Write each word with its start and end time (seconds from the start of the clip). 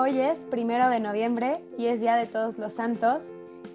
Hoy 0.00 0.20
es 0.20 0.44
primero 0.44 0.88
de 0.90 1.00
noviembre 1.00 1.60
y 1.76 1.86
es 1.86 2.00
Día 2.00 2.14
de 2.14 2.26
Todos 2.26 2.56
los 2.56 2.74
Santos. 2.74 3.32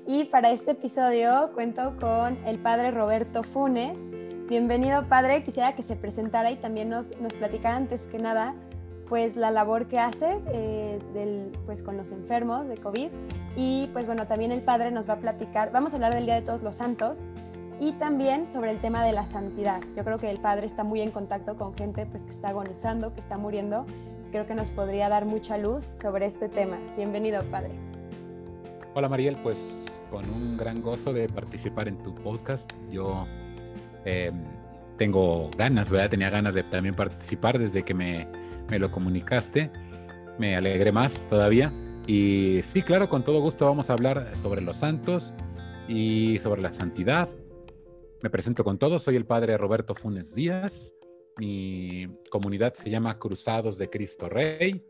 Y 0.08 0.24
para 0.24 0.52
este 0.52 0.72
episodio 0.72 1.52
cuento 1.54 1.98
con 2.00 2.38
el 2.46 2.60
padre 2.60 2.92
Roberto 2.92 3.44
Funes. 3.44 4.10
Bienvenido, 4.48 5.10
padre. 5.10 5.44
Quisiera 5.44 5.76
que 5.76 5.84
se 5.84 5.98
presentara 5.98 6.50
y 6.50 6.56
también 6.56 6.88
nos, 6.88 7.20
nos 7.20 7.34
platicara 7.34 7.76
antes 7.76 8.08
que 8.08 8.20
nada 8.20 8.56
pues 9.10 9.36
la 9.36 9.52
labor 9.52 9.90
que 9.90 10.00
hace 10.00 10.40
eh, 10.54 11.02
del, 11.14 11.52
pues, 11.66 11.84
con 11.84 11.98
los 11.98 12.12
enfermos 12.12 12.70
de 12.70 12.78
COVID. 12.78 13.10
Y 13.58 13.90
pues 13.92 14.06
bueno, 14.06 14.26
también 14.26 14.54
el 14.54 14.62
padre 14.62 14.92
nos 14.92 15.10
va 15.10 15.16
a 15.16 15.20
platicar, 15.20 15.74
vamos 15.74 15.92
a 15.92 15.98
hablar 15.98 16.14
del 16.14 16.24
Día 16.24 16.36
de 16.36 16.42
Todos 16.42 16.64
los 16.64 16.78
Santos 16.78 17.18
y 17.82 17.92
también 17.94 18.50
sobre 18.50 18.72
el 18.72 18.80
tema 18.80 19.04
de 19.04 19.12
la 19.12 19.26
santidad. 19.26 19.82
Yo 19.98 20.06
creo 20.06 20.20
que 20.20 20.32
el 20.32 20.40
padre 20.40 20.68
está 20.68 20.86
muy 20.86 21.02
en 21.02 21.12
contacto 21.12 21.58
con 21.58 21.74
gente 21.74 22.06
pues, 22.06 22.24
que 22.24 22.32
está 22.32 22.48
agonizando, 22.48 23.14
que 23.14 23.20
está 23.20 23.38
muriendo. 23.38 23.86
Creo 24.34 24.48
que 24.48 24.56
nos 24.56 24.72
podría 24.72 25.10
dar 25.10 25.28
mucha 25.28 25.60
luz 25.60 25.92
sobre 25.94 26.26
este 26.26 26.50
tema. 26.50 26.80
Bienvenido, 26.98 27.44
padre. 27.52 27.70
Hola 28.96 29.08
Mariel, 29.08 29.38
pues 29.44 30.02
con 30.10 30.28
un 30.28 30.58
gran 30.58 30.82
gozo 30.82 31.14
de 31.14 31.30
participar 31.30 31.88
en 31.88 32.02
tu 32.02 32.16
podcast. 32.16 32.68
Yo 32.90 33.28
eh, 34.06 34.32
tengo 34.98 35.52
ganas, 35.56 35.92
¿verdad? 35.92 36.10
Tenía 36.10 36.32
ganas 36.32 36.56
de 36.56 36.64
también 36.64 36.96
participar 36.96 37.60
desde 37.60 37.84
que 37.84 37.94
me 37.94 38.28
me 38.72 38.80
lo 38.80 38.90
comunicaste. 38.90 39.70
Me 40.40 40.56
alegré 40.56 40.92
más 40.92 41.28
todavía. 41.28 41.72
Y 42.08 42.62
sí, 42.64 42.82
claro, 42.82 43.10
con 43.10 43.24
todo 43.24 43.40
gusto 43.40 43.68
vamos 43.68 43.92
a 43.92 43.94
hablar 43.94 44.36
sobre 44.36 44.62
los 44.62 44.78
santos 44.78 45.36
y 45.88 46.40
sobre 46.40 46.64
la 46.64 46.74
santidad. 46.74 47.30
Me 48.24 48.32
presento 48.32 48.64
con 48.64 48.80
todos, 48.80 49.04
soy 49.04 49.16
el 49.16 49.28
padre 49.28 49.60
Roberto 49.60 49.94
Funes 49.94 50.34
Díaz. 50.34 50.96
Mi 51.38 52.08
comunidad 52.30 52.74
se 52.74 52.90
llama 52.90 53.18
Cruzados 53.18 53.78
de 53.78 53.90
Cristo 53.90 54.30
Rey 54.30 54.86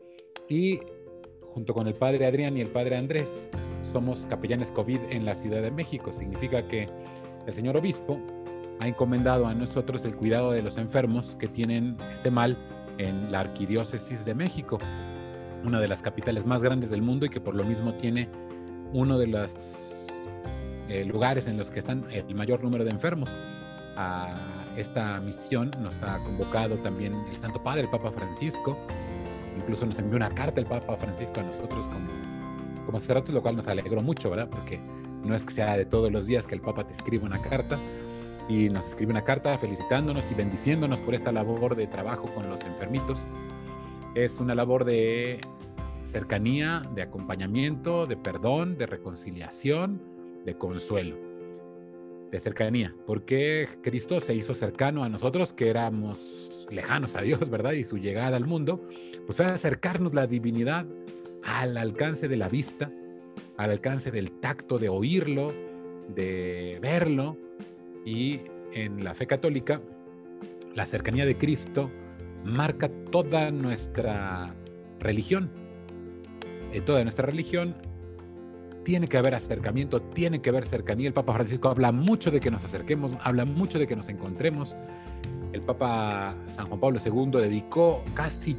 y 0.48 0.80
junto 1.40 1.72
con 1.72 1.86
el 1.86 1.94
padre 1.94 2.26
Adrián 2.26 2.56
y 2.56 2.60
el 2.60 2.68
padre 2.68 2.96
Andrés 2.96 3.50
somos 3.82 4.26
capellanes 4.26 4.70
COVID 4.72 5.00
en 5.10 5.24
la 5.24 5.34
Ciudad 5.34 5.62
de 5.62 5.70
México. 5.70 6.12
Significa 6.12 6.66
que 6.68 6.88
el 7.46 7.54
señor 7.54 7.76
obispo 7.76 8.20
ha 8.80 8.88
encomendado 8.88 9.46
a 9.46 9.54
nosotros 9.54 10.04
el 10.04 10.16
cuidado 10.16 10.52
de 10.52 10.62
los 10.62 10.76
enfermos 10.76 11.36
que 11.36 11.48
tienen 11.48 11.96
este 12.10 12.30
mal 12.30 12.58
en 12.98 13.32
la 13.32 13.40
Arquidiócesis 13.40 14.24
de 14.24 14.34
México, 14.34 14.78
una 15.64 15.80
de 15.80 15.88
las 15.88 16.02
capitales 16.02 16.44
más 16.44 16.62
grandes 16.62 16.90
del 16.90 17.02
mundo 17.02 17.24
y 17.26 17.30
que 17.30 17.40
por 17.40 17.54
lo 17.54 17.64
mismo 17.64 17.94
tiene 17.94 18.28
uno 18.92 19.18
de 19.18 19.28
los 19.28 20.08
eh, 20.88 21.04
lugares 21.04 21.46
en 21.46 21.56
los 21.56 21.70
que 21.70 21.78
están 21.78 22.04
el 22.10 22.34
mayor 22.34 22.62
número 22.62 22.84
de 22.84 22.90
enfermos. 22.90 23.36
A 23.96 24.63
esta 24.76 25.20
misión 25.20 25.70
nos 25.80 26.02
ha 26.02 26.18
convocado 26.18 26.76
también 26.78 27.14
el 27.30 27.36
Santo 27.36 27.62
Padre, 27.62 27.82
el 27.82 27.90
Papa 27.90 28.10
Francisco. 28.10 28.76
Incluso 29.56 29.86
nos 29.86 29.98
envió 29.98 30.16
una 30.16 30.30
carta 30.30 30.60
el 30.60 30.66
Papa 30.66 30.96
Francisco 30.96 31.40
a 31.40 31.44
nosotros 31.44 31.88
como, 31.88 32.08
como 32.86 32.98
sacerdotes, 32.98 33.32
lo 33.34 33.42
cual 33.42 33.56
nos 33.56 33.68
alegró 33.68 34.02
mucho, 34.02 34.30
¿verdad? 34.30 34.48
Porque 34.50 34.80
no 35.22 35.34
es 35.34 35.44
que 35.44 35.52
sea 35.52 35.76
de 35.76 35.86
todos 35.86 36.10
los 36.10 36.26
días 36.26 36.46
que 36.46 36.54
el 36.54 36.60
Papa 36.60 36.86
te 36.86 36.94
escriba 36.94 37.24
una 37.24 37.40
carta, 37.40 37.78
y 38.48 38.68
nos 38.68 38.88
escribe 38.88 39.10
una 39.10 39.24
carta 39.24 39.56
felicitándonos 39.58 40.30
y 40.30 40.34
bendiciéndonos 40.34 41.00
por 41.00 41.14
esta 41.14 41.32
labor 41.32 41.76
de 41.76 41.86
trabajo 41.86 42.28
con 42.34 42.48
los 42.48 42.62
enfermitos. 42.64 43.28
Es 44.14 44.38
una 44.38 44.54
labor 44.54 44.84
de 44.84 45.40
cercanía, 46.04 46.82
de 46.94 47.02
acompañamiento, 47.02 48.06
de 48.06 48.16
perdón, 48.16 48.76
de 48.76 48.86
reconciliación, 48.86 50.02
de 50.44 50.56
consuelo, 50.56 51.16
de 52.34 52.40
cercanía, 52.40 52.92
porque 53.06 53.68
Cristo 53.80 54.18
se 54.18 54.34
hizo 54.34 54.54
cercano 54.54 55.04
a 55.04 55.08
nosotros 55.08 55.52
que 55.52 55.68
éramos 55.68 56.66
lejanos 56.68 57.14
a 57.14 57.20
Dios, 57.20 57.48
¿verdad? 57.48 57.74
Y 57.74 57.84
su 57.84 57.96
llegada 57.96 58.36
al 58.36 58.44
mundo, 58.44 58.84
pues 59.24 59.36
fue 59.36 59.46
acercarnos 59.46 60.14
la 60.14 60.26
divinidad 60.26 60.84
al 61.44 61.76
alcance 61.76 62.26
de 62.26 62.36
la 62.36 62.48
vista, 62.48 62.90
al 63.56 63.70
alcance 63.70 64.10
del 64.10 64.32
tacto, 64.32 64.80
de 64.80 64.88
oírlo, 64.88 65.54
de 66.08 66.80
verlo, 66.82 67.38
y 68.04 68.40
en 68.72 69.04
la 69.04 69.14
fe 69.14 69.28
católica, 69.28 69.80
la 70.74 70.86
cercanía 70.86 71.26
de 71.26 71.36
Cristo 71.36 71.88
marca 72.44 72.88
toda 73.12 73.52
nuestra 73.52 74.56
religión. 74.98 75.52
En 76.72 76.84
toda 76.84 77.04
nuestra 77.04 77.26
religión 77.26 77.76
tiene 78.84 79.08
que 79.08 79.16
haber 79.16 79.34
acercamiento, 79.34 80.00
tiene 80.00 80.40
que 80.40 80.50
haber 80.50 80.66
cercanía. 80.66 81.08
El 81.08 81.14
Papa 81.14 81.32
Francisco 81.34 81.68
habla 81.68 81.90
mucho 81.90 82.30
de 82.30 82.40
que 82.40 82.50
nos 82.50 82.64
acerquemos, 82.64 83.16
habla 83.22 83.44
mucho 83.44 83.78
de 83.78 83.86
que 83.86 83.96
nos 83.96 84.08
encontremos. 84.08 84.76
El 85.52 85.62
Papa 85.62 86.36
San 86.48 86.66
Juan 86.66 86.80
Pablo 86.80 87.00
II 87.04 87.40
dedicó 87.40 88.04
casi 88.14 88.56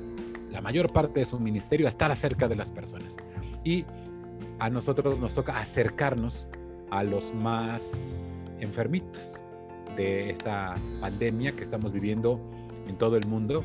la 0.52 0.62
mayor 0.62 0.92
parte 0.92 1.20
de 1.20 1.26
su 1.26 1.40
ministerio 1.40 1.86
a 1.86 1.90
estar 1.90 2.14
cerca 2.16 2.48
de 2.48 2.56
las 2.56 2.72
personas. 2.72 3.18
Y 3.64 3.86
a 4.60 4.70
nosotros 4.70 5.20
nos 5.20 5.34
toca 5.34 5.58
acercarnos 5.58 6.48
a 6.90 7.04
los 7.04 7.34
más 7.34 8.52
enfermitos 8.60 9.42
de 9.96 10.30
esta 10.30 10.76
pandemia 11.02 11.56
que 11.56 11.64
estamos 11.64 11.92
viviendo 11.92 12.40
en 12.88 12.98
todo 12.98 13.18
el 13.18 13.28
mundo. 13.28 13.64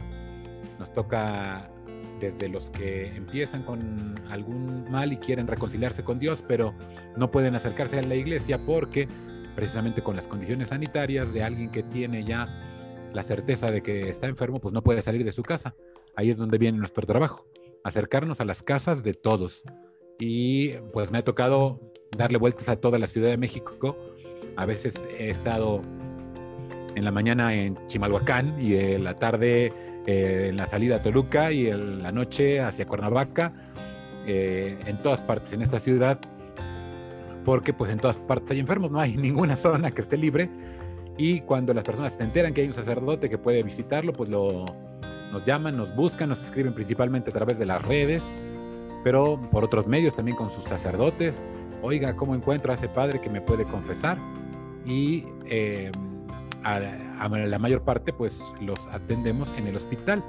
Nos 0.79 0.93
toca 0.93 1.71
desde 2.21 2.49
los 2.49 2.71
que 2.71 3.09
empiezan 3.09 3.63
con 3.63 4.15
algún 4.29 4.91
mal 4.91 5.13
y 5.13 5.17
quieren 5.17 5.47
reconciliarse 5.47 6.05
con 6.05 6.19
Dios, 6.19 6.45
pero 6.47 6.75
no 7.17 7.31
pueden 7.31 7.55
acercarse 7.55 7.99
a 7.99 8.03
la 8.03 8.15
iglesia 8.15 8.65
porque 8.65 9.09
precisamente 9.57 10.03
con 10.03 10.17
las 10.17 10.29
condiciones 10.29 10.69
sanitarias 10.69 11.33
de 11.33 11.43
alguien 11.43 11.71
que 11.71 11.83
tiene 11.83 12.25
ya 12.25 12.49
la 13.13 13.23
certeza 13.23 13.71
de 13.71 13.83
que 13.83 14.09
está 14.09 14.29
enfermo, 14.29 14.61
pues 14.61 14.73
no 14.73 14.83
puede 14.83 15.03
salir 15.03 15.25
de 15.25 15.33
su 15.33 15.43
casa. 15.43 15.75
Ahí 16.15 16.31
es 16.31 16.39
donde 16.39 16.59
viene 16.59 16.79
nuestro 16.79 17.07
trabajo, 17.07 17.47
acercarnos 17.83 18.41
a 18.41 18.45
las 18.45 18.63
casas 18.63 19.03
de 19.03 19.15
todos. 19.15 19.65
Y 20.19 20.75
pues 20.93 21.11
me 21.11 21.19
ha 21.19 21.25
tocado 21.25 21.81
darle 22.17 22.39
vueltas 22.39 22.69
a 22.69 22.77
toda 22.77 22.99
la 22.99 23.07
Ciudad 23.07 23.31
de 23.31 23.39
México 23.39 23.97
a 24.57 24.67
veces 24.67 25.09
he 25.19 25.31
estado 25.31 25.83
en 26.95 27.05
la 27.05 27.11
mañana 27.11 27.55
en 27.55 27.79
Chimalhuacán 27.87 28.61
y 28.61 28.75
en 28.75 29.05
la 29.05 29.19
tarde 29.19 29.73
eh, 30.07 30.53
la 30.55 30.67
salida 30.67 30.97
a 30.97 31.03
Toluca 31.03 31.53
y 31.53 31.69
en 31.69 32.03
la 32.03 32.13
noche 32.13 32.61
hacia 32.61 32.87
Cuernavaca, 32.87 33.53
eh, 34.27 34.79
en 34.87 34.99
todas 35.03 35.23
partes 35.23 35.53
en 35.53 35.63
esta 35.63 35.79
ciudad, 35.79 36.19
porque 37.45 37.73
pues 37.73 37.91
en 37.91 37.99
todas 37.99 38.17
partes 38.17 38.53
hay 38.53 38.61
enfermos, 38.61 38.91
no 38.91 39.01
hay 39.01 39.17
ninguna 39.17 39.57
zona 39.57 39.91
que 39.91 40.01
esté 40.01 40.17
libre 40.17 40.51
y 41.17 41.41
cuando 41.41 41.75
las 41.75 41.85
personas 41.85 42.15
se 42.15 42.23
enteran 42.23 42.55
que 42.55 42.63
hay 42.63 42.67
un 42.67 42.73
sacerdote 42.73 43.29
que 43.29 43.39
puede 43.39 43.63
visitarlo, 43.63 44.13
pues 44.13 44.29
lo, 44.29 44.65
nos 45.33 45.45
llaman, 45.45 45.77
nos 45.77 45.95
buscan, 45.95 46.29
nos 46.29 46.43
escriben 46.43 46.75
principalmente 46.75 47.31
a 47.31 47.33
través 47.33 47.59
de 47.59 47.67
las 47.67 47.83
redes, 47.83 48.37
pero 49.05 49.41
por 49.51 49.65
otros 49.65 49.87
medios 49.87 50.15
también 50.15 50.37
con 50.37 50.51
sus 50.51 50.65
sacerdotes. 50.65 51.43
Oiga, 51.83 52.15
¿cómo 52.15 52.35
encuentro 52.35 52.73
a 52.73 52.75
ese 52.75 52.89
padre 52.89 53.21
que 53.21 53.31
me 53.31 53.41
puede 53.41 53.65
confesar? 53.65 54.19
y 54.85 55.25
eh, 55.47 55.91
la 57.29 57.59
mayor 57.59 57.83
parte 57.83 58.13
pues 58.13 58.53
los 58.61 58.89
atendemos 58.89 59.53
en 59.53 59.67
el 59.67 59.77
hospital. 59.77 60.25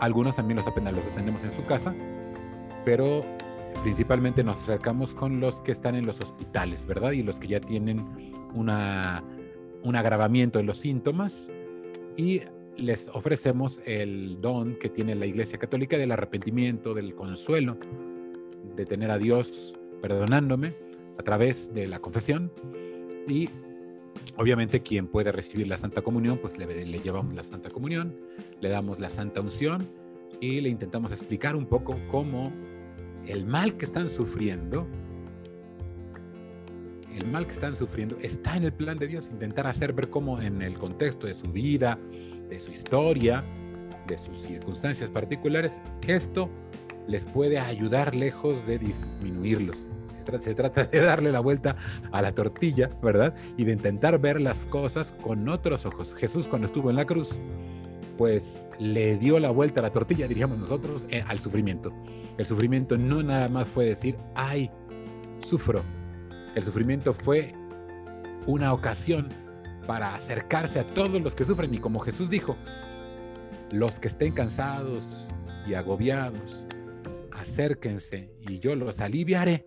Algunos 0.00 0.36
también 0.36 0.56
los, 0.56 0.66
los 0.66 1.06
atendemos 1.06 1.44
en 1.44 1.50
su 1.50 1.64
casa, 1.64 1.94
pero 2.84 3.24
principalmente 3.82 4.44
nos 4.44 4.60
acercamos 4.62 5.14
con 5.14 5.40
los 5.40 5.60
que 5.60 5.72
están 5.72 5.94
en 5.94 6.06
los 6.06 6.20
hospitales, 6.20 6.86
¿verdad? 6.86 7.12
Y 7.12 7.22
los 7.22 7.38
que 7.38 7.48
ya 7.48 7.60
tienen 7.60 8.04
una, 8.54 9.24
un 9.82 9.96
agravamiento 9.96 10.58
de 10.58 10.64
los 10.64 10.78
síntomas 10.78 11.50
y 12.16 12.42
les 12.76 13.08
ofrecemos 13.10 13.80
el 13.84 14.40
don 14.40 14.76
que 14.76 14.88
tiene 14.88 15.14
la 15.14 15.26
Iglesia 15.26 15.58
Católica 15.58 15.98
del 15.98 16.12
arrepentimiento, 16.12 16.94
del 16.94 17.14
consuelo, 17.14 17.76
de 18.76 18.86
tener 18.86 19.10
a 19.10 19.18
Dios 19.18 19.78
perdonándome 20.00 20.74
a 21.18 21.22
través 21.22 21.74
de 21.74 21.86
la 21.86 22.00
confesión 22.00 22.50
y 23.28 23.48
Obviamente 24.36 24.80
quien 24.80 25.06
puede 25.06 25.32
recibir 25.32 25.68
la 25.68 25.76
Santa 25.76 26.02
Comunión, 26.02 26.38
pues 26.38 26.58
le, 26.58 26.66
llevamos 27.00 27.34
la 27.34 27.42
Santa 27.42 27.70
Comunión, 27.70 28.16
le 28.60 28.68
damos 28.68 28.98
la 28.98 29.10
Santa 29.10 29.40
Unción 29.40 29.88
y 30.40 30.60
le 30.60 30.68
intentamos 30.68 31.12
explicar 31.12 31.54
un 31.54 31.66
poco 31.66 31.98
cómo 32.08 32.52
el 33.26 33.46
mal 33.46 33.76
que 33.76 33.84
están 33.84 34.08
sufriendo, 34.08 34.86
el 37.14 37.26
mal 37.26 37.46
que 37.46 37.52
están 37.52 37.76
sufriendo 37.76 38.16
está 38.22 38.56
en 38.56 38.64
el 38.64 38.72
plan 38.72 38.98
de 38.98 39.06
Dios, 39.06 39.28
intentar 39.30 39.66
hacer 39.66 39.92
ver 39.92 40.08
cómo 40.08 40.40
en 40.40 40.62
el 40.62 40.78
contexto 40.78 41.26
de 41.26 41.34
su 41.34 41.52
vida, 41.52 41.98
de 42.48 42.58
su 42.58 42.72
historia, 42.72 43.44
de 44.06 44.18
sus 44.18 44.38
circunstancias 44.38 45.10
particulares, 45.10 45.80
esto 46.06 46.48
les 47.06 47.26
puede 47.26 47.58
ayudar 47.58 48.14
lejos 48.14 48.66
de 48.66 48.78
disminuirlos 48.78 49.88
se 50.40 50.54
trata 50.54 50.84
de 50.84 51.00
darle 51.00 51.32
la 51.32 51.40
vuelta 51.40 51.76
a 52.10 52.22
la 52.22 52.32
tortilla, 52.32 52.90
¿verdad? 53.02 53.34
Y 53.56 53.64
de 53.64 53.72
intentar 53.72 54.18
ver 54.18 54.40
las 54.40 54.66
cosas 54.66 55.14
con 55.22 55.48
otros 55.48 55.86
ojos. 55.86 56.14
Jesús 56.14 56.48
cuando 56.48 56.66
estuvo 56.66 56.90
en 56.90 56.96
la 56.96 57.04
cruz, 57.04 57.40
pues 58.16 58.68
le 58.78 59.16
dio 59.16 59.38
la 59.38 59.50
vuelta 59.50 59.80
a 59.80 59.82
la 59.82 59.92
tortilla, 59.92 60.28
diríamos 60.28 60.58
nosotros, 60.58 61.06
eh, 61.10 61.24
al 61.26 61.38
sufrimiento. 61.38 61.92
El 62.38 62.46
sufrimiento 62.46 62.96
no 62.96 63.22
nada 63.22 63.48
más 63.48 63.68
fue 63.68 63.86
decir, 63.86 64.16
ay, 64.34 64.70
sufro. 65.38 65.82
El 66.54 66.62
sufrimiento 66.62 67.14
fue 67.14 67.54
una 68.46 68.72
ocasión 68.72 69.28
para 69.86 70.14
acercarse 70.14 70.80
a 70.80 70.86
todos 70.86 71.20
los 71.20 71.34
que 71.34 71.44
sufren 71.44 71.74
y 71.74 71.78
como 71.78 72.00
Jesús 72.00 72.30
dijo, 72.30 72.56
los 73.70 73.98
que 73.98 74.08
estén 74.08 74.32
cansados 74.32 75.28
y 75.66 75.74
agobiados, 75.74 76.66
acérquense 77.32 78.30
y 78.40 78.58
yo 78.58 78.74
los 78.76 79.00
aliviaré, 79.00 79.66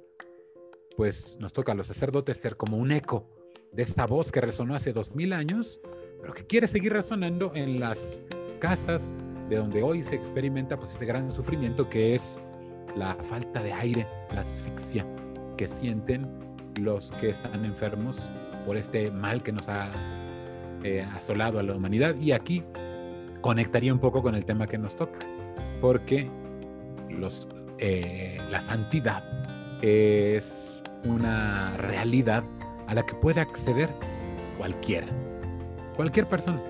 pues 0.95 1.37
nos 1.39 1.53
toca 1.53 1.73
a 1.73 1.75
los 1.75 1.87
sacerdotes 1.87 2.37
ser 2.39 2.57
como 2.57 2.77
un 2.77 2.91
eco 2.91 3.29
de 3.71 3.83
esta 3.83 4.05
voz 4.05 4.31
que 4.31 4.41
resonó 4.41 4.75
hace 4.75 4.93
dos 4.93 5.15
mil 5.15 5.33
años, 5.33 5.81
pero 6.21 6.33
que 6.33 6.45
quiere 6.45 6.67
seguir 6.67 6.93
resonando 6.93 7.51
en 7.55 7.79
las 7.79 8.19
casas 8.59 9.15
de 9.49 9.57
donde 9.57 9.83
hoy 9.83 10.03
se 10.03 10.15
experimenta 10.15 10.77
pues 10.77 10.93
ese 10.93 11.05
gran 11.05 11.29
sufrimiento 11.29 11.89
que 11.89 12.15
es 12.15 12.39
la 12.95 13.15
falta 13.15 13.61
de 13.61 13.73
aire, 13.73 14.07
la 14.33 14.41
asfixia 14.41 15.05
que 15.57 15.67
sienten 15.67 16.27
los 16.79 17.11
que 17.13 17.29
están 17.29 17.65
enfermos 17.65 18.31
por 18.65 18.77
este 18.77 19.11
mal 19.11 19.43
que 19.43 19.51
nos 19.51 19.69
ha 19.69 19.91
eh, 20.83 21.05
asolado 21.13 21.59
a 21.59 21.63
la 21.63 21.73
humanidad. 21.73 22.15
Y 22.19 22.31
aquí 22.31 22.63
conectaría 23.41 23.93
un 23.93 23.99
poco 23.99 24.21
con 24.21 24.35
el 24.35 24.45
tema 24.45 24.67
que 24.67 24.77
nos 24.77 24.95
toca, 24.95 25.19
porque 25.81 26.29
los, 27.09 27.47
eh, 27.77 28.37
la 28.49 28.61
santidad 28.61 29.34
es 29.81 30.83
una 31.03 31.75
realidad 31.77 32.43
a 32.87 32.93
la 32.93 33.05
que 33.05 33.15
puede 33.15 33.41
acceder 33.41 33.89
cualquiera, 34.57 35.07
cualquier 35.95 36.27
persona. 36.27 36.61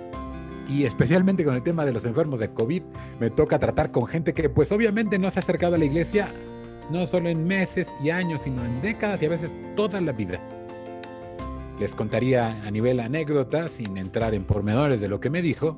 Y 0.68 0.84
especialmente 0.84 1.46
con 1.46 1.56
el 1.56 1.63
tema 1.63 1.86
de 1.86 1.94
los 1.94 2.06
enfermos 2.06 2.40
de 2.40 2.52
COVID, 2.52 2.81
me 3.19 3.30
toca 3.30 3.60
tratar 3.60 3.92
con 3.92 4.07
gente 4.07 4.34
que 4.34 4.50
pues 4.50 4.72
obviamente 4.72 5.19
no 5.19 5.30
se 5.30 5.40
ha 5.40 5.44
acercado 5.44 5.75
a 5.75 5.78
la 5.78 5.86
iglesia 5.86 6.34
no 6.90 7.06
solo 7.06 7.30
en 7.30 7.46
meses 7.46 7.94
y 8.04 8.10
años, 8.10 8.42
sino 8.42 8.63
en 8.63 8.81
décadas 8.81 9.22
y 9.22 9.25
a 9.25 9.30
veces 9.30 9.54
toda 9.75 10.01
la 10.01 10.12
vida. 10.12 10.40
Les 11.80 11.94
contaría 11.94 12.62
a 12.63 12.72
nivel 12.72 13.00
anécdota, 13.00 13.68
sin 13.68 13.98
entrar 13.98 14.34
en 14.34 14.46
pormenores 14.46 15.01
de 15.01 15.08
lo 15.08 15.19
que 15.19 15.30
me 15.30 15.42
dijo, 15.42 15.78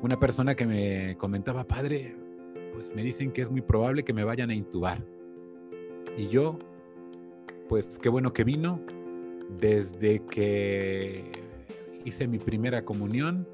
una 0.00 0.18
persona 0.18 0.54
que 0.54 0.66
me 0.66 1.16
comentaba, 1.16 1.64
padre, 1.64 2.14
pues 2.72 2.94
me 2.94 3.02
dicen 3.02 3.32
que 3.32 3.42
es 3.42 3.50
muy 3.50 3.62
probable 3.62 4.04
que 4.04 4.12
me 4.12 4.22
vayan 4.22 4.50
a 4.50 4.54
intubar. 4.54 5.02
Y 6.18 6.26
yo, 6.28 6.58
pues 7.68 7.96
qué 7.98 8.08
bueno 8.08 8.32
que 8.32 8.42
vino, 8.42 8.80
desde 9.60 10.18
que 10.26 11.30
hice 12.04 12.26
mi 12.26 12.38
primera 12.38 12.84
comunión, 12.84 13.46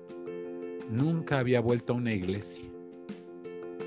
nunca 0.91 1.41
había 1.41 1.61
vuelto 1.61 1.93
a 1.93 1.97
una 1.97 2.15
iglesia. 2.15 2.71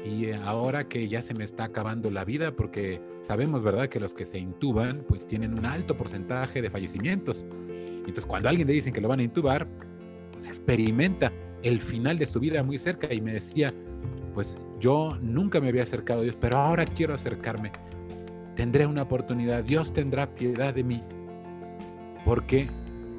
Y 0.06 0.32
ahora 0.32 0.88
que 0.88 1.10
ya 1.10 1.24
se 1.24 1.34
me 1.34 1.44
está 1.44 1.64
acabando 1.64 2.12
la 2.12 2.24
vida, 2.24 2.56
porque 2.56 3.02
sabemos, 3.22 3.64
¿verdad?, 3.64 3.90
que 3.90 4.00
los 4.00 4.14
que 4.14 4.26
se 4.26 4.38
intuban, 4.38 5.04
pues 5.08 5.26
tienen 5.26 5.58
un 5.58 5.66
alto 5.66 5.98
porcentaje 5.98 6.62
de 6.62 6.70
fallecimientos. 6.70 7.48
Entonces, 7.72 8.28
cuando 8.28 8.48
a 8.48 8.52
alguien 8.52 8.68
le 8.68 8.74
dicen 8.74 8.94
que 8.94 9.02
lo 9.02 9.08
van 9.08 9.22
a 9.22 9.24
intubar, 9.24 9.68
pues 10.32 10.46
experimenta 10.46 11.34
el 11.64 11.82
final 11.82 12.20
de 12.20 12.28
su 12.28 12.40
vida 12.40 12.62
muy 12.62 12.78
cerca 12.78 13.12
y 13.12 13.22
me 13.22 13.34
decía, 13.34 13.74
pues 14.36 14.56
yo 14.80 15.18
nunca 15.20 15.60
me 15.60 15.70
había 15.70 15.82
acercado 15.82 16.20
a 16.20 16.24
Dios, 16.24 16.38
pero 16.40 16.58
ahora 16.58 16.86
quiero 16.86 17.16
acercarme. 17.16 17.72
Tendré 18.58 18.88
una 18.88 19.04
oportunidad, 19.04 19.64
Dios 19.64 19.94
tendrá 19.94 20.34
piedad 20.34 20.74
de 20.74 20.84
mí, 20.84 21.04
porque 22.26 22.68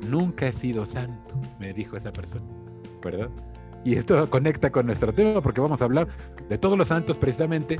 nunca 0.04 0.48
he 0.48 0.52
sido 0.52 0.84
santo, 0.84 1.36
me 1.60 1.72
dijo 1.72 1.96
esa 1.96 2.12
persona, 2.12 2.44
¿verdad? 3.00 3.30
Y 3.84 3.94
esto 3.94 4.28
conecta 4.30 4.70
con 4.70 4.86
nuestro 4.86 5.12
tema 5.12 5.40
porque 5.40 5.60
vamos 5.60 5.80
a 5.80 5.84
hablar 5.84 6.08
de 6.48 6.58
todos 6.58 6.76
los 6.76 6.88
santos 6.88 7.18
precisamente, 7.18 7.78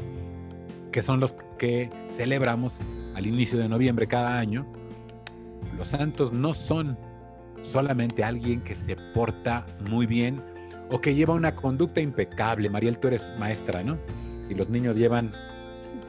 que 0.93 1.03
son 1.03 1.19
los 1.19 1.35
que 1.59 1.91
celebramos 2.13 2.81
al 3.17 3.27
inicio 3.27 3.59
de 3.59 3.69
noviembre 3.69 4.07
cada 4.07 4.39
año. 4.39 4.65
Los 5.77 5.89
santos 5.89 6.33
no 6.33 6.55
son 6.55 6.97
solamente 7.63 8.23
alguien 8.23 8.61
que 8.61 8.77
se 8.77 8.97
porta 9.15 9.67
muy 9.91 10.07
bien 10.07 10.41
o 10.91 11.01
que 11.01 11.17
lleva 11.17 11.35
una 11.35 11.57
conducta 11.57 12.01
impecable. 12.01 12.71
Mariel, 12.71 13.01
tú 13.01 13.09
eres 13.09 13.33
maestra, 13.37 13.83
¿no? 13.83 13.99
Si 14.45 14.55
los 14.55 14.69
niños 14.69 14.95
llevan, 14.95 15.33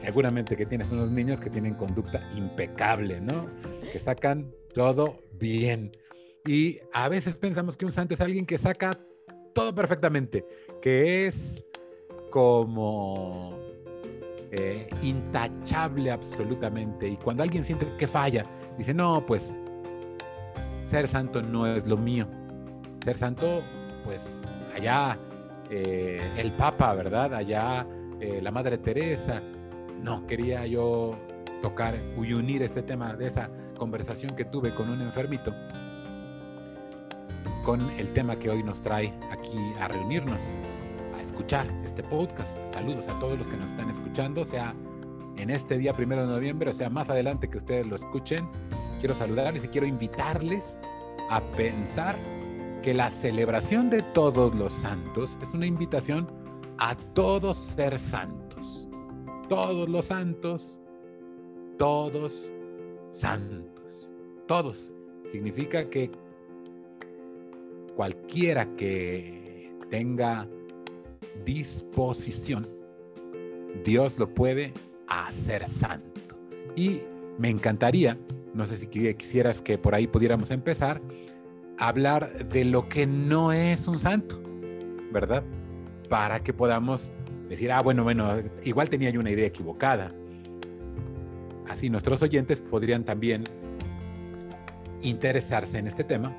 seguramente 0.00 0.56
que 0.56 0.66
tienes 0.66 0.90
unos 0.92 1.10
niños 1.10 1.40
que 1.40 1.50
tienen 1.50 1.74
conducta 1.74 2.28
impecable, 2.34 3.20
¿no? 3.20 3.46
Que 3.92 3.98
sacan 3.98 4.52
todo 4.74 5.22
bien. 5.32 5.92
Y 6.46 6.78
a 6.92 7.08
veces 7.08 7.36
pensamos 7.36 7.76
que 7.76 7.84
un 7.84 7.92
santo 7.92 8.14
es 8.14 8.20
alguien 8.20 8.46
que 8.46 8.56
saca 8.58 8.98
todo 9.54 9.74
perfectamente, 9.74 10.44
que 10.80 11.26
es 11.26 11.66
como 12.30 13.58
eh, 14.50 14.88
intachable 15.02 16.10
absolutamente. 16.10 17.08
Y 17.08 17.16
cuando 17.16 17.42
alguien 17.42 17.64
siente 17.64 17.86
que 17.98 18.08
falla, 18.08 18.44
dice, 18.78 18.94
no, 18.94 19.24
pues 19.26 19.58
ser 20.84 21.06
santo 21.08 21.42
no 21.42 21.66
es 21.66 21.86
lo 21.86 21.96
mío. 21.96 22.26
Ser 23.04 23.16
santo, 23.16 23.62
pues 24.04 24.46
allá 24.74 25.18
eh, 25.70 26.20
el 26.36 26.52
Papa, 26.52 26.94
¿verdad? 26.94 27.34
Allá 27.34 27.86
eh, 28.18 28.40
la 28.42 28.50
Madre 28.50 28.78
Teresa. 28.78 29.42
No, 30.02 30.26
quería 30.26 30.66
yo 30.66 31.18
tocar 31.62 31.94
y 32.16 32.32
unir 32.32 32.62
este 32.62 32.82
tema 32.82 33.14
de 33.14 33.28
esa 33.28 33.50
conversación 33.76 34.34
que 34.34 34.44
tuve 34.44 34.74
con 34.74 34.88
un 34.88 35.00
enfermito 35.02 35.54
con 37.64 37.90
el 37.98 38.12
tema 38.12 38.38
que 38.38 38.50
hoy 38.50 38.62
nos 38.62 38.82
trae 38.82 39.12
aquí 39.30 39.58
a 39.80 39.88
reunirnos, 39.88 40.54
a 41.16 41.20
escuchar 41.20 41.68
este 41.84 42.02
podcast. 42.02 42.56
Saludos 42.72 43.08
a 43.08 43.18
todos 43.20 43.38
los 43.38 43.48
que 43.48 43.56
nos 43.56 43.70
están 43.70 43.90
escuchando, 43.90 44.44
sea 44.44 44.74
en 45.36 45.50
este 45.50 45.78
día 45.78 45.94
primero 45.94 46.22
de 46.22 46.28
noviembre, 46.28 46.70
o 46.70 46.74
sea 46.74 46.90
más 46.90 47.10
adelante 47.10 47.48
que 47.48 47.58
ustedes 47.58 47.86
lo 47.86 47.96
escuchen. 47.96 48.48
Quiero 48.98 49.14
saludarles 49.14 49.64
y 49.64 49.68
quiero 49.68 49.86
invitarles 49.86 50.80
a 51.30 51.40
pensar 51.56 52.16
que 52.82 52.94
la 52.94 53.10
celebración 53.10 53.90
de 53.90 54.02
todos 54.02 54.54
los 54.54 54.72
santos 54.72 55.36
es 55.42 55.54
una 55.54 55.66
invitación 55.66 56.26
a 56.78 56.94
todos 56.94 57.56
ser 57.56 58.00
santos. 58.00 58.39
Todos 59.50 59.88
los 59.88 60.04
santos, 60.04 60.78
todos 61.76 62.52
santos. 63.10 64.12
Todos. 64.46 64.92
Significa 65.24 65.90
que 65.90 66.08
cualquiera 67.96 68.76
que 68.76 69.72
tenga 69.90 70.48
disposición, 71.44 72.68
Dios 73.84 74.20
lo 74.20 74.32
puede 74.32 74.72
hacer 75.08 75.68
santo. 75.68 76.20
Y 76.76 77.00
me 77.36 77.48
encantaría, 77.48 78.16
no 78.54 78.64
sé 78.66 78.76
si 78.76 78.86
quisieras 78.86 79.60
que 79.60 79.78
por 79.78 79.96
ahí 79.96 80.06
pudiéramos 80.06 80.52
empezar, 80.52 81.02
hablar 81.76 82.46
de 82.46 82.64
lo 82.64 82.88
que 82.88 83.04
no 83.04 83.50
es 83.50 83.88
un 83.88 83.98
santo, 83.98 84.40
¿verdad? 85.10 85.42
Para 86.08 86.40
que 86.40 86.52
podamos 86.52 87.12
decir, 87.50 87.70
ah, 87.72 87.82
bueno, 87.82 88.04
bueno, 88.04 88.30
igual 88.64 88.88
tenía 88.88 89.10
yo 89.10 89.20
una 89.20 89.30
idea 89.30 89.46
equivocada. 89.46 90.14
Así 91.68 91.90
nuestros 91.90 92.22
oyentes 92.22 92.60
podrían 92.60 93.04
también 93.04 93.44
interesarse 95.02 95.78
en 95.78 95.86
este 95.86 96.04
tema 96.04 96.34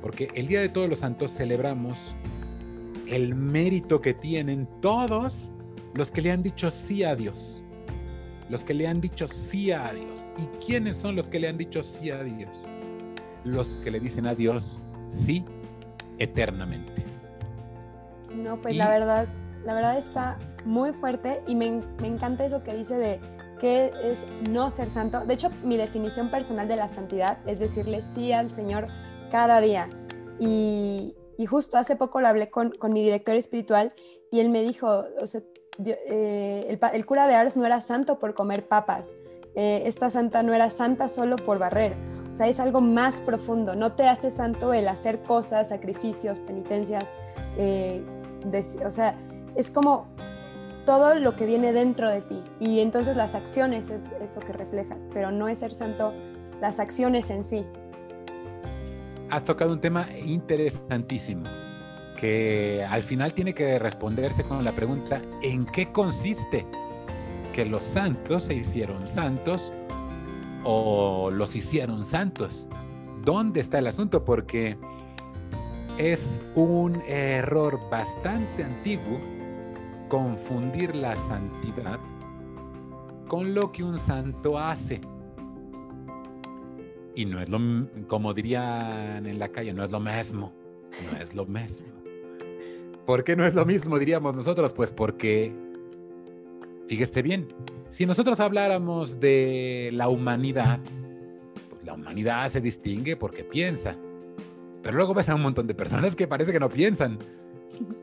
porque 0.00 0.28
el 0.34 0.48
Día 0.48 0.60
de 0.60 0.68
Todos 0.68 0.88
los 0.88 1.00
Santos 1.00 1.32
celebramos 1.32 2.14
el 3.06 3.34
mérito 3.34 4.00
que 4.00 4.14
tienen 4.14 4.68
todos 4.80 5.52
los 5.94 6.10
que 6.10 6.22
le 6.22 6.30
han 6.30 6.42
dicho 6.42 6.70
sí 6.70 7.04
a 7.04 7.14
Dios. 7.14 7.62
Los 8.48 8.64
que 8.64 8.74
le 8.74 8.86
han 8.86 9.00
dicho 9.00 9.28
sí 9.28 9.72
a 9.72 9.92
Dios. 9.92 10.26
¿Y 10.38 10.64
quiénes 10.64 10.96
son 10.96 11.16
los 11.16 11.28
que 11.28 11.38
le 11.38 11.48
han 11.48 11.58
dicho 11.58 11.82
sí 11.82 12.10
a 12.10 12.22
Dios? 12.22 12.66
Los 13.44 13.76
que 13.78 13.90
le 13.90 14.00
dicen 14.00 14.26
a 14.26 14.34
Dios 14.34 14.80
sí 15.08 15.44
eternamente. 16.18 17.04
No, 18.34 18.60
pues 18.60 18.76
la 18.76 18.88
verdad, 18.90 19.28
la 19.64 19.74
verdad 19.74 19.98
está 19.98 20.38
muy 20.64 20.92
fuerte 20.92 21.42
y 21.46 21.54
me, 21.54 21.82
me 22.00 22.08
encanta 22.08 22.44
eso 22.44 22.62
que 22.62 22.74
dice 22.74 22.96
de 22.96 23.20
qué 23.60 23.92
es 24.02 24.26
no 24.48 24.70
ser 24.70 24.88
santo. 24.88 25.20
De 25.20 25.34
hecho, 25.34 25.50
mi 25.62 25.76
definición 25.76 26.30
personal 26.30 26.66
de 26.66 26.76
la 26.76 26.88
santidad 26.88 27.38
es 27.46 27.60
decirle 27.60 28.02
sí 28.02 28.32
al 28.32 28.52
Señor 28.52 28.88
cada 29.30 29.60
día. 29.60 29.88
Y, 30.40 31.14
justo 31.48 31.78
hace 31.78 31.96
poco 31.96 32.20
lo 32.20 32.28
hablé 32.28 32.50
con, 32.50 32.72
mi 32.90 33.02
director 33.02 33.34
espiritual 33.34 33.94
y 34.30 34.40
él 34.40 34.50
me 34.50 34.62
dijo, 34.62 35.04
o 35.20 35.26
sea, 35.26 35.40
eh, 35.84 36.78
el, 36.92 37.06
cura 37.06 37.26
de 37.26 37.34
Ars 37.34 37.56
no 37.56 37.64
era 37.64 37.80
santo 37.80 38.18
por 38.18 38.34
comer 38.34 38.68
papas, 38.68 39.14
eh, 39.54 39.82
esta 39.86 40.10
santa 40.10 40.42
no 40.42 40.52
era 40.52 40.68
santa 40.68 41.08
solo 41.08 41.36
por 41.36 41.58
barrer, 41.58 41.94
o 42.30 42.34
sea, 42.34 42.46
es 42.46 42.60
algo 42.60 42.82
más 42.82 43.22
profundo, 43.22 43.74
no 43.74 43.92
te 43.92 44.06
hace 44.06 44.30
santo 44.30 44.74
el 44.74 44.86
hacer 44.86 45.22
cosas, 45.22 45.70
sacrificios, 45.70 46.38
penitencias, 46.40 47.10
eh, 47.56 48.04
o 48.84 48.90
sea, 48.90 49.16
es 49.54 49.70
como 49.70 50.06
todo 50.86 51.14
lo 51.14 51.36
que 51.36 51.46
viene 51.46 51.72
dentro 51.72 52.08
de 52.08 52.20
ti 52.22 52.42
y 52.58 52.80
entonces 52.80 53.16
las 53.16 53.34
acciones 53.34 53.90
es, 53.90 54.12
es 54.12 54.34
lo 54.34 54.40
que 54.40 54.52
reflejas, 54.52 55.00
pero 55.12 55.30
no 55.30 55.48
es 55.48 55.58
ser 55.58 55.72
santo 55.72 56.12
las 56.60 56.80
acciones 56.80 57.30
en 57.30 57.44
sí 57.44 57.66
has 59.30 59.44
tocado 59.44 59.72
un 59.72 59.80
tema 59.80 60.08
interesantísimo 60.24 61.44
que 62.16 62.84
al 62.88 63.02
final 63.02 63.32
tiene 63.32 63.54
que 63.54 63.78
responderse 63.78 64.44
con 64.44 64.62
la 64.64 64.74
pregunta, 64.74 65.22
¿en 65.40 65.64
qué 65.64 65.90
consiste 65.90 66.66
que 67.54 67.64
los 67.64 67.82
santos 67.84 68.44
se 68.44 68.54
hicieron 68.54 69.08
santos 69.08 69.72
o 70.64 71.30
los 71.30 71.56
hicieron 71.56 72.04
santos? 72.04 72.68
¿Dónde 73.24 73.60
está 73.60 73.78
el 73.78 73.86
asunto? 73.86 74.24
Porque 74.24 74.76
es 75.96 76.42
un 76.54 77.00
error 77.06 77.80
bastante 77.88 78.64
antiguo 78.64 79.18
confundir 80.10 80.94
la 80.96 81.16
santidad 81.16 82.00
con 83.28 83.54
lo 83.54 83.72
que 83.72 83.84
un 83.84 83.98
santo 83.98 84.58
hace. 84.58 85.00
Y 87.14 87.24
no 87.24 87.40
es 87.40 87.48
lo, 87.48 87.58
como 88.08 88.34
dirían 88.34 89.24
en 89.26 89.38
la 89.38 89.48
calle, 89.48 89.72
no 89.72 89.84
es 89.84 89.90
lo 89.90 90.00
mismo. 90.00 90.52
No 91.10 91.18
es 91.18 91.34
lo 91.34 91.46
mismo. 91.46 91.86
¿Por 93.06 93.22
qué 93.24 93.36
no 93.36 93.46
es 93.46 93.54
lo 93.54 93.64
mismo, 93.64 93.98
diríamos 93.98 94.34
nosotros? 94.34 94.72
Pues 94.72 94.90
porque, 94.90 95.52
fíjese 96.88 97.22
bien, 97.22 97.46
si 97.90 98.04
nosotros 98.04 98.40
habláramos 98.40 99.20
de 99.20 99.90
la 99.92 100.08
humanidad, 100.08 100.80
pues 101.70 101.84
la 101.84 101.94
humanidad 101.94 102.48
se 102.50 102.60
distingue 102.60 103.16
porque 103.16 103.44
piensa. 103.44 103.94
Pero 104.82 104.96
luego 104.96 105.14
ves 105.14 105.28
a 105.28 105.36
un 105.36 105.42
montón 105.42 105.68
de 105.68 105.74
personas 105.74 106.16
que 106.16 106.26
parece 106.26 106.50
que 106.50 106.60
no 106.60 106.68
piensan. 106.68 107.18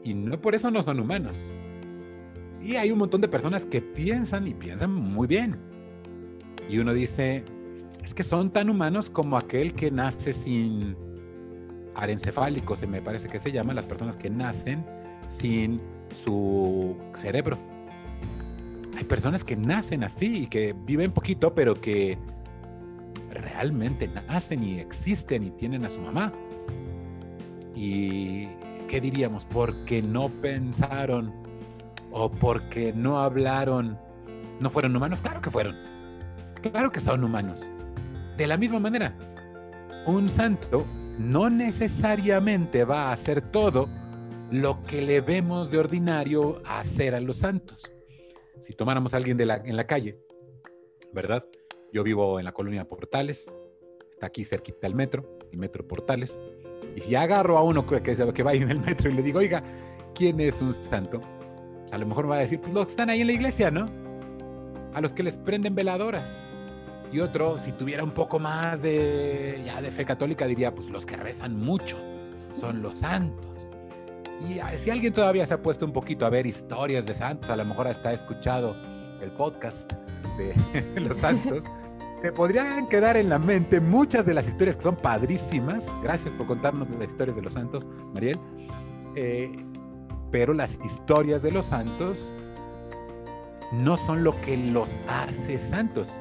Y 0.05 0.13
no 0.13 0.39
por 0.39 0.55
eso 0.55 0.71
no 0.71 0.81
son 0.81 1.01
humanos. 1.01 1.51
Y 2.61 2.75
hay 2.75 2.91
un 2.91 2.99
montón 2.99 3.21
de 3.21 3.27
personas 3.27 3.65
que 3.65 3.81
piensan 3.81 4.47
y 4.47 4.53
piensan 4.53 4.93
muy 4.93 5.27
bien. 5.27 5.57
Y 6.69 6.79
uno 6.79 6.93
dice, 6.93 7.43
es 8.03 8.13
que 8.13 8.23
son 8.23 8.51
tan 8.51 8.69
humanos 8.69 9.09
como 9.09 9.37
aquel 9.37 9.73
que 9.73 9.91
nace 9.91 10.33
sin 10.33 10.95
arencefálico, 11.95 12.75
se 12.75 12.87
me 12.87 13.01
parece 13.01 13.27
que 13.27 13.39
se 13.39 13.51
llama, 13.51 13.73
las 13.73 13.85
personas 13.85 14.17
que 14.17 14.29
nacen 14.29 14.85
sin 15.27 15.81
su 16.13 16.95
cerebro. 17.15 17.57
Hay 18.97 19.03
personas 19.03 19.43
que 19.43 19.55
nacen 19.55 20.03
así 20.03 20.43
y 20.43 20.47
que 20.47 20.73
viven 20.73 21.11
poquito, 21.11 21.53
pero 21.53 21.75
que 21.75 22.17
realmente 23.31 24.07
nacen 24.07 24.63
y 24.63 24.79
existen 24.79 25.43
y 25.43 25.51
tienen 25.51 25.85
a 25.85 25.89
su 25.89 26.01
mamá. 26.01 26.31
¿Y 27.75 28.47
qué 28.87 29.01
diríamos? 29.01 29.45
Porque 29.45 30.01
no 30.01 30.29
pensaron 30.29 31.33
o 32.11 32.31
porque 32.31 32.93
no 32.93 33.19
hablaron, 33.19 33.97
no 34.59 34.69
fueron 34.69 34.95
humanos. 34.95 35.21
Claro 35.21 35.41
que 35.41 35.51
fueron. 35.51 35.75
Claro 36.61 36.91
que 36.91 37.01
son 37.01 37.23
humanos. 37.23 37.69
De 38.37 38.47
la 38.47 38.57
misma 38.57 38.79
manera, 38.79 39.15
un 40.05 40.29
santo 40.29 40.85
no 41.17 41.49
necesariamente 41.49 42.83
va 42.83 43.09
a 43.09 43.11
hacer 43.11 43.41
todo 43.41 43.89
lo 44.51 44.83
que 44.83 45.01
le 45.01 45.21
vemos 45.21 45.71
de 45.71 45.79
ordinario 45.79 46.61
hacer 46.65 47.15
a 47.15 47.19
los 47.19 47.37
santos. 47.37 47.93
Si 48.59 48.73
tomáramos 48.73 49.13
a 49.13 49.17
alguien 49.17 49.39
en 49.39 49.75
la 49.75 49.87
calle, 49.87 50.19
¿verdad? 51.13 51.45
Yo 51.91 52.03
vivo 52.03 52.39
en 52.39 52.45
la 52.45 52.51
colonia 52.51 52.87
Portales, 52.87 53.51
está 54.11 54.27
aquí 54.27 54.43
cerquita 54.43 54.87
el 54.87 54.95
metro, 54.95 55.39
el 55.51 55.57
metro 55.57 55.87
Portales, 55.87 56.41
y 56.95 57.01
si 57.01 57.15
agarro 57.15 57.57
a 57.57 57.63
uno 57.63 57.85
que, 57.85 58.01
que, 58.01 58.15
que 58.33 58.43
va 58.43 58.53
en 58.53 58.69
el 58.69 58.79
metro 58.79 59.09
y 59.09 59.13
le 59.13 59.21
digo, 59.21 59.39
oiga, 59.39 59.63
¿quién 60.15 60.39
es 60.39 60.61
un 60.61 60.73
santo? 60.73 61.21
Pues 61.87 61.93
a 61.93 61.99
lo 61.99 62.05
mejor 62.05 62.29
va 62.29 62.35
a 62.35 62.39
decir, 62.39 62.59
pues 62.59 62.73
los 62.73 62.85
que 62.87 62.91
están 62.91 63.09
ahí 63.09 63.21
en 63.21 63.27
la 63.27 63.33
iglesia, 63.33 63.71
¿no? 63.71 63.89
A 64.93 64.99
los 64.99 65.13
que 65.13 65.23
les 65.23 65.37
prenden 65.37 65.73
veladoras. 65.73 66.45
Y 67.13 67.21
otro, 67.21 67.57
si 67.57 67.71
tuviera 67.71 68.03
un 68.03 68.11
poco 68.11 68.39
más 68.39 68.81
de, 68.81 69.61
ya 69.65 69.81
de 69.81 69.89
fe 69.89 70.03
católica, 70.03 70.45
diría, 70.47 70.75
pues 70.75 70.89
los 70.89 71.05
que 71.05 71.15
rezan 71.15 71.57
mucho 71.57 71.97
son 72.53 72.81
los 72.81 72.99
santos. 72.99 73.71
Y 74.49 74.59
ah, 74.59 74.69
si 74.75 74.89
alguien 74.89 75.13
todavía 75.13 75.45
se 75.45 75.53
ha 75.53 75.61
puesto 75.61 75.85
un 75.85 75.93
poquito 75.93 76.25
a 76.25 76.29
ver 76.29 76.45
historias 76.45 77.05
de 77.05 77.13
santos, 77.13 77.49
a 77.49 77.55
lo 77.55 77.63
mejor 77.63 77.87
hasta 77.87 78.09
ha 78.09 78.13
escuchado 78.13 78.75
el 79.21 79.31
podcast 79.31 79.93
de 80.37 80.99
los 80.99 81.15
santos, 81.15 81.63
te 82.21 82.33
podrían 82.33 82.89
quedar 82.89 83.15
en 83.15 83.29
la 83.29 83.39
mente 83.39 83.79
muchas 83.79 84.25
de 84.25 84.33
las 84.33 84.45
historias 84.45 84.75
que 84.75 84.83
son 84.83 84.97
padrísimas. 84.97 85.89
Gracias 86.03 86.33
por 86.33 86.47
contarnos 86.47 86.89
las 86.89 87.07
historias 87.07 87.37
de 87.37 87.43
los 87.43 87.53
santos, 87.53 87.87
Mariel. 88.13 88.37
Eh, 89.15 89.55
pero 90.31 90.53
las 90.53 90.77
historias 90.83 91.41
de 91.41 91.51
los 91.51 91.67
santos 91.67 92.33
no 93.71 93.97
son 93.97 94.23
lo 94.23 94.39
que 94.41 94.57
los 94.57 94.99
hace 95.07 95.57
santos 95.57 96.19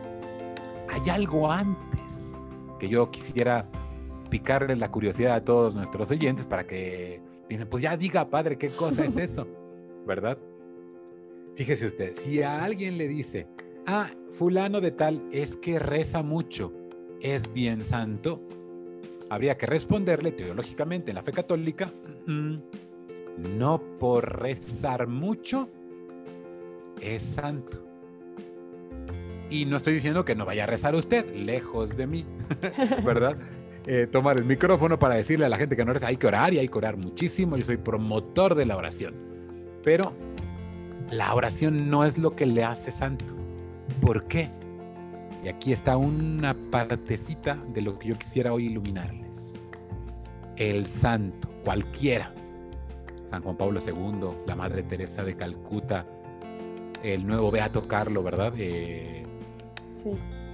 hay 0.88 1.10
algo 1.10 1.50
antes 1.50 2.36
que 2.78 2.88
yo 2.88 3.10
quisiera 3.10 3.68
picarle 4.30 4.76
la 4.76 4.90
curiosidad 4.90 5.36
a 5.36 5.44
todos 5.44 5.74
nuestros 5.74 6.10
oyentes 6.10 6.46
para 6.46 6.66
que 6.66 7.20
piensen, 7.48 7.68
pues 7.68 7.82
ya 7.82 7.96
diga, 7.96 8.28
padre, 8.28 8.58
¿qué 8.58 8.68
cosa 8.68 9.04
es 9.04 9.16
eso? 9.16 9.46
¿Verdad? 10.06 10.38
Fíjese 11.54 11.86
usted, 11.86 12.12
si 12.14 12.42
a 12.42 12.64
alguien 12.64 12.98
le 12.98 13.08
dice, 13.08 13.46
ah, 13.86 14.08
fulano 14.30 14.80
de 14.80 14.90
tal 14.90 15.26
es 15.32 15.56
que 15.56 15.78
reza 15.78 16.22
mucho, 16.22 16.72
es 17.20 17.52
bien 17.52 17.82
santo, 17.82 18.42
habría 19.30 19.56
que 19.56 19.66
responderle 19.66 20.32
teológicamente 20.32 21.10
en 21.10 21.14
la 21.14 21.22
fe 21.22 21.32
católica, 21.32 21.92
mm, 22.26 22.56
no 23.38 23.80
por 23.98 24.40
rezar 24.40 25.06
mucho 25.06 25.68
es 27.00 27.22
santo. 27.22 27.82
Y 29.48 29.64
no 29.64 29.76
estoy 29.76 29.94
diciendo 29.94 30.24
que 30.24 30.34
no 30.34 30.44
vaya 30.44 30.64
a 30.64 30.66
rezar 30.66 30.94
usted, 30.94 31.32
lejos 31.34 31.96
de 31.96 32.06
mí, 32.06 32.26
¿verdad? 33.04 33.36
Eh, 33.86 34.08
tomar 34.10 34.36
el 34.36 34.44
micrófono 34.44 34.98
para 34.98 35.14
decirle 35.14 35.46
a 35.46 35.48
la 35.48 35.56
gente 35.56 35.76
que 35.76 35.84
no 35.84 35.92
reza, 35.92 36.08
hay 36.08 36.16
que 36.16 36.26
orar 36.26 36.52
y 36.52 36.58
hay 36.58 36.68
que 36.68 36.78
orar 36.78 36.96
muchísimo. 36.96 37.56
Yo 37.56 37.64
soy 37.64 37.76
promotor 37.76 38.56
de 38.56 38.66
la 38.66 38.76
oración. 38.76 39.14
Pero 39.84 40.12
la 41.10 41.32
oración 41.34 41.88
no 41.88 42.04
es 42.04 42.18
lo 42.18 42.34
que 42.34 42.46
le 42.46 42.64
hace 42.64 42.90
santo. 42.90 43.24
¿Por 44.00 44.26
qué? 44.26 44.50
Y 45.44 45.48
aquí 45.48 45.72
está 45.72 45.96
una 45.96 46.54
partecita 46.72 47.56
de 47.72 47.82
lo 47.82 47.96
que 47.96 48.08
yo 48.08 48.18
quisiera 48.18 48.52
hoy 48.52 48.66
iluminarles. 48.66 49.54
El 50.56 50.88
santo, 50.88 51.48
cualquiera. 51.62 52.34
San 53.26 53.42
Juan 53.42 53.56
Pablo 53.56 53.80
II, 53.84 54.46
la 54.46 54.56
Madre 54.56 54.82
Teresa 54.82 55.24
de 55.24 55.36
Calcuta, 55.36 56.06
el 57.02 57.26
nuevo 57.26 57.50
Beato 57.50 57.86
Carlo, 57.86 58.22
¿verdad? 58.22 58.54
Eh, 58.56 59.24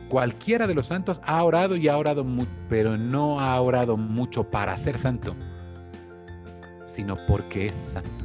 Cualquiera 0.08 0.66
de 0.66 0.74
los 0.74 0.88
santos 0.88 1.20
ha 1.24 1.42
orado 1.42 1.76
y 1.76 1.88
ha 1.88 1.96
orado 1.96 2.22
mucho, 2.22 2.50
pero 2.68 2.98
no 2.98 3.40
ha 3.40 3.58
orado 3.60 3.96
mucho 3.96 4.50
para 4.50 4.76
ser 4.76 4.98
santo, 4.98 5.34
sino 6.84 7.16
porque 7.26 7.66
es 7.66 7.76
santo. 7.76 8.24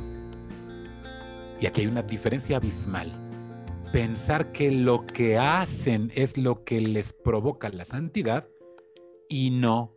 Y 1.61 1.65
aquí 1.65 1.81
hay 1.81 1.87
una 1.87 2.03
diferencia 2.03 2.57
abismal. 2.57 3.13
Pensar 3.93 4.51
que 4.51 4.69
lo 4.69 5.05
que 5.05 5.37
hacen 5.37 6.11
es 6.13 6.37
lo 6.37 6.65
que 6.65 6.81
les 6.81 7.13
provoca 7.13 7.69
la 7.69 7.85
santidad 7.85 8.49
y 9.29 9.51
no 9.51 9.95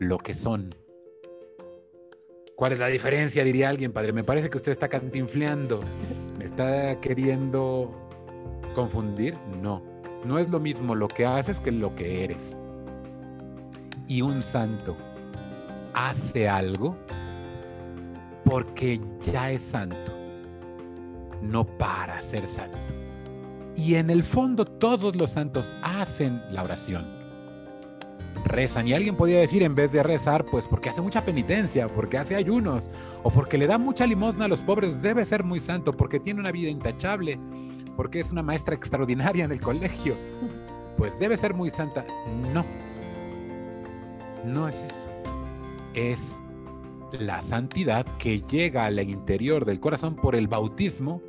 lo 0.00 0.18
que 0.18 0.34
son. 0.34 0.74
¿Cuál 2.58 2.72
es 2.72 2.80
la 2.80 2.88
diferencia? 2.88 3.44
Diría 3.44 3.68
alguien, 3.68 3.92
padre. 3.92 4.12
Me 4.12 4.24
parece 4.24 4.50
que 4.50 4.56
usted 4.56 4.72
está 4.72 4.88
cantinfleando. 4.88 5.80
¿Me 6.36 6.44
está 6.44 7.00
queriendo 7.00 8.10
confundir? 8.74 9.38
No. 9.62 9.80
No 10.24 10.40
es 10.40 10.48
lo 10.48 10.58
mismo 10.58 10.96
lo 10.96 11.06
que 11.06 11.24
haces 11.24 11.60
que 11.60 11.70
lo 11.70 11.94
que 11.94 12.24
eres. 12.24 12.60
Y 14.08 14.22
un 14.22 14.42
santo 14.42 14.96
hace 15.94 16.48
algo 16.48 16.98
porque 18.44 19.00
ya 19.24 19.52
es 19.52 19.62
santo, 19.62 20.12
no 21.40 21.64
para 21.64 22.20
ser 22.20 22.48
santo. 22.48 22.76
Y 23.76 23.94
en 23.94 24.10
el 24.10 24.24
fondo 24.24 24.64
todos 24.64 25.14
los 25.14 25.30
santos 25.30 25.70
hacen 25.80 26.42
la 26.50 26.64
oración. 26.64 27.17
Rezan 28.44 28.88
y 28.88 28.94
alguien 28.94 29.16
podría 29.16 29.40
decir 29.40 29.62
en 29.62 29.74
vez 29.74 29.92
de 29.92 30.02
rezar, 30.02 30.44
pues 30.44 30.66
porque 30.66 30.88
hace 30.88 31.02
mucha 31.02 31.24
penitencia, 31.24 31.88
porque 31.88 32.18
hace 32.18 32.36
ayunos, 32.36 32.90
o 33.22 33.30
porque 33.30 33.58
le 33.58 33.66
da 33.66 33.78
mucha 33.78 34.06
limosna 34.06 34.46
a 34.46 34.48
los 34.48 34.62
pobres, 34.62 35.02
debe 35.02 35.24
ser 35.24 35.44
muy 35.44 35.60
santo, 35.60 35.92
porque 35.92 36.20
tiene 36.20 36.40
una 36.40 36.52
vida 36.52 36.70
intachable, 36.70 37.38
porque 37.96 38.20
es 38.20 38.30
una 38.30 38.42
maestra 38.42 38.74
extraordinaria 38.74 39.44
en 39.44 39.52
el 39.52 39.60
colegio. 39.60 40.16
Pues 40.96 41.18
debe 41.18 41.36
ser 41.36 41.54
muy 41.54 41.70
santa. 41.70 42.06
No, 42.52 42.64
no 44.44 44.68
es 44.68 44.82
eso. 44.82 45.08
Es 45.94 46.40
la 47.12 47.40
santidad 47.42 48.06
que 48.18 48.42
llega 48.42 48.84
al 48.84 48.98
interior 49.00 49.64
del 49.64 49.80
corazón 49.80 50.16
por 50.16 50.34
el 50.34 50.48
bautismo, 50.48 51.22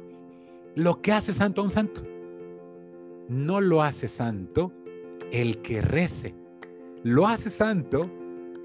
lo 0.75 1.01
que 1.01 1.11
hace 1.11 1.33
santo 1.33 1.61
a 1.61 1.63
un 1.65 1.71
santo. 1.71 2.03
No 3.27 3.61
lo 3.61 3.81
hace 3.81 4.07
santo 4.07 4.71
el 5.31 5.61
que 5.61 5.81
rece, 5.81 6.35
lo 7.03 7.27
hace 7.27 7.49
santo 7.49 8.09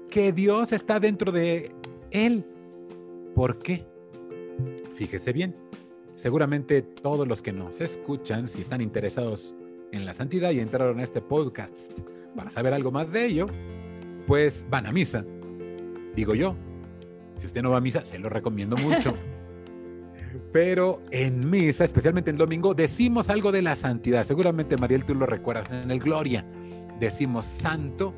que 0.09 0.31
Dios 0.31 0.71
está 0.71 0.99
dentro 0.99 1.31
de 1.31 1.71
él. 2.11 2.45
¿Por 3.33 3.59
qué? 3.59 3.85
Fíjese 4.95 5.33
bien, 5.33 5.55
Seguramente 6.15 6.81
todos 6.81 7.27
los 7.27 7.41
que 7.41 7.51
nos 7.51 7.81
escuchan, 7.81 8.47
si 8.47 8.61
están 8.61 8.79
interesados 8.79 9.53
en 9.91 10.05
la 10.05 10.13
santidad 10.13 10.51
y 10.51 10.61
entraron 10.61 10.99
a 10.99 11.03
este 11.03 11.21
podcast 11.21 11.91
para 12.33 12.49
saber 12.49 12.73
algo 12.73 12.89
más 12.89 13.11
de 13.11 13.25
ello, 13.25 13.47
pues 14.25 14.65
van 14.69 14.87
a 14.87 14.93
misa. 14.93 15.25
Digo 16.15 16.33
yo, 16.33 16.55
si 17.37 17.47
usted 17.47 17.61
no 17.61 17.71
va 17.71 17.77
a 17.77 17.81
misa, 17.81 18.05
se 18.05 18.17
lo 18.17 18.29
recomiendo 18.29 18.77
mucho. 18.77 19.13
Pero 20.53 21.01
en 21.11 21.49
misa, 21.49 21.83
especialmente 21.83 22.31
en 22.31 22.37
domingo, 22.37 22.73
decimos 22.73 23.29
algo 23.29 23.51
de 23.51 23.61
la 23.61 23.75
santidad. 23.75 24.25
Seguramente, 24.25 24.77
Mariel, 24.77 25.03
tú 25.03 25.15
lo 25.15 25.25
recuerdas 25.25 25.69
en 25.71 25.91
el 25.91 25.99
Gloria. 25.99 26.45
Decimos 26.97 27.45
santo, 27.45 28.13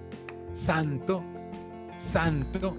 santo, 0.58 1.24
santo. 1.98 2.76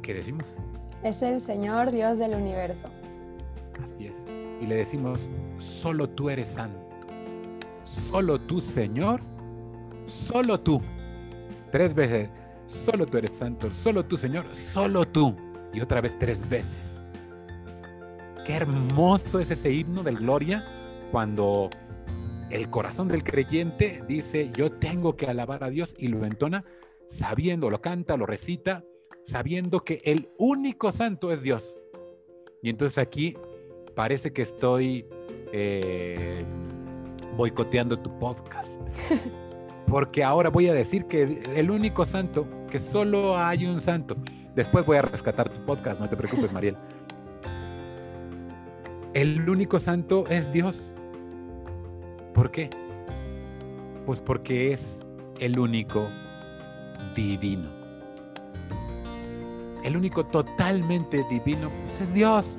¿Qué 0.00 0.14
decimos? 0.14 0.54
Es 1.02 1.22
el 1.22 1.40
Señor 1.40 1.90
Dios 1.90 2.18
del 2.18 2.34
universo. 2.34 2.88
Así 3.82 4.06
es. 4.06 4.24
Y 4.60 4.66
le 4.66 4.76
decimos, 4.76 5.28
solo 5.58 6.08
tú 6.08 6.30
eres 6.30 6.50
santo. 6.50 6.78
Solo 7.82 8.40
tú, 8.40 8.60
Señor. 8.60 9.20
Solo 10.06 10.60
tú. 10.60 10.80
Tres 11.72 11.94
veces. 11.94 12.30
Solo 12.66 13.04
tú 13.04 13.18
eres 13.18 13.36
santo. 13.36 13.72
Solo 13.72 14.04
tú, 14.04 14.16
Señor. 14.16 14.54
Solo 14.54 15.06
tú. 15.06 15.34
Y 15.74 15.80
otra 15.80 16.00
vez 16.00 16.16
tres 16.16 16.48
veces. 16.48 17.00
Qué 18.46 18.54
hermoso 18.54 19.40
es 19.40 19.50
ese 19.50 19.72
himno 19.72 20.04
del 20.04 20.18
gloria 20.18 20.64
cuando 21.10 21.70
el 22.52 22.68
corazón 22.68 23.08
del 23.08 23.24
creyente 23.24 24.02
dice, 24.06 24.50
yo 24.54 24.70
tengo 24.70 25.16
que 25.16 25.26
alabar 25.26 25.64
a 25.64 25.70
Dios 25.70 25.94
y 25.98 26.08
lo 26.08 26.24
entona 26.26 26.64
sabiendo, 27.06 27.70
lo 27.70 27.80
canta, 27.80 28.16
lo 28.16 28.26
recita, 28.26 28.84
sabiendo 29.24 29.80
que 29.80 30.02
el 30.04 30.30
único 30.38 30.92
santo 30.92 31.32
es 31.32 31.42
Dios. 31.42 31.78
Y 32.62 32.68
entonces 32.68 32.98
aquí 32.98 33.34
parece 33.96 34.32
que 34.32 34.42
estoy 34.42 35.06
eh, 35.52 36.44
boicoteando 37.36 37.98
tu 37.98 38.18
podcast. 38.18 38.80
Porque 39.86 40.22
ahora 40.22 40.50
voy 40.50 40.68
a 40.68 40.74
decir 40.74 41.06
que 41.06 41.42
el 41.56 41.70
único 41.70 42.04
santo, 42.04 42.46
que 42.70 42.78
solo 42.78 43.38
hay 43.38 43.64
un 43.64 43.80
santo. 43.80 44.16
Después 44.54 44.84
voy 44.84 44.98
a 44.98 45.02
rescatar 45.02 45.48
tu 45.48 45.64
podcast, 45.64 45.98
no 45.98 46.08
te 46.08 46.16
preocupes, 46.16 46.52
Mariel. 46.52 46.76
El 49.14 49.48
único 49.48 49.78
santo 49.78 50.24
es 50.28 50.50
Dios. 50.52 50.94
¿Por 52.34 52.50
qué? 52.50 52.70
Pues 54.06 54.20
porque 54.20 54.72
es 54.72 55.00
el 55.38 55.58
único 55.58 56.08
divino. 57.14 57.70
El 59.84 59.96
único 59.96 60.24
totalmente 60.24 61.24
divino 61.28 61.70
pues 61.82 62.00
es 62.00 62.14
Dios. 62.14 62.58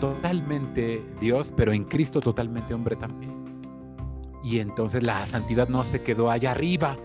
Totalmente 0.00 1.04
Dios, 1.20 1.52
pero 1.56 1.72
en 1.72 1.84
Cristo 1.84 2.20
totalmente 2.20 2.74
hombre 2.74 2.96
también. 2.96 3.32
Y 4.42 4.58
entonces 4.58 5.02
la 5.02 5.24
santidad 5.24 5.68
no 5.68 5.82
se 5.84 6.02
quedó 6.02 6.30
allá 6.30 6.50
arriba, 6.50 6.98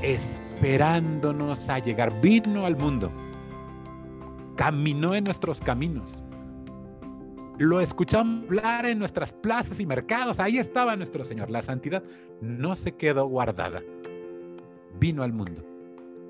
esperándonos 0.00 1.68
a 1.68 1.80
llegar. 1.80 2.20
Vino 2.20 2.64
al 2.64 2.76
mundo, 2.76 3.10
caminó 4.56 5.16
en 5.16 5.24
nuestros 5.24 5.60
caminos. 5.60 6.24
Lo 7.58 7.80
escuchamos 7.80 8.44
hablar 8.44 8.86
en 8.86 8.98
nuestras 8.98 9.32
plazas 9.32 9.78
y 9.80 9.86
mercados. 9.86 10.40
Ahí 10.40 10.58
estaba 10.58 10.96
nuestro 10.96 11.24
Señor. 11.24 11.50
La 11.50 11.62
santidad 11.62 12.02
no 12.40 12.74
se 12.76 12.92
quedó 12.92 13.26
guardada. 13.26 13.82
Vino 14.98 15.22
al 15.22 15.32
mundo. 15.32 15.62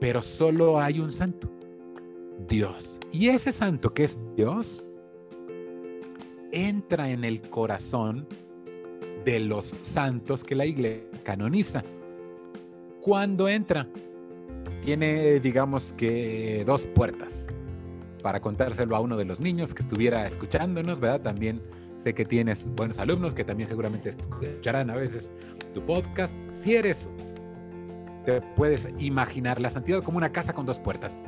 Pero 0.00 0.21
solo 0.21 0.81
hay 0.81 0.99
un 0.99 1.12
santo. 1.12 1.50
Dios. 2.49 2.99
Y 3.12 3.29
ese 3.29 3.52
santo 3.52 3.95
que 3.95 4.05
es 4.05 4.19
Dios 4.37 4.85
entra 6.50 7.11
en 7.11 7.25
el 7.25 7.41
corazón 7.41 8.26
de 9.25 9.41
los 9.41 9.79
santos 9.83 10.43
que 10.45 10.55
la 10.55 10.67
iglesia 10.67 11.07
canoniza. 11.23 11.85
¿Cuándo 13.00 13.49
entra? 13.49 13.88
Tiene, 14.85 15.41
digamos 15.41 15.95
que, 15.95 16.64
dos 16.67 16.87
puertas. 16.87 17.49
Para 18.23 18.41
contárselo 18.41 18.97
a 18.97 19.00
uno 19.00 19.17
de 19.17 19.25
los 19.25 19.41
niños 19.41 19.75
que 19.75 19.83
estuviera 19.83 20.26
escuchándonos, 20.26 21.00
¿verdad? 21.00 21.23
También 21.23 21.61
sé 21.99 22.14
que 22.14 22.25
tienes 22.25 22.69
buenos 22.75 22.99
alumnos 22.99 23.35
que 23.35 23.45
también 23.45 23.69
seguramente 23.69 24.11
escucharán 24.11 24.91
a 24.91 24.95
veces 24.95 25.33
tu 25.75 25.85
podcast. 25.85 26.33
Si 26.50 26.75
eres, 26.75 27.09
te 28.25 28.41
puedes 28.41 28.88
imaginar 28.99 29.61
la 29.61 29.71
santidad 29.71 30.02
como 30.02 30.19
una 30.19 30.31
casa 30.31 30.52
con 30.52 30.67
dos 30.67 30.79
puertas. 30.79 31.23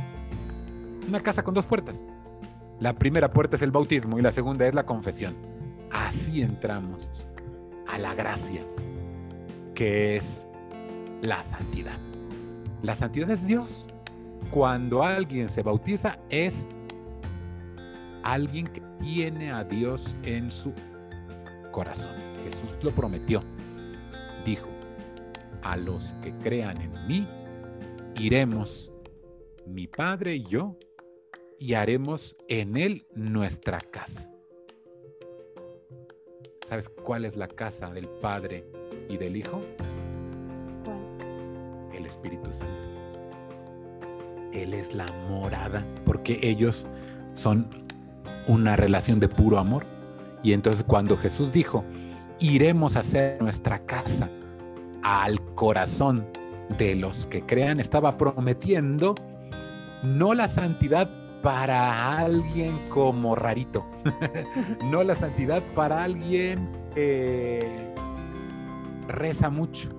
Una 1.08 1.20
casa 1.20 1.42
con 1.42 1.54
dos 1.54 1.66
puertas. 1.66 2.04
La 2.80 2.94
primera 2.94 3.32
puerta 3.32 3.56
es 3.56 3.62
el 3.62 3.70
bautismo 3.70 4.19
y 4.19 4.23
la 4.23 4.32
segunda 4.32 4.66
es 4.66 4.75
la 4.75 4.86
confesión. 4.86 5.36
Así 5.90 6.42
entramos 6.42 7.28
a 7.86 7.99
la 7.99 8.14
gracia, 8.14 8.62
que 9.75 10.16
es 10.16 10.47
la 11.23 11.42
santidad. 11.42 11.99
La 12.82 12.97
santidad 12.97 13.30
es 13.30 13.47
Dios. 13.47 13.88
Cuando 14.50 15.02
alguien 15.02 15.49
se 15.49 15.62
bautiza 15.62 16.19
es 16.30 16.69
alguien 18.25 18.67
que 18.67 18.82
tiene 18.99 19.52
a 19.52 19.63
Dios 19.63 20.17
en 20.23 20.50
su 20.50 20.73
corazón. 21.71 22.15
Jesús 22.43 22.78
lo 22.82 22.91
prometió. 22.91 23.43
Dijo, 24.45 24.69
a 25.63 25.76
los 25.76 26.15
que 26.15 26.32
crean 26.39 26.80
en 26.80 27.06
mí, 27.06 27.28
iremos 28.17 28.93
mi 29.67 29.87
Padre 29.87 30.37
y 30.37 30.45
yo 30.45 30.76
y 31.58 31.75
haremos 31.75 32.37
en 32.49 32.76
él 32.76 33.06
nuestra 33.15 33.80
casa. 33.80 34.30
¿Sabes 36.63 36.89
cuál 36.89 37.25
es 37.25 37.37
la 37.37 37.49
casa 37.49 37.91
del 37.91 38.08
Padre 38.08 38.65
y 39.08 39.19
del 39.19 39.37
Hijo? 39.37 39.60
¿Cuál? 40.84 41.93
El 41.95 42.06
Espíritu 42.06 42.52
Santo. 42.52 42.75
Él 44.52 44.73
es 44.73 44.95
la 44.95 45.10
morada, 45.28 45.84
porque 46.04 46.39
ellos 46.43 46.87
son 47.34 47.83
una 48.47 48.76
relación 48.76 49.21
de 49.21 49.28
puro 49.28 49.59
amor. 49.59 49.87
Y 50.43 50.52
entonces 50.52 50.85
cuando 50.87 51.17
Jesús 51.17 51.52
dijo, 51.52 51.85
iremos 52.39 52.97
a 52.97 53.00
hacer 53.00 53.41
nuestra 53.41 53.80
casa 53.87 54.30
al 55.02 55.41
corazón 55.54 56.26
de 56.78 56.95
los 56.95 57.26
que 57.26 57.45
crean, 57.45 57.80
estaba 57.80 58.17
prometiendo 58.17 59.15
no 60.02 60.35
la 60.35 60.49
santidad 60.49 61.11
para 61.43 62.19
alguien 62.19 62.89
como 62.89 63.35
rarito, 63.35 63.87
no 64.91 65.02
la 65.02 65.15
santidad 65.15 65.63
para 65.75 66.02
alguien 66.02 66.71
que 66.95 67.93
reza 69.09 69.50
mucho, 69.50 69.91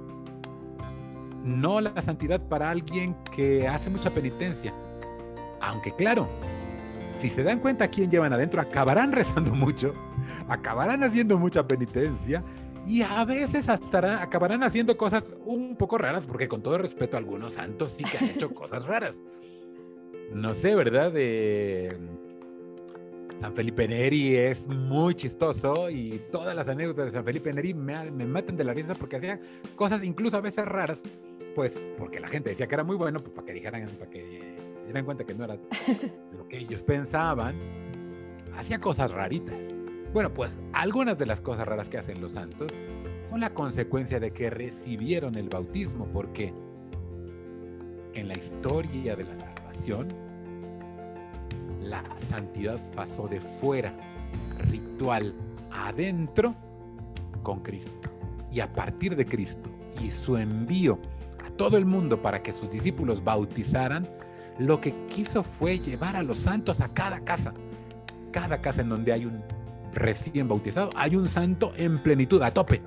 no 1.43 1.81
la 1.81 2.01
santidad 2.01 2.41
para 2.41 2.69
alguien 2.71 3.15
que 3.35 3.67
hace 3.67 3.89
mucha 3.89 4.11
penitencia. 4.11 4.73
Aunque 5.61 5.91
claro, 5.91 6.27
si 7.15 7.29
se 7.29 7.43
dan 7.43 7.59
cuenta 7.59 7.87
quién 7.87 8.11
llevan 8.11 8.33
adentro, 8.33 8.61
acabarán 8.61 9.11
rezando 9.13 9.53
mucho, 9.53 9.93
acabarán 10.47 11.03
haciendo 11.03 11.37
mucha 11.37 11.67
penitencia 11.67 12.43
y 12.85 13.01
a 13.01 13.25
veces 13.25 13.67
hasta 13.67 14.21
acabarán 14.21 14.63
haciendo 14.63 14.95
cosas 14.95 15.35
un 15.45 15.75
poco 15.75 15.97
raras, 15.97 16.25
porque 16.25 16.47
con 16.47 16.61
todo 16.61 16.77
respeto, 16.77 17.17
algunos 17.17 17.53
santos 17.53 17.91
sí 17.91 18.03
que 18.03 18.17
han 18.17 18.25
hecho 18.25 18.49
cosas 18.53 18.85
raras 18.85 19.21
no 20.33 20.53
sé, 20.53 20.75
¿verdad? 20.75 21.11
De 21.11 21.95
San 23.39 23.55
Felipe 23.55 23.87
Neri 23.87 24.35
es 24.35 24.67
muy 24.67 25.15
chistoso 25.15 25.89
y 25.89 26.21
todas 26.31 26.55
las 26.55 26.67
anécdotas 26.67 27.05
de 27.05 27.11
San 27.11 27.25
Felipe 27.25 27.53
Neri 27.53 27.73
me, 27.73 28.11
me 28.11 28.25
matan 28.25 28.57
de 28.57 28.63
la 28.63 28.73
risa 28.73 28.95
porque 28.95 29.17
hacía 29.17 29.39
cosas 29.75 30.03
incluso 30.03 30.37
a 30.37 30.41
veces 30.41 30.65
raras, 30.65 31.03
pues 31.53 31.81
porque 31.97 32.19
la 32.19 32.27
gente 32.27 32.49
decía 32.49 32.67
que 32.67 32.75
era 32.75 32.83
muy 32.83 32.95
bueno, 32.95 33.19
pues 33.19 33.33
para 33.33 33.45
que 33.45 33.53
dijeran, 33.53 33.89
para 33.97 34.09
que 34.09 34.44
se 34.95 34.99
dieran 34.99 35.05
cuenta 35.05 35.25
que 35.25 35.33
no 35.33 35.43
era 35.43 35.57
lo 36.37 36.47
que 36.47 36.57
ellos 36.59 36.81
pensaban, 36.81 37.57
hacía 38.55 38.79
cosas 38.79 39.11
raritas. 39.11 39.75
Bueno, 40.13 40.33
pues 40.33 40.57
algunas 40.71 41.17
de 41.17 41.25
las 41.25 41.41
cosas 41.41 41.67
raras 41.67 41.89
que 41.89 41.97
hacen 41.97 42.21
los 42.21 42.31
santos 42.31 42.71
son 43.25 43.41
la 43.41 43.49
consecuencia 43.49 44.21
de 44.21 44.31
que 44.31 44.49
recibieron 44.49 45.35
el 45.35 45.49
bautismo, 45.49 46.07
porque 46.13 46.53
en 48.13 48.29
la 48.29 48.37
historia 48.37 49.17
de 49.17 49.25
la 49.25 49.35
salvación, 49.35 50.07
la 51.81 52.01
santidad 52.17 52.79
pasó 52.95 53.27
de 53.27 53.41
fuera, 53.41 53.93
ritual, 54.69 55.35
adentro, 55.71 56.55
con 57.43 57.59
Cristo. 57.59 58.09
Y 58.49 58.61
a 58.61 58.71
partir 58.71 59.17
de 59.17 59.25
Cristo 59.25 59.69
y 60.01 60.09
su 60.11 60.37
envío 60.37 60.99
a 61.45 61.49
todo 61.49 61.75
el 61.75 61.85
mundo 61.85 62.21
para 62.21 62.41
que 62.41 62.53
sus 62.53 62.71
discípulos 62.71 63.21
bautizaran, 63.21 64.07
lo 64.57 64.79
que 64.79 64.93
quiso 65.07 65.43
fue 65.43 65.79
llevar 65.79 66.15
a 66.15 66.23
los 66.23 66.37
santos 66.37 66.81
a 66.81 66.93
cada 66.93 67.21
casa. 67.21 67.53
Cada 68.31 68.61
casa 68.61 68.81
en 68.81 68.89
donde 68.89 69.13
hay 69.13 69.25
un 69.25 69.43
recién 69.93 70.47
bautizado, 70.47 70.89
hay 70.95 71.15
un 71.15 71.27
santo 71.27 71.73
en 71.75 72.01
plenitud, 72.01 72.41
a 72.41 72.53
tope. 72.53 72.81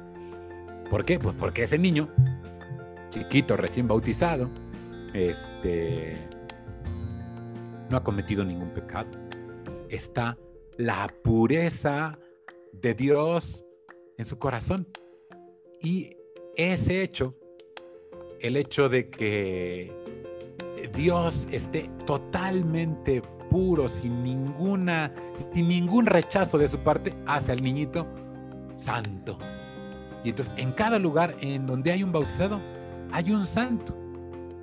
¿Por 0.90 1.04
qué? 1.04 1.18
Pues 1.18 1.34
porque 1.36 1.64
ese 1.64 1.78
niño, 1.78 2.08
chiquito, 3.10 3.56
recién 3.56 3.88
bautizado, 3.88 4.50
este, 5.14 6.28
no 7.90 7.96
ha 7.96 8.04
cometido 8.04 8.44
ningún 8.44 8.70
pecado. 8.70 9.08
Está 9.88 10.38
la 10.76 11.08
pureza 11.22 12.18
de 12.72 12.94
Dios 12.94 13.64
en 14.16 14.24
su 14.24 14.38
corazón. 14.38 14.86
Y 15.80 16.10
ese 16.56 17.02
hecho, 17.02 17.34
el 18.40 18.56
hecho 18.56 18.88
de 18.88 19.10
que 19.10 19.92
Dios 20.86 21.48
esté 21.50 21.90
totalmente 22.06 23.22
puro, 23.50 23.88
sin 23.88 24.22
ninguna, 24.22 25.12
sin 25.52 25.68
ningún 25.68 26.06
rechazo 26.06 26.58
de 26.58 26.68
su 26.68 26.78
parte, 26.78 27.14
hace 27.26 27.52
al 27.52 27.62
niñito 27.62 28.06
santo. 28.76 29.38
Y 30.24 30.30
entonces 30.30 30.54
en 30.56 30.72
cada 30.72 30.98
lugar 30.98 31.36
en 31.40 31.66
donde 31.66 31.92
hay 31.92 32.02
un 32.02 32.12
bautizado, 32.12 32.60
hay 33.12 33.32
un 33.32 33.46
santo 33.46 33.94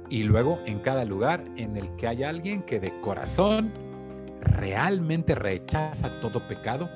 y 0.10 0.24
luego 0.24 0.60
en 0.66 0.80
cada 0.80 1.06
lugar 1.06 1.44
en 1.56 1.76
el 1.78 1.96
que 1.96 2.08
hay 2.08 2.24
alguien 2.24 2.64
que 2.64 2.80
de 2.80 3.00
corazón 3.02 3.74
realmente 4.42 5.34
rechaza 5.34 6.20
todo 6.22 6.48
pecado, 6.48 6.90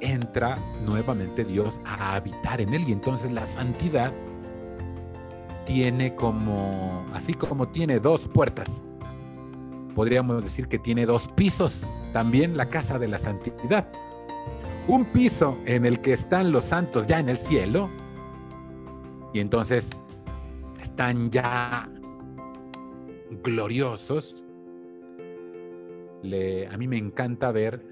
entra 0.00 0.58
nuevamente 0.84 1.44
Dios 1.44 1.78
a 1.84 2.14
habitar 2.14 2.60
en 2.60 2.74
él 2.74 2.88
y 2.88 2.92
entonces 2.92 3.32
la 3.32 3.46
santidad 3.46 4.12
tiene 5.66 6.14
como, 6.14 7.04
así 7.12 7.34
como 7.34 7.68
tiene 7.68 8.00
dos 8.00 8.26
puertas, 8.26 8.82
podríamos 9.94 10.44
decir 10.44 10.68
que 10.68 10.78
tiene 10.78 11.04
dos 11.04 11.28
pisos, 11.28 11.86
también 12.12 12.56
la 12.56 12.70
casa 12.70 12.98
de 12.98 13.08
la 13.08 13.18
santidad. 13.18 13.86
Un 14.88 15.04
piso 15.06 15.58
en 15.66 15.84
el 15.84 16.00
que 16.00 16.12
están 16.12 16.52
los 16.52 16.66
santos 16.66 17.06
ya 17.06 17.18
en 17.18 17.28
el 17.28 17.36
cielo 17.36 17.90
y 19.34 19.40
entonces 19.40 20.02
están 20.80 21.30
ya 21.30 21.90
gloriosos. 23.42 24.44
a 26.22 26.76
mí 26.76 26.88
me 26.88 26.96
encanta 26.96 27.50
ver 27.50 27.84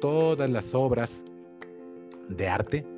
todas 0.00 0.50
las 0.50 0.74
obras 0.74 1.24
de 2.28 2.48
arte 2.48 2.95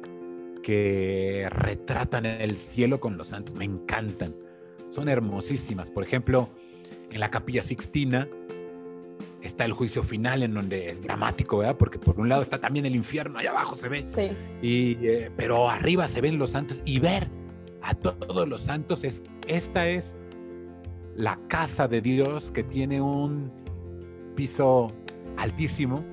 que 0.68 1.48
retratan 1.48 2.26
el 2.26 2.58
cielo 2.58 3.00
con 3.00 3.16
los 3.16 3.28
santos. 3.28 3.54
Me 3.54 3.64
encantan. 3.64 4.36
Son 4.90 5.08
hermosísimas. 5.08 5.90
Por 5.90 6.04
ejemplo, 6.04 6.50
en 7.10 7.20
la 7.20 7.30
capilla 7.30 7.62
Sixtina 7.62 8.28
está 9.40 9.64
el 9.64 9.72
juicio 9.72 10.02
final 10.02 10.42
en 10.42 10.52
donde 10.52 10.90
es 10.90 11.00
dramático, 11.00 11.56
¿verdad? 11.56 11.78
Porque 11.78 11.98
por 11.98 12.20
un 12.20 12.28
lado 12.28 12.42
está 12.42 12.58
también 12.58 12.84
el 12.84 12.94
infierno, 12.94 13.38
allá 13.38 13.52
abajo 13.52 13.76
se 13.76 13.88
ve. 13.88 14.04
Sí. 14.04 14.30
Y, 14.60 15.06
eh, 15.06 15.30
pero 15.38 15.70
arriba 15.70 16.06
se 16.06 16.20
ven 16.20 16.38
los 16.38 16.50
santos 16.50 16.78
y 16.84 16.98
ver 16.98 17.28
a 17.80 17.94
todos 17.94 18.46
los 18.46 18.60
santos 18.60 19.04
es, 19.04 19.22
esta 19.46 19.88
es 19.88 20.16
la 21.16 21.40
casa 21.48 21.88
de 21.88 22.02
Dios 22.02 22.50
que 22.50 22.62
tiene 22.62 23.00
un 23.00 23.50
piso 24.36 24.92
altísimo 25.38 26.04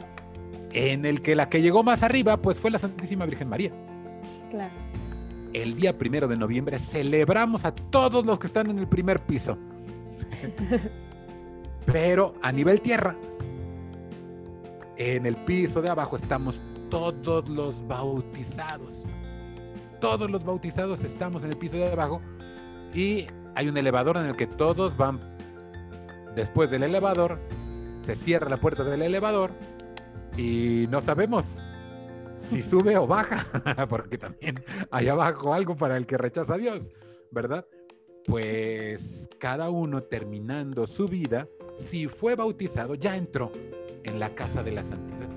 en 0.71 1.05
el 1.05 1.21
que 1.21 1.35
la 1.35 1.49
que 1.49 1.61
llegó 1.61 1.83
más 1.83 2.03
arriba 2.03 2.41
pues 2.41 2.57
fue 2.57 2.71
la 2.71 2.79
Santísima 2.79 3.25
Virgen 3.25 3.49
María. 3.49 3.73
Claro. 4.49 4.73
El 5.53 5.75
día 5.75 5.97
primero 5.97 6.27
de 6.27 6.35
noviembre 6.35 6.79
celebramos 6.79 7.65
a 7.65 7.73
todos 7.73 8.25
los 8.25 8.39
que 8.39 8.47
están 8.47 8.69
en 8.69 8.79
el 8.79 8.87
primer 8.87 9.19
piso. 9.21 9.57
Pero 11.85 12.33
a 12.41 12.51
nivel 12.51 12.81
tierra, 12.81 13.15
en 14.97 15.25
el 15.25 15.35
piso 15.37 15.81
de 15.81 15.89
abajo 15.89 16.17
estamos 16.17 16.61
todos 16.89 17.47
los 17.47 17.87
bautizados. 17.87 19.05
Todos 19.99 20.29
los 20.29 20.43
bautizados 20.43 21.03
estamos 21.03 21.43
en 21.43 21.51
el 21.51 21.57
piso 21.57 21.77
de 21.77 21.91
abajo 21.91 22.21
y 22.93 23.27
hay 23.55 23.69
un 23.69 23.77
elevador 23.77 24.17
en 24.17 24.25
el 24.25 24.35
que 24.35 24.47
todos 24.47 24.97
van 24.97 25.19
después 26.35 26.69
del 26.69 26.83
elevador, 26.83 27.39
se 28.03 28.15
cierra 28.15 28.49
la 28.49 28.57
puerta 28.57 28.83
del 28.83 29.01
elevador 29.01 29.51
y 30.37 30.85
no 30.89 31.01
sabemos 31.01 31.57
si 32.37 32.61
sube 32.61 32.97
o 32.97 33.07
baja, 33.07 33.45
porque 33.89 34.17
también 34.17 34.63
hay 34.91 35.07
abajo 35.07 35.53
algo 35.53 35.75
para 35.75 35.97
el 35.97 36.05
que 36.05 36.17
rechaza 36.17 36.55
a 36.55 36.57
Dios, 36.57 36.91
¿verdad? 37.31 37.65
Pues 38.25 39.29
cada 39.39 39.69
uno 39.69 40.03
terminando 40.03 40.87
su 40.87 41.07
vida, 41.07 41.47
si 41.75 42.07
fue 42.07 42.35
bautizado, 42.35 42.95
ya 42.95 43.15
entró 43.15 43.51
en 44.03 44.19
la 44.19 44.33
casa 44.33 44.63
de 44.63 44.71
la 44.71 44.83
santidad. 44.83 45.29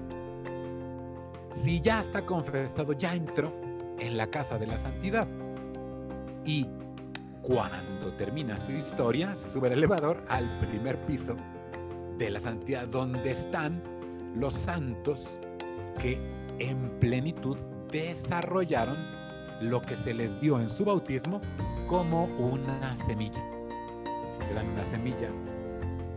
Si 1.53 1.81
ya 1.81 2.01
está 2.01 2.25
confesado, 2.25 2.93
ya 2.93 3.15
entró 3.15 3.53
en 3.99 4.17
la 4.17 4.31
casa 4.31 4.59
de 4.59 4.67
la 4.67 4.79
santidad. 4.79 5.27
Y 6.45 6.67
cuando 7.43 8.15
termina 8.17 8.59
su 8.59 8.73
historia, 8.73 9.35
se 9.35 9.51
sube 9.51 9.69
el 9.69 9.75
elevador 9.75 10.23
al 10.29 10.59
primer 10.61 10.99
piso 11.07 11.37
de 12.19 12.31
la 12.31 12.41
santidad, 12.41 12.89
donde 12.89 13.31
están 13.31 13.83
los 14.35 14.55
santos 14.55 15.39
que 16.01 16.38
en 16.59 16.91
plenitud 17.01 17.57
desarrollaron 17.91 18.97
lo 19.61 19.81
que 19.83 19.97
se 19.97 20.15
les 20.15 20.41
dio 20.41 20.61
en 20.61 20.71
su 20.71 20.85
bautismo 20.85 21.41
como 21.87 22.25
una 22.25 22.97
semilla. 22.97 23.43
Si 24.41 24.47
te 24.47 24.55
dan 24.55 24.69
una 24.69 24.85
semilla, 24.85 25.29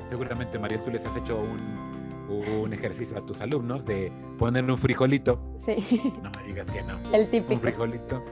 seguramente 0.10 0.60
María, 0.60 0.84
tú 0.84 0.92
les 0.92 1.06
has 1.06 1.16
hecho 1.16 1.40
un, 1.40 2.32
un 2.62 2.74
ejercicio 2.74 3.18
a 3.18 3.26
tus 3.26 3.42
alumnos 3.42 3.86
de 3.86 4.12
poner 4.38 4.70
un 4.70 4.78
frijolito. 4.78 5.42
Sí. 5.56 5.76
No 6.22 6.30
me 6.32 6.44
digas 6.44 6.68
que 6.68 6.84
no. 6.84 7.00
El 7.14 7.30
típico. 7.30 7.54
Un 7.54 7.60
frijolito 7.60 8.24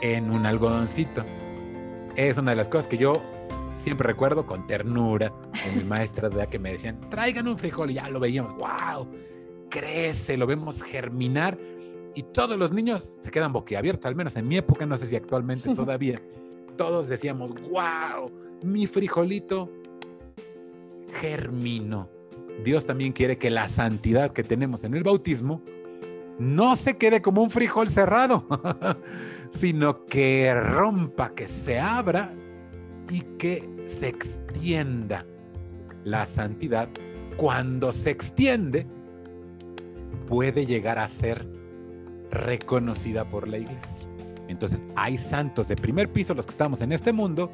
en 0.00 0.30
un 0.30 0.46
algodoncito. 0.46 1.24
Es 2.16 2.38
una 2.38 2.50
de 2.50 2.56
las 2.56 2.68
cosas 2.68 2.88
que 2.88 2.98
yo 2.98 3.22
siempre 3.72 4.06
recuerdo 4.06 4.46
con 4.46 4.66
ternura 4.66 5.30
con 5.30 5.74
mis 5.74 5.84
maestras, 5.84 6.34
¿verdad? 6.34 6.48
Que 6.48 6.58
me 6.58 6.72
decían, 6.72 6.98
traigan 7.08 7.48
un 7.48 7.56
frijol 7.56 7.90
y 7.90 7.94
ya 7.94 8.08
lo 8.08 8.20
veíamos, 8.20 8.56
wow, 8.56 9.08
crece, 9.70 10.36
lo 10.36 10.46
vemos 10.46 10.82
germinar 10.82 11.58
y 12.14 12.24
todos 12.24 12.58
los 12.58 12.72
niños 12.72 13.18
se 13.20 13.30
quedan 13.30 13.52
boquiabiertos, 13.52 14.06
al 14.06 14.16
menos 14.16 14.36
en 14.36 14.46
mi 14.46 14.58
época, 14.58 14.84
no 14.84 14.98
sé 14.98 15.06
si 15.06 15.16
actualmente 15.16 15.74
todavía, 15.74 16.20
todos 16.76 17.08
decíamos, 17.08 17.52
wow, 17.54 18.30
mi 18.62 18.86
frijolito 18.86 19.70
germinó. 21.12 22.08
Dios 22.64 22.84
también 22.84 23.12
quiere 23.12 23.38
que 23.38 23.48
la 23.48 23.68
santidad 23.68 24.32
que 24.32 24.44
tenemos 24.44 24.84
en 24.84 24.94
el 24.94 25.02
bautismo 25.02 25.62
no 26.38 26.76
se 26.76 26.96
quede 26.96 27.22
como 27.22 27.42
un 27.42 27.50
frijol 27.50 27.90
cerrado, 27.90 28.46
sino 29.50 30.04
que 30.06 30.54
rompa, 30.54 31.34
que 31.34 31.48
se 31.48 31.78
abra 31.78 32.34
y 33.10 33.20
que 33.38 33.68
se 33.86 34.08
extienda. 34.08 35.26
La 36.04 36.26
santidad, 36.26 36.88
cuando 37.36 37.92
se 37.92 38.10
extiende, 38.10 38.86
puede 40.26 40.66
llegar 40.66 40.98
a 40.98 41.08
ser 41.08 41.46
reconocida 42.30 43.28
por 43.28 43.48
la 43.48 43.58
iglesia. 43.58 44.08
Entonces, 44.48 44.84
hay 44.96 45.18
santos 45.18 45.68
de 45.68 45.76
primer 45.76 46.10
piso, 46.10 46.34
los 46.34 46.46
que 46.46 46.50
estamos 46.50 46.80
en 46.80 46.92
este 46.92 47.12
mundo, 47.12 47.50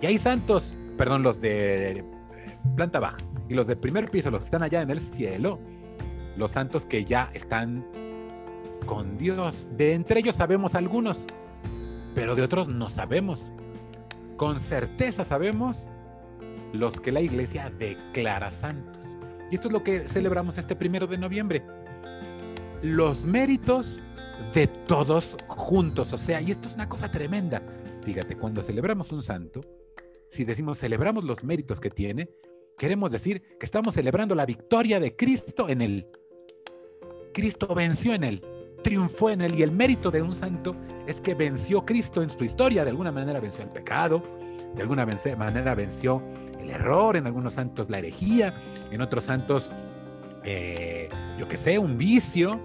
y 0.00 0.06
hay 0.06 0.18
santos, 0.18 0.76
perdón, 0.96 1.22
los 1.22 1.40
de 1.40 2.04
planta 2.74 3.00
baja, 3.00 3.18
y 3.48 3.54
los 3.54 3.66
de 3.66 3.76
primer 3.76 4.10
piso, 4.10 4.30
los 4.30 4.40
que 4.40 4.46
están 4.46 4.62
allá 4.62 4.82
en 4.82 4.90
el 4.90 5.00
cielo, 5.00 5.60
los 6.36 6.50
santos 6.50 6.84
que 6.84 7.04
ya 7.04 7.30
están 7.32 7.86
con 8.86 9.18
Dios. 9.18 9.68
De 9.76 9.94
entre 9.94 10.20
ellos 10.20 10.36
sabemos 10.36 10.74
algunos, 10.74 11.26
pero 12.14 12.34
de 12.34 12.42
otros 12.42 12.68
no 12.68 12.88
sabemos. 12.88 13.52
Con 14.36 14.60
certeza 14.60 15.24
sabemos 15.24 15.88
los 16.72 17.00
que 17.00 17.12
la 17.12 17.20
iglesia 17.20 17.70
declara 17.70 18.50
santos. 18.50 19.18
Y 19.50 19.54
esto 19.54 19.68
es 19.68 19.72
lo 19.72 19.82
que 19.82 20.08
celebramos 20.08 20.58
este 20.58 20.76
primero 20.76 21.06
de 21.06 21.18
noviembre. 21.18 21.62
Los 22.82 23.24
méritos 23.24 24.00
de 24.52 24.66
todos 24.66 25.36
juntos. 25.48 26.12
O 26.12 26.18
sea, 26.18 26.40
y 26.40 26.50
esto 26.50 26.68
es 26.68 26.74
una 26.74 26.88
cosa 26.88 27.10
tremenda. 27.10 27.62
Fíjate, 28.02 28.36
cuando 28.36 28.62
celebramos 28.62 29.12
un 29.12 29.22
santo, 29.22 29.60
si 30.28 30.44
decimos 30.44 30.78
celebramos 30.78 31.24
los 31.24 31.44
méritos 31.44 31.80
que 31.80 31.90
tiene, 31.90 32.28
queremos 32.78 33.10
decir 33.10 33.42
que 33.58 33.66
estamos 33.66 33.94
celebrando 33.94 34.34
la 34.34 34.46
victoria 34.46 35.00
de 35.00 35.16
Cristo 35.16 35.68
en 35.68 35.82
él. 35.82 36.08
Cristo 37.32 37.74
venció 37.74 38.14
en 38.14 38.24
él, 38.24 38.42
triunfó 38.82 39.30
en 39.30 39.42
él 39.42 39.58
y 39.58 39.62
el 39.62 39.70
mérito 39.70 40.10
de 40.10 40.22
un 40.22 40.34
santo 40.34 40.74
es 41.06 41.20
que 41.20 41.34
venció 41.34 41.84
Cristo 41.84 42.22
en 42.22 42.30
su 42.30 42.44
historia, 42.44 42.84
de 42.84 42.90
alguna 42.90 43.12
manera 43.12 43.40
venció 43.40 43.62
el 43.62 43.70
pecado, 43.70 44.22
de 44.74 44.82
alguna 44.82 45.06
manera 45.36 45.74
venció 45.74 46.22
el 46.66 46.74
error, 46.74 47.16
en 47.16 47.26
algunos 47.26 47.54
santos 47.54 47.88
la 47.88 47.98
herejía, 47.98 48.54
en 48.90 49.00
otros 49.00 49.24
santos, 49.24 49.72
eh, 50.44 51.08
yo 51.38 51.48
qué 51.48 51.56
sé, 51.56 51.78
un 51.78 51.96
vicio, 51.96 52.60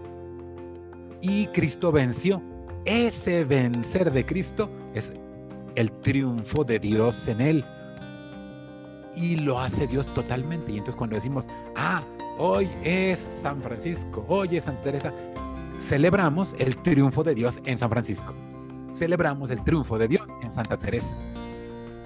y 1.21 1.47
Cristo 1.47 1.91
venció. 1.91 2.41
Ese 2.83 3.45
vencer 3.45 4.11
de 4.11 4.25
Cristo 4.25 4.69
es 4.93 5.13
el 5.75 5.91
triunfo 5.91 6.63
de 6.63 6.79
Dios 6.79 7.27
en 7.27 7.41
él. 7.41 7.65
Y 9.15 9.35
lo 9.35 9.59
hace 9.59 9.87
Dios 9.87 10.11
totalmente. 10.13 10.71
Y 10.71 10.77
entonces 10.77 10.95
cuando 10.95 11.15
decimos, 11.15 11.45
ah, 11.75 12.03
hoy 12.37 12.69
es 12.83 13.19
San 13.19 13.61
Francisco, 13.61 14.25
hoy 14.27 14.57
es 14.57 14.63
Santa 14.63 14.83
Teresa, 14.83 15.13
celebramos 15.79 16.55
el 16.57 16.81
triunfo 16.81 17.23
de 17.23 17.35
Dios 17.35 17.59
en 17.65 17.77
San 17.77 17.89
Francisco. 17.89 18.33
Celebramos 18.93 19.51
el 19.51 19.63
triunfo 19.63 19.97
de 19.97 20.07
Dios 20.07 20.27
en 20.41 20.51
Santa 20.51 20.77
Teresa. 20.77 21.15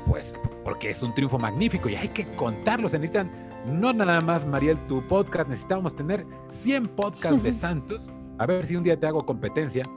Pues 0.08 0.38
porque 0.64 0.90
es 0.90 1.02
un 1.04 1.14
triunfo 1.14 1.40
magnífico 1.40 1.90
y 1.90 1.96
hay 1.96 2.10
que 2.10 2.26
contarlo. 2.36 2.90
Se 2.90 3.00
necesitan, 3.00 3.32
no 3.66 3.94
nada 3.94 4.22
más, 4.22 4.46
Mariel, 4.46 4.78
tu 4.88 5.06
podcast, 5.08 5.50
necesitamos 5.50 5.96
tener 5.96 6.26
100 6.50 6.88
podcasts 6.90 7.44
de 7.44 7.54
santos. 7.54 8.12
A 8.38 8.46
ver 8.46 8.66
si 8.66 8.76
un 8.76 8.84
día 8.84 9.00
te 9.00 9.08
hago 9.08 9.26
competencia 9.26 9.90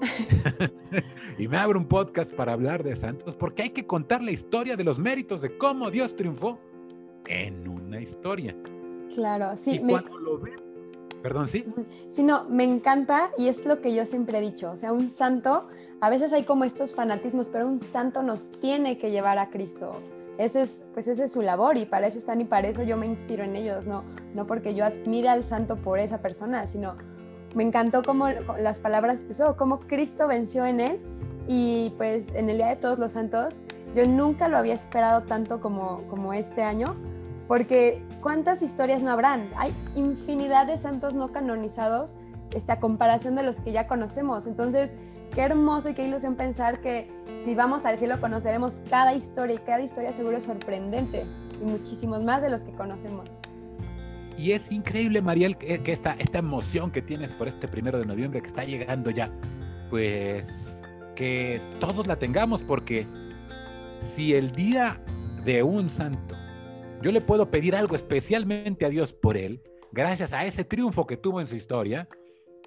y 1.39 1.49
me 1.49 1.57
abro 1.57 1.79
un 1.79 1.87
podcast 1.87 2.33
para 2.33 2.53
hablar 2.53 2.85
de 2.85 2.95
santos, 2.95 3.35
porque 3.35 3.63
hay 3.63 3.71
que 3.71 3.85
contar 3.85 4.23
la 4.23 4.31
historia 4.31 4.77
de 4.77 4.85
los 4.85 5.01
méritos 5.01 5.41
de 5.41 5.59
cómo 5.59 5.91
Dios 5.91 6.15
triunfó 6.15 6.57
en 7.27 7.69
una 7.69 8.01
historia. 8.01 8.55
Claro, 9.13 9.57
sí. 9.57 9.77
Y 9.77 9.79
cuando 9.81 10.19
lo 10.19 10.39
vemos, 10.39 11.01
perdón, 11.23 11.49
sí. 11.49 11.65
Sí, 12.09 12.23
no, 12.23 12.45
me 12.45 12.63
encanta 12.63 13.31
y 13.39 13.49
es 13.49 13.67
lo 13.67 13.81
que 13.81 13.93
yo 13.95 14.07
siempre 14.07 14.39
he 14.39 14.41
dicho. 14.41 14.71
O 14.71 14.77
sea, 14.77 14.93
un 14.93 15.11
santo, 15.11 15.67
a 16.01 16.11
veces 16.11 16.33
hay 16.33 16.45
como 16.45 16.65
estos 16.65 16.95
fanatismos, 16.95 17.49
pero 17.49 17.67
un 17.67 17.81
santo 17.81 18.23
nos 18.23 18.53
tiene 18.61 18.99
que 18.99 19.11
llevar 19.11 19.39
a 19.39 19.51
Cristo. 19.51 20.01
ese 20.39 20.63
es, 20.63 20.85
pues 20.93 21.09
ese 21.09 21.25
es 21.25 21.33
su 21.33 21.43
labor 21.43 21.77
y 21.77 21.87
para 21.87 22.07
eso 22.07 22.19
están 22.19 22.41
y 22.41 22.45
para 22.45 22.69
eso 22.69 22.85
yo 22.85 22.97
me 22.97 23.07
inspiro 23.07 23.43
en 23.43 23.57
ellos, 23.57 23.87
no, 23.87 24.05
no 24.35 24.47
porque 24.47 24.75
yo 24.75 24.85
admire 24.85 25.29
al 25.29 25.43
santo 25.43 25.77
por 25.77 25.99
esa 25.99 26.19
persona, 26.19 26.67
sino 26.67 26.97
me 27.55 27.65
encantó 27.65 28.03
como 28.05 28.29
las 28.29 28.79
palabras 28.79 29.25
que 29.25 29.33
usó, 29.33 29.57
cómo 29.57 29.81
Cristo 29.81 30.29
venció 30.29 30.65
en 30.65 30.81
él 30.81 31.01
y 31.49 31.93
pues 31.97 32.35
en 32.35 32.49
el 32.51 32.59
Día 32.59 32.69
de 32.69 32.77
Todos 32.77 32.99
los 32.99 33.13
Santos 33.13 33.61
yo 33.95 34.07
nunca 34.07 34.49
lo 34.49 34.59
había 34.59 34.75
esperado 34.75 35.23
tanto 35.23 35.61
como, 35.61 36.03
como 36.09 36.33
este 36.33 36.63
año, 36.63 36.95
porque 37.49 38.05
¿cuántas 38.21 38.63
historias 38.63 39.03
no 39.03 39.11
habrán? 39.11 39.51
Hay 39.57 39.75
infinidad 39.97 40.67
de 40.67 40.77
santos 40.77 41.15
no 41.15 41.33
canonizados 41.33 42.17
esta 42.53 42.79
comparación 42.79 43.35
de 43.35 43.43
los 43.43 43.61
que 43.61 43.73
ya 43.73 43.87
conocemos. 43.89 44.47
Entonces, 44.47 44.95
qué 45.39 45.45
hermoso 45.45 45.91
y 45.91 45.95
qué 45.95 46.05
ilusión 46.05 46.35
pensar 46.35 46.81
que 46.81 47.09
si 47.39 47.55
vamos 47.55 47.87
al 47.87 47.97
cielo 47.97 48.21
conoceremos 48.21 48.81
cada 48.91 49.15
historia 49.15 49.55
y 49.55 49.59
cada 49.59 49.81
historia 49.81 50.13
seguro 50.13 50.37
es 50.37 50.43
sorprendente 50.43 51.27
y 51.63 51.65
muchísimos 51.65 52.25
más 52.25 52.43
de 52.43 52.51
los 52.51 52.65
que 52.65 52.73
conocemos. 52.73 53.29
Y 54.37 54.51
es 54.51 54.73
increíble, 54.73 55.23
Mariel, 55.23 55.57
que, 55.57 55.81
esta, 55.93 56.17
esta 56.19 56.39
emoción 56.41 56.91
que 56.91 57.03
tienes 57.03 57.35
por 57.35 57.47
este 57.47 57.69
primero 57.69 58.01
de 58.01 58.07
noviembre 58.07 58.43
que 58.43 58.49
está 58.49 58.65
llegando 58.65 59.11
ya, 59.11 59.31
pues 59.91 60.77
que 61.15 61.61
todos 61.79 62.09
la 62.09 62.17
tengamos 62.17 62.65
porque 62.65 63.07
si 64.01 64.35
el 64.35 64.51
día 64.51 65.01
de 65.45 65.63
un 65.63 65.89
santo 65.89 66.35
yo 67.01 67.13
le 67.13 67.21
puedo 67.21 67.49
pedir 67.49 67.77
algo 67.77 67.95
especialmente 67.95 68.87
a 68.87 68.89
Dios 68.89 69.13
por 69.13 69.37
él, 69.37 69.63
gracias 69.93 70.33
a 70.33 70.45
ese 70.45 70.65
triunfo 70.65 71.07
que 71.07 71.17
tuvo 71.17 71.41
en 71.41 71.47
su 71.47 71.55
historia, 71.55 72.09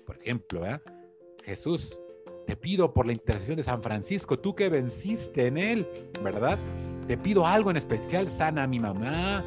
por 0.06 0.16
ejemplo, 0.22 0.66
¿eh? 0.66 0.80
Jesús, 1.44 2.00
te 2.46 2.56
pido 2.56 2.94
por 2.94 3.06
la 3.06 3.14
intercesión 3.14 3.58
de 3.58 3.64
San 3.64 3.82
Francisco, 3.82 4.40
tú 4.40 4.56
que 4.56 4.70
venciste 4.70 5.48
en 5.48 5.58
él, 5.58 5.88
¿verdad? 6.24 6.58
Te 7.08 7.18
pido 7.18 7.46
algo 7.48 7.72
en 7.72 7.78
especial, 7.78 8.30
sana 8.30 8.64
a 8.64 8.68
mi 8.68 8.80
mamá, 8.80 9.44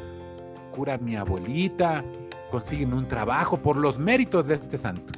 cura 0.71 0.95
a 0.95 0.97
mi 0.97 1.15
abuelita, 1.15 2.03
consiguen 2.51 2.93
un 2.93 3.07
trabajo 3.07 3.57
por 3.57 3.77
los 3.77 3.99
méritos 3.99 4.47
de 4.47 4.55
este 4.55 4.77
santo. 4.77 5.13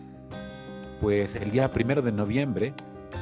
Pues 1.02 1.36
el 1.36 1.52
día 1.52 1.70
primero 1.72 2.02
de 2.02 2.12
noviembre, 2.12 2.74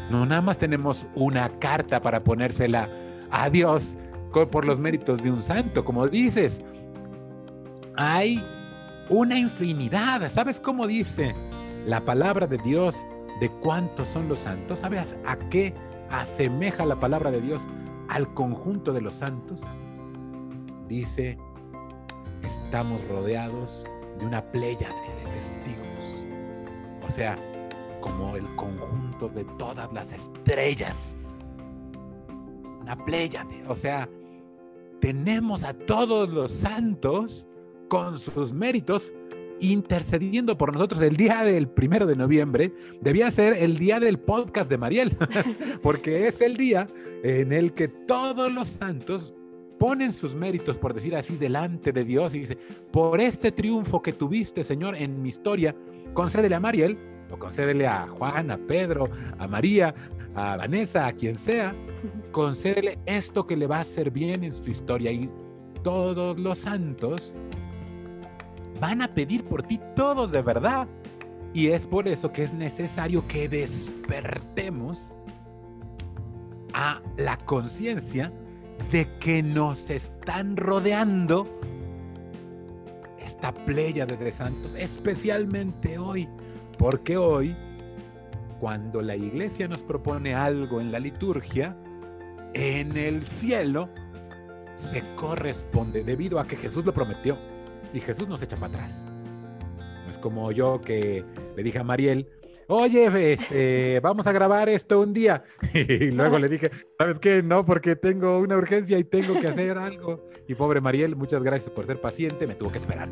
no 0.09 0.25
nada 0.25 0.41
más 0.41 0.57
tenemos 0.57 1.05
una 1.15 1.49
carta 1.59 2.01
para 2.01 2.23
ponérsela 2.23 2.89
a 3.31 3.49
Dios 3.49 3.97
por 4.51 4.65
los 4.65 4.79
méritos 4.79 5.23
de 5.23 5.31
un 5.31 5.41
santo, 5.41 5.85
como 5.85 6.07
dices. 6.07 6.61
Hay 7.95 8.43
una 9.09 9.39
infinidad, 9.39 10.29
¿sabes 10.29 10.59
cómo 10.59 10.87
dice 10.87 11.33
la 11.85 12.03
palabra 12.03 12.47
de 12.47 12.57
Dios 12.57 13.05
de 13.39 13.49
cuántos 13.49 14.07
son 14.07 14.27
los 14.27 14.39
santos? 14.39 14.79
¿Sabes 14.79 15.15
a 15.25 15.37
qué 15.37 15.73
asemeja 16.09 16.85
la 16.85 16.99
palabra 16.99 17.31
de 17.31 17.41
Dios 17.41 17.67
al 18.07 18.33
conjunto 18.33 18.93
de 18.93 19.01
los 19.01 19.15
santos? 19.15 19.61
Dice, 20.87 21.37
estamos 22.43 23.05
rodeados 23.07 23.85
de 24.19 24.25
una 24.25 24.41
playa 24.51 24.89
de 24.89 25.31
testigos. 25.31 26.23
O 27.07 27.11
sea, 27.11 27.37
como 28.01 28.35
el 28.35 28.55
conjunto 28.55 29.29
de 29.29 29.43
todas 29.57 29.91
las 29.91 30.13
estrellas. 30.13 31.17
Una 32.81 32.95
playa, 32.95 33.45
o 33.67 33.73
sea, 33.73 34.07
tenemos 35.01 35.63
a 35.63 35.73
todos 35.73 36.29
los 36.29 36.51
santos 36.51 37.47
con 37.89 38.19
sus 38.19 38.53
méritos 38.53 39.11
intercediendo 39.59 40.57
por 40.57 40.73
nosotros 40.73 41.01
el 41.01 41.15
día 41.15 41.43
del 41.43 41.67
primero 41.67 42.05
de 42.05 42.15
noviembre, 42.15 42.73
debía 43.01 43.31
ser 43.31 43.53
el 43.53 43.77
día 43.77 43.99
del 43.99 44.19
podcast 44.19 44.69
de 44.69 44.77
Mariel, 44.77 45.17
porque 45.81 46.27
es 46.27 46.41
el 46.41 46.57
día 46.57 46.87
en 47.23 47.51
el 47.51 47.73
que 47.73 47.87
todos 47.87 48.51
los 48.51 48.69
santos 48.69 49.33
ponen 49.79 50.13
sus 50.13 50.35
méritos, 50.35 50.77
por 50.77 50.93
decir 50.93 51.15
así, 51.15 51.35
delante 51.35 51.91
de 51.91 52.05
Dios 52.05 52.33
y 52.33 52.39
dice, 52.39 52.57
por 52.91 53.19
este 53.19 53.51
triunfo 53.51 54.01
que 54.01 54.13
tuviste, 54.13 54.63
Señor, 54.63 54.95
en 54.95 55.21
mi 55.21 55.29
historia, 55.29 55.75
concédele 56.13 56.55
a 56.55 56.59
Mariel, 56.59 56.97
o 57.31 57.37
concédele 57.37 57.87
a 57.87 58.07
Juan, 58.07 58.51
a 58.51 58.57
Pedro, 58.57 59.09
a 59.37 59.47
María, 59.47 59.93
a 60.35 60.57
Vanessa, 60.57 61.07
a 61.07 61.13
quien 61.13 61.35
sea, 61.35 61.73
concédele 62.31 62.99
esto 63.05 63.47
que 63.47 63.57
le 63.57 63.67
va 63.67 63.77
a 63.77 63.81
hacer 63.81 64.11
bien 64.11 64.43
en 64.43 64.53
su 64.53 64.69
historia. 64.69 65.11
Y 65.11 65.29
todos 65.83 66.37
los 66.39 66.59
santos 66.59 67.33
van 68.79 69.01
a 69.01 69.13
pedir 69.13 69.43
por 69.45 69.63
ti 69.63 69.79
todos 69.95 70.31
de 70.31 70.41
verdad. 70.41 70.87
Y 71.53 71.67
es 71.67 71.85
por 71.85 72.07
eso 72.07 72.31
que 72.31 72.43
es 72.43 72.53
necesario 72.53 73.27
que 73.27 73.47
despertemos 73.47 75.13
a 76.73 77.01
la 77.17 77.37
conciencia 77.37 78.33
de 78.91 79.07
que 79.19 79.41
nos 79.41 79.89
están 79.89 80.57
rodeando 80.57 81.47
esta 83.19 83.53
playa 83.53 84.05
de 84.05 84.31
santos, 84.31 84.75
especialmente 84.75 85.97
hoy, 85.97 86.27
porque 86.77 87.15
hoy, 87.15 87.55
cuando 88.59 89.01
la 89.01 89.15
iglesia 89.15 89.69
nos 89.69 89.81
propone 89.81 90.35
algo 90.35 90.81
en 90.81 90.91
la 90.91 90.99
liturgia, 90.99 91.77
en 92.53 92.97
el 92.97 93.23
cielo 93.23 93.89
se 94.75 95.03
corresponde 95.15 96.03
debido 96.03 96.39
a 96.39 96.47
que 96.47 96.57
Jesús 96.57 96.83
lo 96.83 96.93
prometió 96.93 97.37
y 97.95 98.01
Jesús 98.01 98.27
nos 98.27 98.41
echa 98.41 98.57
para 98.57 98.73
atrás. 98.73 99.05
Es 100.09 100.17
como 100.17 100.51
yo 100.51 100.81
que 100.81 101.23
le 101.55 101.63
dije 101.63 101.79
a 101.79 101.83
Mariel, 101.83 102.29
oye, 102.67 103.33
este, 103.33 104.01
vamos 104.01 104.27
a 104.27 104.33
grabar 104.33 104.67
esto 104.67 104.99
un 104.99 105.13
día. 105.13 105.43
Y 105.73 106.11
luego 106.11 106.37
le 106.37 106.49
dije, 106.49 106.71
¿sabes 106.99 107.19
qué? 107.19 107.41
No, 107.41 107.65
porque 107.65 107.95
tengo 107.95 108.39
una 108.39 108.57
urgencia 108.57 108.99
y 108.99 109.05
tengo 109.05 109.39
que 109.39 109.47
hacer 109.47 109.77
algo. 109.77 110.27
Y 110.47 110.55
pobre 110.55 110.81
Mariel, 110.81 111.15
muchas 111.15 111.41
gracias 111.41 111.71
por 111.71 111.85
ser 111.85 112.01
paciente, 112.01 112.45
me 112.45 112.55
tuvo 112.55 112.71
que 112.71 112.77
esperar. 112.77 113.09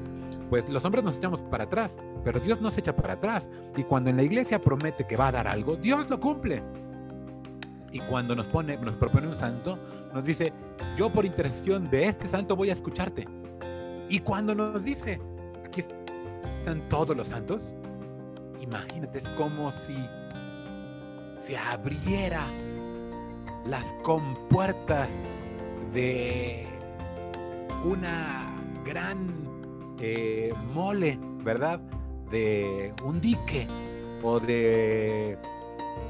Pues 0.50 0.68
los 0.68 0.84
hombres 0.84 1.04
nos 1.04 1.16
echamos 1.16 1.40
para 1.44 1.64
atrás, 1.64 2.00
pero 2.26 2.42
Dios 2.42 2.62
nos 2.62 2.78
echa 2.78 2.94
para 2.96 3.14
atrás. 3.14 3.50
Y 3.78 3.84
cuando 3.84 4.10
en 4.10 4.18
la 4.18 4.24
iglesia 4.24 4.60
promete 4.60 5.08
que 5.08 5.16
va 5.16 5.30
a 5.30 5.32
dar 5.32 5.48
algo, 5.48 5.78
Dios 5.78 6.10
lo 6.10 6.20
cumple. 6.20 6.62
Y 7.92 8.00
cuando 8.02 8.36
nos 8.36 8.50
pone, 8.50 8.76
nos 8.78 8.96
propone 8.96 9.28
un 9.28 9.36
santo, 9.36 9.80
nos 10.14 10.26
dice, 10.26 10.52
yo 10.98 11.10
por 11.10 11.26
intercesión 11.26 11.90
de 11.90 12.08
este 12.08 12.28
santo 12.28 12.56
voy 12.56 12.70
a 12.70 12.74
escucharte. 12.74 13.43
Y 14.10 14.20
cuando 14.20 14.54
nos 14.54 14.84
dice, 14.84 15.20
aquí 15.66 15.84
están 16.60 16.88
todos 16.90 17.16
los 17.16 17.30
santos, 17.30 17.74
imagínate, 18.62 19.18
es 19.18 19.30
como 19.30 19.72
si 19.72 19.96
se 21.36 21.58
abriera 21.58 22.46
las 23.66 23.86
compuertas 24.04 25.24
de 25.94 26.66
una 27.84 28.56
gran 28.86 29.44
eh, 30.00 30.54
mole, 30.74 31.20
¿verdad? 31.44 31.80
De 32.30 32.94
un 33.04 33.22
dique 33.22 33.68
o 34.22 34.40
de, 34.40 35.38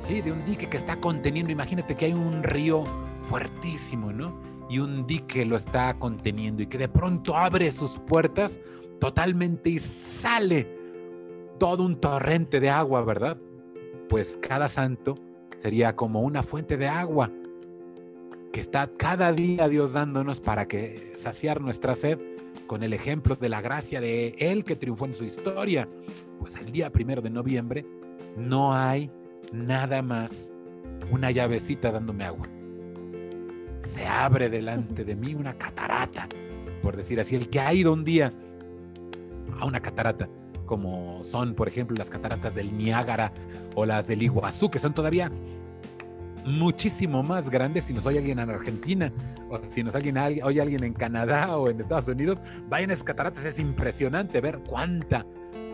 sí, 0.08 0.21
de 0.21 0.32
un 0.32 0.45
dique 0.45 0.67
que 0.67 0.77
está 0.77 0.95
conteniendo, 0.97 1.51
imagínate 1.51 1.95
que 1.95 2.06
hay 2.06 2.13
un 2.13 2.43
río 2.43 2.84
fuertísimo, 3.23 4.12
¿no? 4.12 4.53
Y 4.73 4.79
un 4.79 5.05
dique 5.05 5.45
lo 5.45 5.55
está 5.55 5.99
conteniendo 5.99 6.63
y 6.63 6.65
que 6.65 6.79
de 6.79 6.88
pronto 6.88 7.38
abre 7.38 7.71
sus 7.71 7.99
puertas 7.99 8.59
totalmente 8.99 9.69
y 9.69 9.77
sale 9.77 10.67
todo 11.59 11.83
un 11.83 12.01
torrente 12.01 12.59
de 12.59 12.71
agua, 12.71 13.03
¿verdad? 13.05 13.38
Pues 14.09 14.39
cada 14.41 14.67
santo 14.67 15.13
sería 15.62 15.95
como 15.95 16.21
una 16.21 16.41
fuente 16.41 16.75
de 16.77 16.88
agua 16.88 17.29
que 18.51 18.62
está 18.62 18.88
cada 18.97 19.31
día 19.31 19.67
Dios 19.67 19.93
dándonos 19.93 20.41
para 20.41 20.67
que 20.67 21.13
saciar 21.17 21.62
nuestra 21.62 21.93
sed 21.93 22.17
con 22.65 22.81
el 22.81 22.93
ejemplo 22.93 23.36
de 23.36 23.49
la 23.49 23.62
gracia 23.62 24.01
de 24.01 24.29
Él 24.39 24.65
que 24.65 24.75
triunfó 24.75 25.05
en 25.05 25.13
su 25.13 25.23
historia. 25.23 25.88
Pues 26.39 26.55
el 26.55 26.71
día 26.71 26.89
primero 26.89 27.21
de 27.21 27.29
noviembre 27.29 27.86
no 28.36 28.73
hay 28.73 29.12
nada 29.51 30.01
más 30.01 30.51
una 31.12 31.29
llavecita 31.29 31.91
dándome 31.91 32.23
agua. 32.23 32.47
Se 33.84 34.06
abre 34.08 34.50
delante 34.50 35.04
de 35.04 35.15
mí 35.15 35.36
una 35.36 35.54
catarata, 35.54 36.28
por 36.82 36.96
decir 36.96 37.19
así, 37.19 37.36
el 37.36 37.50
que 37.50 37.60
ha 37.60 37.74
ido 37.74 37.93
un 37.93 38.04
día 38.04 38.34
a 39.60 39.65
una 39.65 39.82
catarata 39.82 40.28
como 40.65 41.24
son, 41.24 41.56
por 41.56 41.67
ejemplo, 41.67 41.96
las 41.98 42.10
cataratas 42.10 42.56
del 42.56 42.76
Niágara 42.76 43.34
o 43.76 43.86
las 43.86 44.08
del 44.08 44.24
Iguazú, 44.24 44.69
que 44.69 44.80
son 44.80 44.93
todavía 44.93 45.32
muchísimo 46.46 47.24
más 47.24 47.50
grandes. 47.50 47.86
Si 47.86 47.93
nos 47.93 48.06
oye 48.06 48.19
alguien 48.19 48.39
en 48.39 48.50
Argentina 48.50 49.12
o 49.50 49.60
si 49.69 49.84
nos 49.84 49.96
alguien, 49.96 50.17
oye 50.17 50.62
alguien 50.62 50.84
en 50.84 50.93
Canadá 50.93 51.58
o 51.58 51.69
en 51.69 51.80
Estados 51.80 52.08
Unidos, 52.08 52.39
vayan 52.69 52.89
a 52.89 52.93
esas 52.93 53.06
cataratas. 53.06 53.46
Es 53.46 53.60
impresionante 53.60 54.41
ver 54.41 54.60
cuánta 54.60 55.26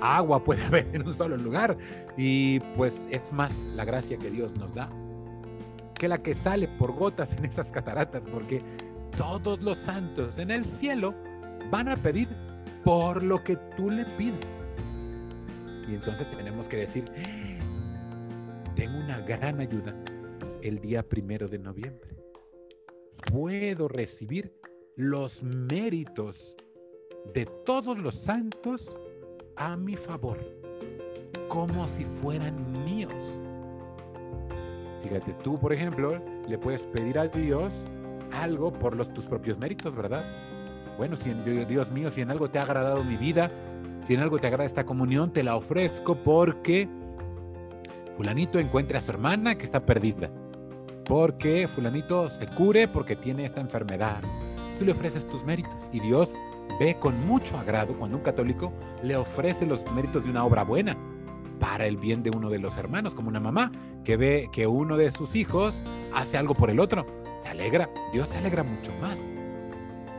agua 0.02 0.44
puede 0.44 0.64
haber 0.66 0.88
en 0.94 1.08
un 1.08 1.14
solo 1.14 1.38
lugar. 1.38 1.78
Y 2.18 2.60
pues 2.76 3.08
es 3.12 3.32
más 3.32 3.70
la 3.74 3.86
gracia 3.86 4.18
que 4.18 4.30
Dios 4.30 4.56
nos 4.56 4.74
da 4.74 4.90
que 6.00 6.08
la 6.08 6.24
que 6.24 6.34
sale 6.34 6.68
por 6.68 6.94
gotas 6.94 7.34
en 7.34 7.46
esas 7.46 7.72
cataratas, 7.72 8.26
porque 8.26 8.64
todos 9.16 9.62
los 9.62 9.78
santos 9.78 10.40
en 10.40 10.50
el 10.50 10.66
cielo 10.66 11.14
van 11.70 11.90
a 11.90 11.98
pedir 11.98 12.30
por 12.84 13.22
lo 13.22 13.44
que 13.44 13.58
tú 13.76 13.92
le 13.92 14.06
pides. 14.06 14.66
Y 15.88 15.96
entonces 15.96 16.30
tenemos 16.32 16.68
que 16.68 16.78
decir, 16.78 17.06
tengo 18.76 18.98
una 18.98 19.20
gran 19.20 19.60
ayuda 19.60 19.94
el 20.62 20.80
día 20.80 21.04
primero 21.04 21.48
de 21.48 21.60
noviembre. 21.60 22.16
Puedo 23.32 23.90
recibir 23.90 24.58
los 24.96 25.44
méritos 25.44 26.56
de 27.34 27.46
todos 27.66 27.98
los 27.98 28.16
santos 28.16 28.98
a 29.58 29.76
mi 29.76 29.96
favor, 29.96 30.40
como 31.50 31.88
si 31.90 32.06
fueran 32.06 32.86
míos. 32.86 33.39
Fíjate, 35.04 35.34
tú, 35.44 35.60
por 35.60 35.74
ejemplo, 35.74 36.22
le 36.48 36.58
puedes 36.58 36.84
pedir 36.84 37.18
a 37.20 37.28
Dios 37.28 37.86
algo 38.32 38.72
por 38.72 38.98
tus 39.10 39.26
propios 39.26 39.58
méritos, 39.58 39.96
¿verdad? 39.96 40.26
Bueno, 40.98 41.16
si 41.16 41.34
Dios 41.34 41.92
mío, 41.92 42.12
si 42.12 42.22
en 42.22 42.32
algo 42.32 42.50
te 42.50 42.60
ha 42.60 42.64
agradado 42.64 43.04
mi 43.04 43.16
vida, 43.16 43.50
si 44.06 44.16
en 44.16 44.20
algo 44.20 44.40
te 44.40 44.48
agrada 44.48 44.66
esta 44.66 44.86
comunión, 44.86 45.32
te 45.32 45.44
la 45.44 45.56
ofrezco 45.56 46.16
porque 46.16 46.90
fulanito 48.18 48.60
encuentre 48.60 48.98
a 48.98 49.02
su 49.02 49.12
hermana 49.12 49.56
que 49.56 49.64
está 49.64 49.86
perdida, 49.86 50.30
porque 51.06 51.68
fulanito 51.68 52.30
se 52.30 52.48
cure 52.48 52.88
porque 52.88 53.16
tiene 53.16 53.46
esta 53.46 53.62
enfermedad. 53.62 54.22
Tú 54.78 54.86
le 54.86 54.92
ofreces 54.92 55.28
tus 55.28 55.44
méritos 55.44 55.90
y 55.94 56.02
Dios 56.02 56.36
ve 56.80 56.98
con 57.00 57.26
mucho 57.26 57.58
agrado 57.58 57.98
cuando 57.98 58.18
un 58.18 58.24
católico 58.24 58.74
le 59.04 59.16
ofrece 59.16 59.66
los 59.66 59.90
méritos 59.94 60.26
de 60.26 60.32
una 60.32 60.44
obra 60.44 60.64
buena 60.64 60.98
para 61.70 61.86
el 61.86 61.98
bien 61.98 62.24
de 62.24 62.32
uno 62.32 62.50
de 62.50 62.58
los 62.58 62.78
hermanos, 62.78 63.14
como 63.14 63.30
una 63.30 63.40
mamá 63.40 63.72
que 64.04 64.18
ve 64.18 64.50
que 64.52 64.66
uno 64.66 64.98
de 64.98 65.12
sus 65.12 65.36
hijos 65.36 65.84
hace 66.12 66.36
algo 66.36 66.56
por 66.56 66.72
el 66.72 66.80
otro. 66.80 67.06
Se 67.42 67.50
alegra, 67.50 67.92
Dios 68.12 68.30
se 68.30 68.40
alegra 68.40 68.64
mucho 68.64 68.92
más. 69.00 69.32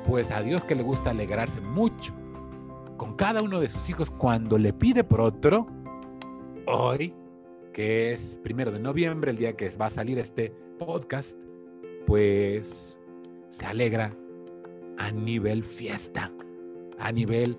Pues 0.07 0.31
a 0.31 0.43
Dios 0.43 0.65
que 0.65 0.77
le 0.77 0.85
gusta 0.85 1.11
alegrarse 1.11 1.61
mucho 1.61 2.15
con 2.97 3.17
cada 3.17 3.43
uno 3.43 3.59
de 3.59 3.69
sus 3.69 3.91
hijos 3.91 4.11
cuando 4.11 4.59
le 4.59 4.73
pide 4.73 5.03
por 5.03 5.21
otro, 5.23 5.67
hoy, 6.67 7.15
que 7.73 8.13
es 8.13 8.39
primero 8.45 8.71
de 8.71 8.79
noviembre, 8.79 9.33
el 9.33 9.37
día 9.37 9.57
que 9.57 9.69
va 9.71 9.87
a 9.87 9.91
salir 9.91 10.21
este 10.21 10.53
podcast, 10.79 11.37
pues 12.07 13.01
se 13.51 13.67
alegra 13.67 14.11
a 14.99 15.11
nivel 15.11 15.65
fiesta, 15.65 16.31
a 17.01 17.11
nivel 17.11 17.59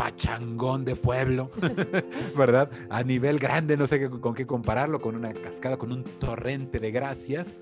pachangón 0.00 0.86
de 0.86 0.96
pueblo, 0.96 1.50
¿verdad? 2.36 2.70
A 2.88 3.02
nivel 3.02 3.38
grande, 3.38 3.76
no 3.76 3.86
sé 3.86 4.08
con 4.08 4.32
qué 4.32 4.46
compararlo, 4.46 4.98
con 4.98 5.14
una 5.14 5.34
cascada, 5.34 5.76
con 5.76 5.92
un 5.92 6.04
torrente 6.04 6.78
de 6.78 6.90
gracias 6.90 7.54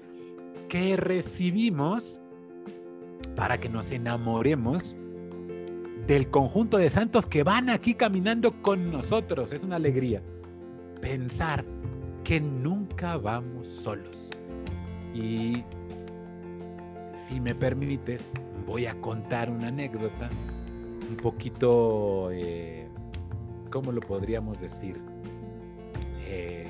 que 0.68 0.96
recibimos 0.96 2.20
para 3.34 3.58
que 3.58 3.68
nos 3.68 3.90
enamoremos 3.90 4.96
del 6.06 6.30
conjunto 6.30 6.76
de 6.78 6.90
santos 6.90 7.26
que 7.26 7.42
van 7.42 7.70
aquí 7.70 7.94
caminando 7.94 8.62
con 8.62 8.92
nosotros. 8.92 9.52
Es 9.52 9.64
una 9.64 9.74
alegría 9.74 10.22
pensar 11.00 11.64
que 12.22 12.40
nunca 12.40 13.16
vamos 13.16 13.66
solos. 13.66 14.30
Y 15.12 15.64
si 17.26 17.40
me 17.40 17.56
permites, 17.56 18.32
voy 18.64 18.86
a 18.86 18.94
contar 19.00 19.50
una 19.50 19.68
anécdota 19.68 20.30
un 21.08 21.16
poquito, 21.16 22.30
eh, 22.32 22.88
¿cómo 23.70 23.92
lo 23.92 24.00
podríamos 24.00 24.60
decir? 24.60 25.00
Eh, 26.20 26.68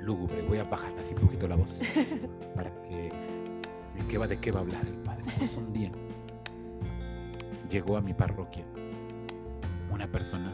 lúgubre. 0.00 0.42
Voy 0.42 0.58
a 0.58 0.64
bajar 0.64 0.92
así 0.98 1.14
un 1.14 1.20
poquito 1.20 1.48
la 1.48 1.56
voz 1.56 1.80
para 2.54 2.70
que 2.82 3.10
de 3.96 4.06
qué 4.08 4.18
va, 4.18 4.26
de 4.26 4.38
qué 4.38 4.50
va 4.50 4.60
a 4.60 4.62
hablar 4.62 4.86
el 4.86 4.98
Padre. 4.98 5.24
Pues 5.38 5.56
un 5.56 5.72
día 5.72 5.90
llegó 7.70 7.96
a 7.96 8.00
mi 8.00 8.14
parroquia 8.14 8.64
una 9.90 10.10
persona 10.10 10.52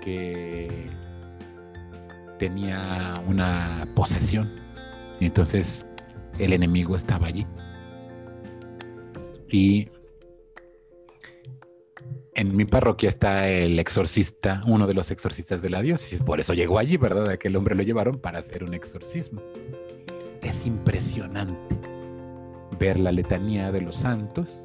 que 0.00 0.90
tenía 2.38 3.14
una 3.26 3.88
posesión 3.94 4.50
y 5.20 5.26
entonces 5.26 5.86
el 6.38 6.52
enemigo 6.52 6.96
estaba 6.96 7.26
allí 7.28 7.46
y 9.48 9.88
en 12.34 12.56
mi 12.56 12.64
parroquia 12.64 13.08
está 13.08 13.48
el 13.48 13.78
exorcista, 13.78 14.62
uno 14.66 14.86
de 14.86 14.94
los 14.94 15.10
exorcistas 15.10 15.60
de 15.60 15.70
la 15.70 15.82
diócesis. 15.82 16.22
Por 16.22 16.40
eso 16.40 16.54
llegó 16.54 16.78
allí, 16.78 16.96
¿verdad? 16.96 17.28
Aquel 17.28 17.56
hombre 17.56 17.74
lo 17.74 17.82
llevaron 17.82 18.18
para 18.18 18.38
hacer 18.38 18.64
un 18.64 18.74
exorcismo. 18.74 19.42
Es 20.40 20.66
impresionante 20.66 21.78
ver 22.78 22.98
la 22.98 23.12
letanía 23.12 23.70
de 23.70 23.82
los 23.82 23.96
santos 23.96 24.64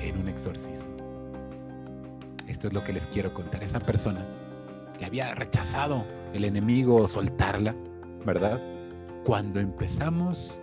en 0.00 0.18
un 0.18 0.28
exorcismo. 0.28 0.96
Esto 2.48 2.66
es 2.66 2.72
lo 2.72 2.82
que 2.82 2.92
les 2.92 3.06
quiero 3.06 3.32
contar. 3.32 3.62
Esa 3.62 3.80
persona 3.80 4.26
que 4.98 5.04
había 5.04 5.34
rechazado 5.34 6.04
el 6.34 6.44
enemigo 6.44 7.06
soltarla, 7.06 7.76
¿verdad? 8.26 8.60
Cuando 9.24 9.60
empezamos 9.60 10.60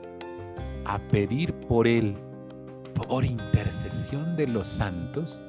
a 0.84 1.00
pedir 1.00 1.54
por 1.54 1.88
él 1.88 2.18
por 2.96 3.26
intercesión 3.26 4.36
de 4.36 4.48
los 4.48 4.68
santos, 4.68 5.44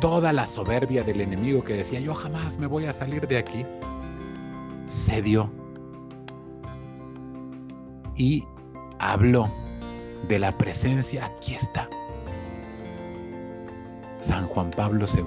toda 0.00 0.32
la 0.32 0.46
soberbia 0.46 1.02
del 1.02 1.20
enemigo 1.20 1.62
que 1.62 1.74
decía, 1.74 2.00
yo 2.00 2.14
jamás 2.14 2.58
me 2.58 2.66
voy 2.66 2.86
a 2.86 2.92
salir 2.92 3.26
de 3.26 3.38
aquí, 3.38 3.66
cedió 4.88 5.50
y 8.16 8.44
habló 8.98 9.50
de 10.28 10.38
la 10.38 10.56
presencia, 10.56 11.26
aquí 11.26 11.54
está, 11.54 11.88
San 14.20 14.46
Juan 14.46 14.70
Pablo 14.70 15.04
II. 15.12 15.24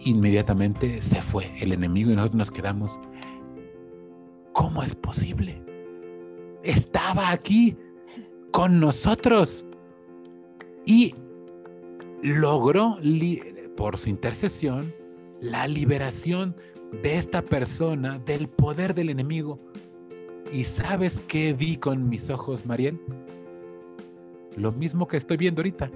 Inmediatamente 0.00 1.02
se 1.02 1.20
fue 1.20 1.52
el 1.60 1.72
enemigo 1.72 2.10
y 2.10 2.14
nosotros 2.14 2.38
nos 2.38 2.50
quedamos, 2.50 3.00
¿cómo 4.52 4.82
es 4.82 4.94
posible? 4.94 5.69
Estaba 6.62 7.30
aquí 7.30 7.76
con 8.52 8.80
nosotros 8.80 9.64
y 10.84 11.14
logró 12.22 12.98
por 13.76 13.98
su 13.98 14.10
intercesión 14.10 14.92
la 15.40 15.66
liberación 15.66 16.56
de 17.02 17.16
esta 17.16 17.42
persona 17.42 18.18
del 18.18 18.48
poder 18.48 18.94
del 18.94 19.10
enemigo. 19.10 19.58
¿Y 20.52 20.64
sabes 20.64 21.22
qué 21.28 21.52
vi 21.52 21.76
con 21.76 22.08
mis 22.08 22.28
ojos, 22.28 22.66
Mariel? 22.66 23.00
Lo 24.56 24.72
mismo 24.72 25.06
que 25.06 25.16
estoy 25.16 25.36
viendo 25.36 25.60
ahorita. 25.60 25.90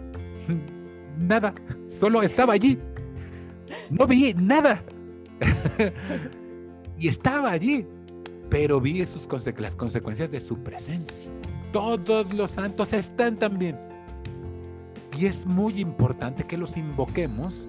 Nada, 1.18 1.55
solo 1.88 2.22
estaba 2.22 2.53
allí. 2.55 2.79
No 3.90 4.07
vi 4.07 4.35
nada. 4.35 4.85
y 6.98 7.09
estaba 7.09 7.50
allí 7.50 7.87
pero 8.50 8.80
vi 8.80 9.04
sus 9.07 9.28
las 9.59 9.76
consecuencias 9.76 10.30
de 10.30 10.40
su 10.40 10.59
presencia. 10.59 11.30
Todos 11.72 12.33
los 12.33 12.52
santos 12.52 12.92
están 12.92 13.37
también. 13.37 13.78
Y 15.18 15.26
es 15.26 15.46
muy 15.46 15.80
importante 15.80 16.44
que 16.44 16.57
los 16.57 16.76
invoquemos 16.76 17.68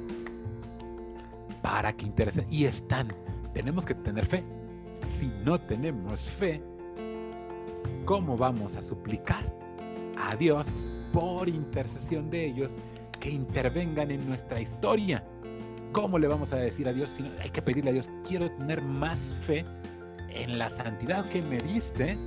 para 1.62 1.94
que 1.94 2.06
interesen. 2.06 2.46
Y 2.50 2.66
están. 2.66 3.08
Tenemos 3.54 3.86
que 3.86 3.96
tener 3.96 4.26
fe. 4.26 4.44
Si 5.08 5.28
no 5.44 5.60
tenemos 5.60 6.22
fe, 6.22 6.62
¿cómo 8.06 8.38
vamos 8.38 8.76
a 8.76 8.82
suplicar 8.82 9.54
a 10.18 10.36
Dios 10.36 10.88
por 11.12 11.48
intercesión 11.50 12.30
de 12.30 12.46
ellos 12.46 12.76
que 13.20 13.30
intervengan 13.30 14.12
en 14.12 14.28
nuestra 14.28 14.60
historia? 14.60 15.24
¿Cómo 15.92 16.20
le 16.20 16.28
vamos 16.28 16.52
a 16.54 16.58
decir 16.58 16.88
a 16.88 16.94
Dios? 16.94 17.16
Hay 17.42 17.50
que 17.52 17.62
pedirle 17.62 17.92
a 17.92 17.94
Dios, 17.94 18.10
quiero 18.28 18.52
tener 18.52 18.82
más 18.82 19.36
fe 19.46 19.66
en 20.30 20.58
la 20.58 20.70
santidad 20.70 21.28
que 21.30 21.42
me 21.42 21.58
diste, 21.58 22.18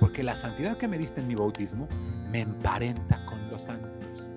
porque 0.00 0.22
la 0.22 0.34
santidad 0.34 0.76
que 0.76 0.88
me 0.88 0.98
diste 0.98 1.20
en 1.20 1.28
mi 1.28 1.34
bautismo 1.34 1.88
me 2.30 2.40
emparenta 2.40 3.24
con 3.26 3.48
los 3.50 3.62
santos, 3.62 4.30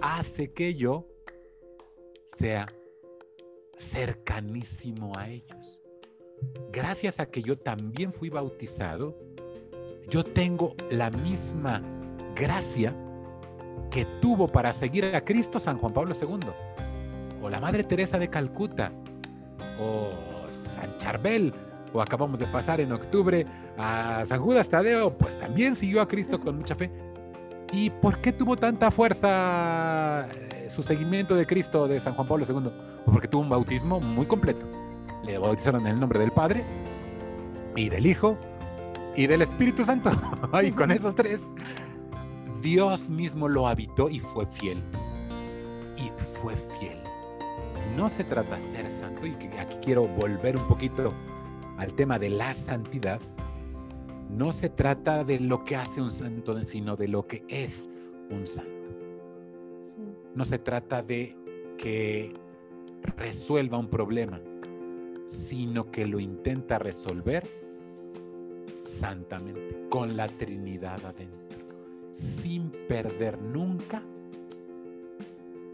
hace 0.00 0.52
que 0.52 0.74
yo 0.74 1.06
sea 2.24 2.66
cercanísimo 3.76 5.12
a 5.16 5.28
ellos. 5.28 5.82
Gracias 6.72 7.20
a 7.20 7.26
que 7.26 7.42
yo 7.42 7.58
también 7.58 8.12
fui 8.12 8.30
bautizado, 8.30 9.18
yo 10.08 10.24
tengo 10.24 10.74
la 10.90 11.10
misma 11.10 11.82
gracia 12.34 12.94
que 13.90 14.04
tuvo 14.20 14.48
para 14.48 14.72
seguir 14.72 15.04
a 15.04 15.24
Cristo 15.24 15.60
San 15.60 15.78
Juan 15.78 15.92
Pablo 15.92 16.14
II, 16.20 16.48
o 17.42 17.50
la 17.50 17.60
Madre 17.60 17.84
Teresa 17.84 18.18
de 18.18 18.28
Calcuta, 18.28 18.92
o 19.78 20.10
San 20.48 20.96
Charbel, 20.98 21.52
o 21.92 22.00
acabamos 22.00 22.38
de 22.38 22.46
pasar 22.46 22.80
en 22.80 22.92
octubre 22.92 23.46
a 23.78 24.24
San 24.26 24.40
Judas 24.40 24.68
Tadeo, 24.68 25.16
pues 25.16 25.38
también 25.38 25.76
siguió 25.76 26.00
a 26.00 26.08
Cristo 26.08 26.40
con 26.40 26.56
mucha 26.56 26.74
fe. 26.74 26.90
¿Y 27.72 27.90
por 27.90 28.18
qué 28.18 28.32
tuvo 28.32 28.56
tanta 28.56 28.90
fuerza 28.90 30.28
eh, 30.30 30.68
su 30.68 30.82
seguimiento 30.82 31.34
de 31.34 31.46
Cristo 31.46 31.88
de 31.88 32.00
San 32.00 32.14
Juan 32.14 32.28
Pablo 32.28 32.44
II? 32.46 32.60
Pues 32.60 32.72
porque 33.04 33.28
tuvo 33.28 33.42
un 33.42 33.48
bautismo 33.48 34.00
muy 34.00 34.26
completo. 34.26 34.66
Le 35.24 35.38
bautizaron 35.38 35.80
en 35.86 35.94
el 35.94 36.00
nombre 36.00 36.18
del 36.18 36.32
Padre 36.32 36.64
y 37.74 37.88
del 37.88 38.06
Hijo 38.06 38.36
y 39.16 39.26
del 39.26 39.42
Espíritu 39.42 39.84
Santo. 39.84 40.10
y 40.62 40.70
con 40.72 40.90
esos 40.90 41.14
tres, 41.14 41.40
Dios 42.60 43.08
mismo 43.08 43.48
lo 43.48 43.66
habitó 43.66 44.10
y 44.10 44.20
fue 44.20 44.46
fiel. 44.46 44.82
Y 45.96 46.10
fue 46.22 46.56
fiel. 46.78 46.98
No 47.96 48.08
se 48.08 48.24
trata 48.24 48.56
de 48.56 48.62
ser 48.62 48.90
santo, 48.90 49.26
y 49.26 49.34
aquí 49.58 49.76
quiero 49.82 50.06
volver 50.06 50.56
un 50.56 50.66
poquito 50.66 51.12
al 51.78 51.94
tema 51.94 52.18
de 52.18 52.30
la 52.30 52.54
santidad, 52.54 53.20
no 54.30 54.52
se 54.52 54.68
trata 54.68 55.24
de 55.24 55.40
lo 55.40 55.64
que 55.64 55.76
hace 55.76 56.00
un 56.00 56.10
santo, 56.10 56.58
sino 56.64 56.96
de 56.96 57.08
lo 57.08 57.26
que 57.26 57.44
es 57.48 57.90
un 58.30 58.46
santo. 58.46 58.70
No 60.34 60.44
se 60.44 60.58
trata 60.58 61.02
de 61.02 61.36
que 61.76 62.32
resuelva 63.16 63.78
un 63.78 63.88
problema, 63.88 64.40
sino 65.26 65.90
que 65.90 66.06
lo 66.06 66.18
intenta 66.18 66.78
resolver 66.78 67.46
santamente, 68.80 69.86
con 69.88 70.16
la 70.16 70.28
Trinidad 70.28 71.04
adentro, 71.04 71.58
sin 72.12 72.70
perder 72.88 73.40
nunca 73.40 74.02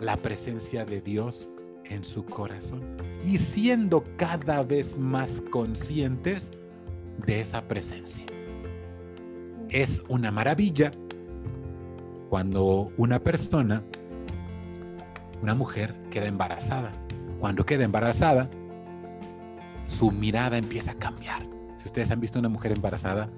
la 0.01 0.16
presencia 0.16 0.84
de 0.84 1.01
Dios 1.01 1.51
en 1.89 2.05
su 2.05 2.24
corazón 2.24 2.82
y 3.24 3.39
siendo 3.39 4.05
cada 4.16 4.62
vez 4.62 4.99
más 4.99 5.43
conscientes 5.51 6.53
de 7.26 7.41
esa 7.41 7.62
presencia. 7.62 8.26
Es 9.68 10.03
una 10.09 10.30
maravilla 10.30 10.93
cuando 12.28 12.91
una 12.97 13.18
persona, 13.18 13.82
una 15.43 15.55
mujer, 15.55 15.95
queda 16.11 16.26
embarazada. 16.26 16.93
Cuando 17.41 17.64
queda 17.64 17.84
embarazada, 17.84 18.49
su 19.86 20.11
mirada 20.11 20.59
empieza 20.59 20.93
a 20.93 20.95
cambiar. 20.95 21.43
Si 21.78 21.86
ustedes 21.86 22.11
han 22.11 22.20
visto 22.20 22.39
una 22.39 22.49
mujer 22.49 22.72
embarazada, 22.72 23.30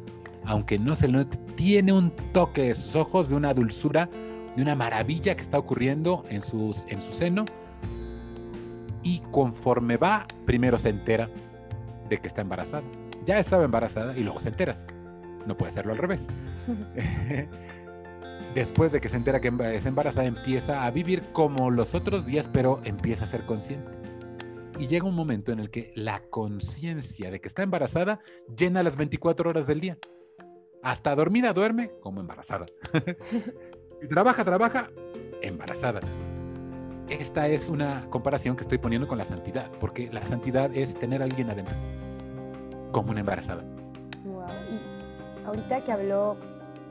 aunque 0.44 0.78
no 0.78 0.96
se 0.96 1.06
le 1.06 1.18
note, 1.18 1.36
tiene 1.54 1.92
un 1.92 2.10
toque 2.32 2.62
de 2.62 2.74
sus 2.74 2.96
ojos, 2.96 3.28
de 3.28 3.36
una 3.36 3.54
dulzura, 3.54 4.08
de 4.56 4.62
una 4.62 4.74
maravilla 4.74 5.36
que 5.36 5.42
está 5.42 5.58
ocurriendo 5.58 6.24
en, 6.28 6.42
sus, 6.42 6.86
en 6.86 7.00
su 7.00 7.12
seno. 7.12 7.44
Y 9.02 9.20
conforme 9.30 9.96
va, 9.96 10.26
primero 10.46 10.78
se 10.78 10.90
entera 10.90 11.30
de 12.08 12.18
que 12.18 12.28
está 12.28 12.42
embarazada. 12.42 12.84
Ya 13.24 13.38
estaba 13.38 13.64
embarazada 13.64 14.16
y 14.16 14.22
luego 14.22 14.40
se 14.40 14.48
entera. 14.48 14.84
No 15.46 15.56
puede 15.56 15.72
hacerlo 15.72 15.92
al 15.92 15.98
revés. 15.98 16.28
Después 18.54 18.90
de 18.92 19.00
que 19.00 19.08
se 19.08 19.16
entera 19.16 19.40
que 19.40 19.52
es 19.74 19.86
embarazada, 19.86 20.26
empieza 20.26 20.84
a 20.84 20.90
vivir 20.90 21.32
como 21.32 21.70
los 21.70 21.94
otros 21.94 22.26
días, 22.26 22.50
pero 22.52 22.80
empieza 22.84 23.24
a 23.24 23.28
ser 23.28 23.46
consciente. 23.46 23.90
Y 24.78 24.86
llega 24.86 25.06
un 25.06 25.14
momento 25.14 25.52
en 25.52 25.60
el 25.60 25.70
que 25.70 25.92
la 25.94 26.20
conciencia 26.30 27.30
de 27.30 27.40
que 27.40 27.48
está 27.48 27.62
embarazada 27.62 28.20
llena 28.56 28.82
las 28.82 28.96
24 28.96 29.50
horas 29.50 29.66
del 29.66 29.80
día. 29.80 29.98
Hasta 30.82 31.14
dormida 31.14 31.52
duerme 31.52 31.92
como 32.00 32.20
embarazada. 32.20 32.66
y 34.02 34.06
trabaja, 34.08 34.44
trabaja, 34.44 34.90
embarazada. 35.42 36.00
Esta 37.10 37.48
es 37.48 37.68
una 37.68 38.06
comparación 38.08 38.56
que 38.56 38.62
estoy 38.62 38.78
poniendo 38.78 39.08
con 39.08 39.18
la 39.18 39.24
santidad, 39.24 39.68
porque 39.80 40.08
la 40.12 40.24
santidad 40.24 40.74
es 40.74 40.94
tener 40.94 41.20
a 41.20 41.24
alguien 41.24 41.50
adentro, 41.50 41.74
como 42.92 43.10
una 43.10 43.20
embarazada. 43.20 43.62
Wow. 44.24 44.46
Y 44.70 45.44
ahorita 45.46 45.82
que 45.82 45.92
habló 45.92 46.36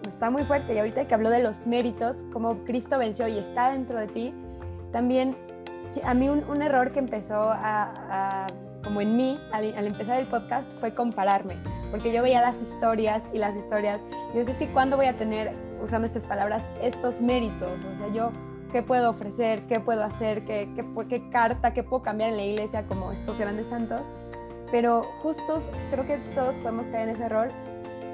está 0.08 0.30
muy 0.30 0.44
fuerte. 0.44 0.74
Y 0.74 0.78
ahorita 0.78 1.08
que 1.08 1.14
habló 1.14 1.30
de 1.30 1.44
los 1.44 1.66
méritos, 1.68 2.18
como 2.32 2.64
Cristo 2.66 2.98
venció 2.98 3.28
y 3.28 3.38
está 3.38 3.72
dentro 3.72 4.00
de 4.00 4.08
ti, 4.08 4.34
también 4.92 5.36
a 6.04 6.14
mí 6.14 6.30
un, 6.30 6.62
error 6.62 6.92
que 6.92 7.00
empezó 7.00 7.52
a, 7.52 8.48
como 8.84 9.02
en 9.02 9.18
mí 9.18 9.40
al, 9.52 9.74
empezar 9.88 10.20
el 10.20 10.28
podcast 10.28 10.72
fue 10.74 10.94
compararme, 10.94 11.56
porque 11.92 12.14
yo 12.14 12.22
veía 12.22 12.42
las 12.42 12.62
historias 12.62 13.24
y 13.34 13.38
las 13.38 13.56
historias 13.56 14.02
y 14.34 14.38
decía, 14.38 14.54
es 14.54 14.58
que 14.58 14.68
¿cuándo 14.70 14.98
voy 14.98 15.08
a 15.08 15.18
tener, 15.18 15.54
usando 15.84 16.06
estas 16.06 16.26
palabras, 16.26 16.64
estos 16.82 17.22
méritos? 17.22 17.84
O 17.86 17.96
sea, 17.96 18.08
yo, 18.14 18.32
¿qué 18.72 18.84
puedo 18.84 19.10
ofrecer? 19.10 19.66
¿Qué 19.68 19.80
puedo 19.80 20.04
hacer? 20.04 20.46
¿Qué, 20.46 20.70
qué, 20.76 20.86
qué 21.08 21.30
carta? 21.30 21.74
¿Qué 21.74 21.84
puedo 21.84 22.04
cambiar 22.04 22.32
en 22.32 22.38
la 22.38 22.44
iglesia 22.44 22.86
como 22.88 23.12
estos 23.12 23.40
grandes 23.40 23.68
santos? 23.68 24.08
Pero 24.72 25.04
justos, 25.22 25.72
creo 25.92 26.06
que 26.06 26.18
todos 26.36 26.58
podemos 26.58 26.88
caer 26.88 27.10
en 27.10 27.16
ese 27.16 27.24
error 27.24 27.50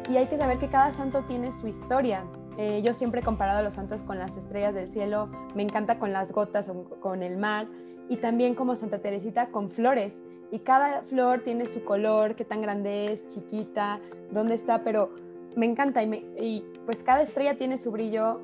y 0.09 0.17
hay 0.17 0.27
que 0.27 0.37
saber 0.37 0.57
que 0.57 0.69
cada 0.69 0.91
santo 0.91 1.23
tiene 1.23 1.51
su 1.51 1.67
historia. 1.67 2.23
Eh, 2.57 2.81
yo 2.83 2.93
siempre 2.93 3.19
he 3.19 3.23
comparado 3.23 3.59
a 3.59 3.61
los 3.61 3.73
santos 3.73 4.03
con 4.03 4.17
las 4.17 4.37
estrellas 4.37 4.73
del 4.73 4.89
cielo, 4.89 5.29
me 5.55 5.63
encanta 5.63 5.99
con 5.99 6.13
las 6.13 6.31
gotas 6.31 6.69
o 6.69 6.85
con 7.01 7.21
el 7.23 7.37
mar 7.37 7.67
y 8.07 8.17
también 8.17 8.55
como 8.55 8.75
Santa 8.75 8.99
Teresita 8.99 9.49
con 9.51 9.69
flores. 9.69 10.23
Y 10.51 10.59
cada 10.59 11.01
flor 11.01 11.41
tiene 11.43 11.67
su 11.67 11.83
color, 11.83 12.35
qué 12.35 12.45
tan 12.45 12.61
grande 12.61 13.11
es, 13.11 13.27
chiquita, 13.27 13.99
dónde 14.31 14.55
está, 14.55 14.83
pero 14.83 15.13
me 15.55 15.65
encanta 15.65 16.01
y, 16.03 16.13
y 16.39 16.63
pues 16.85 17.03
cada 17.03 17.23
estrella 17.23 17.57
tiene 17.57 17.77
su 17.77 17.91
brillo 17.91 18.41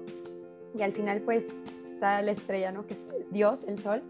y 0.73 0.81
al 0.81 0.91
final 0.91 1.21
pues 1.21 1.63
la 2.01 2.31
estrella, 2.31 2.71
¿no? 2.71 2.85
Que 2.85 2.93
es 2.93 3.09
Dios, 3.29 3.63
el 3.67 3.79
sol. 3.79 4.03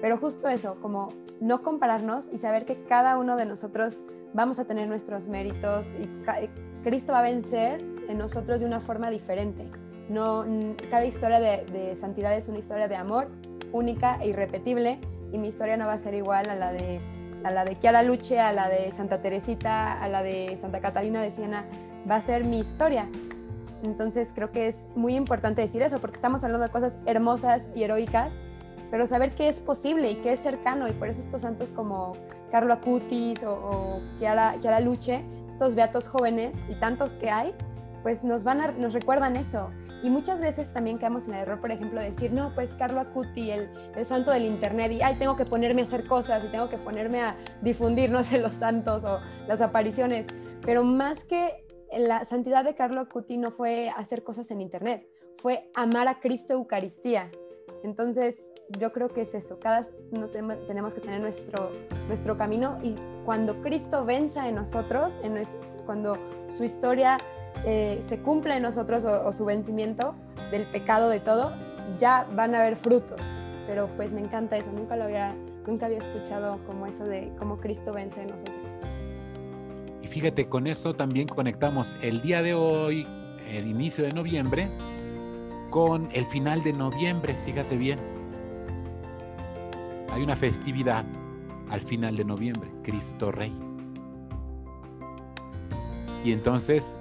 Pero 0.00 0.18
justo 0.18 0.48
eso, 0.48 0.76
como 0.80 1.12
no 1.40 1.62
compararnos 1.62 2.28
y 2.32 2.38
saber 2.38 2.64
que 2.64 2.82
cada 2.84 3.16
uno 3.18 3.36
de 3.36 3.46
nosotros 3.46 4.04
vamos 4.34 4.58
a 4.58 4.64
tener 4.64 4.88
nuestros 4.88 5.28
méritos 5.28 5.94
y 5.94 6.08
Cristo 6.82 7.12
va 7.12 7.20
a 7.20 7.22
vencer 7.22 7.80
en 8.08 8.18
nosotros 8.18 8.60
de 8.60 8.66
una 8.66 8.80
forma 8.80 9.10
diferente. 9.10 9.66
No, 10.08 10.44
cada 10.90 11.04
historia 11.04 11.38
de, 11.40 11.94
santidad 11.96 12.34
es 12.34 12.48
una 12.48 12.58
historia 12.58 12.88
de 12.88 12.96
amor 12.96 13.28
única 13.72 14.18
e 14.20 14.28
irrepetible 14.28 14.98
y 15.32 15.38
mi 15.38 15.48
historia 15.48 15.76
no 15.76 15.86
va 15.86 15.92
a 15.92 15.98
ser 15.98 16.14
igual 16.14 16.48
a 16.48 16.54
la 16.54 16.72
de 16.72 17.00
a 17.44 17.52
la 17.52 17.64
de 17.64 17.78
Chiara 17.78 18.02
Luce, 18.02 18.40
a 18.40 18.52
la 18.52 18.68
de 18.68 18.90
Santa 18.90 19.22
Teresita, 19.22 20.02
a 20.02 20.08
la 20.08 20.22
de 20.22 20.56
Santa 20.56 20.80
Catalina 20.80 21.22
de 21.22 21.30
Siena, 21.30 21.64
va 22.10 22.16
a 22.16 22.22
ser 22.22 22.42
mi 22.42 22.58
historia. 22.58 23.08
Entonces 23.82 24.32
creo 24.34 24.50
que 24.50 24.66
es 24.66 24.86
muy 24.96 25.14
importante 25.14 25.60
decir 25.62 25.82
eso 25.82 26.00
porque 26.00 26.16
estamos 26.16 26.42
hablando 26.44 26.66
de 26.66 26.70
cosas 26.70 26.98
hermosas 27.06 27.68
y 27.74 27.84
heroicas, 27.84 28.34
pero 28.90 29.06
saber 29.06 29.34
que 29.34 29.48
es 29.48 29.60
posible 29.60 30.10
y 30.10 30.16
que 30.16 30.32
es 30.32 30.40
cercano 30.40 30.88
y 30.88 30.92
por 30.92 31.08
eso 31.08 31.20
estos 31.20 31.42
santos 31.42 31.68
como 31.70 32.14
Carlo 32.50 32.72
Acutis 32.72 33.44
o, 33.44 33.52
o 33.52 34.00
Chiara, 34.18 34.56
Chiara 34.60 34.80
Luce, 34.80 35.24
estos 35.46 35.74
beatos 35.74 36.08
jóvenes 36.08 36.52
y 36.68 36.74
tantos 36.74 37.14
que 37.14 37.30
hay, 37.30 37.54
pues 38.02 38.24
nos, 38.24 38.44
van 38.44 38.60
a, 38.60 38.72
nos 38.72 38.94
recuerdan 38.94 39.36
eso. 39.36 39.70
Y 40.02 40.10
muchas 40.10 40.40
veces 40.40 40.72
también 40.72 40.98
caemos 40.98 41.26
en 41.26 41.34
el 41.34 41.40
error, 41.40 41.60
por 41.60 41.72
ejemplo, 41.72 42.00
de 42.00 42.06
decir, 42.06 42.32
no, 42.32 42.54
pues 42.54 42.76
Carlo 42.76 43.00
Acuti, 43.00 43.50
el, 43.50 43.68
el, 43.96 44.06
santo 44.06 44.30
del 44.30 44.44
Internet, 44.44 44.92
y 44.92 45.02
ay, 45.02 45.16
tengo 45.16 45.34
que 45.34 45.44
ponerme 45.44 45.80
a 45.80 45.84
hacer 45.84 46.06
cosas 46.06 46.44
y 46.44 46.48
tengo 46.48 46.68
que 46.68 46.78
ponerme 46.78 47.20
a 47.20 47.36
difundir, 47.62 48.08
no 48.08 48.22
sé, 48.22 48.38
los 48.38 48.54
santos 48.54 49.04
o 49.04 49.18
las 49.48 49.60
apariciones. 49.60 50.28
Pero 50.64 50.84
más 50.84 51.24
que 51.24 51.64
la 51.96 52.24
santidad 52.24 52.64
de 52.64 52.74
Carlo 52.74 53.00
Acuti 53.00 53.36
no 53.36 53.50
fue 53.50 53.90
hacer 53.90 54.22
cosas 54.22 54.50
en 54.50 54.60
Internet, 54.60 55.08
fue 55.38 55.70
amar 55.74 56.08
a 56.08 56.20
Cristo 56.20 56.54
Eucaristía. 56.54 57.30
Entonces, 57.84 58.52
yo 58.78 58.92
creo 58.92 59.08
que 59.08 59.22
es 59.22 59.34
eso, 59.34 59.58
cada 59.60 59.82
no 60.10 60.28
tenemos 60.28 60.94
que 60.94 61.00
tener 61.00 61.20
nuestro, 61.20 61.70
nuestro 62.08 62.36
camino 62.36 62.78
y 62.82 62.96
cuando 63.24 63.62
Cristo 63.62 64.04
venza 64.04 64.48
en 64.48 64.56
nosotros, 64.56 65.16
en 65.22 65.36
cuando 65.86 66.18
su 66.48 66.64
historia 66.64 67.18
eh, 67.64 67.98
se 68.00 68.20
cumple 68.20 68.56
en 68.56 68.62
nosotros 68.62 69.04
o, 69.04 69.32
su 69.32 69.44
vencimiento 69.44 70.14
del 70.50 70.70
pecado 70.70 71.08
de 71.08 71.20
todo, 71.20 71.52
ya 71.98 72.26
van 72.34 72.54
a 72.54 72.60
haber 72.60 72.76
frutos. 72.76 73.20
Pero 73.66 73.88
pues 73.96 74.10
me 74.10 74.20
encanta 74.20 74.56
eso, 74.56 74.72
nunca 74.72 74.96
lo 74.96 75.04
había, 75.04 75.34
nunca 75.66 75.86
había 75.86 75.98
escuchado 75.98 76.58
como 76.66 76.86
eso 76.86 77.04
de 77.04 77.32
cómo 77.38 77.58
Cristo 77.58 77.92
vence 77.92 78.22
en 78.22 78.28
nosotros. 78.28 78.77
Fíjate, 80.18 80.48
con 80.48 80.66
eso 80.66 80.96
también 80.96 81.28
conectamos 81.28 81.94
el 82.02 82.20
día 82.22 82.42
de 82.42 82.52
hoy, 82.52 83.06
el 83.46 83.68
inicio 83.68 84.02
de 84.02 84.12
noviembre, 84.12 84.68
con 85.70 86.08
el 86.10 86.26
final 86.26 86.64
de 86.64 86.72
noviembre, 86.72 87.36
fíjate 87.44 87.76
bien. 87.76 88.00
Hay 90.10 90.20
una 90.24 90.34
festividad 90.34 91.04
al 91.70 91.80
final 91.80 92.16
de 92.16 92.24
noviembre, 92.24 92.68
Cristo 92.82 93.30
Rey. 93.30 93.56
Y 96.24 96.32
entonces, 96.32 97.00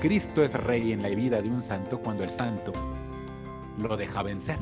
Cristo 0.00 0.44
es 0.44 0.54
rey 0.54 0.92
en 0.92 1.02
la 1.02 1.08
vida 1.08 1.42
de 1.42 1.48
un 1.48 1.60
santo 1.60 1.98
cuando 1.98 2.22
el 2.22 2.30
santo 2.30 2.70
lo 3.78 3.96
deja 3.96 4.22
vencer. 4.22 4.60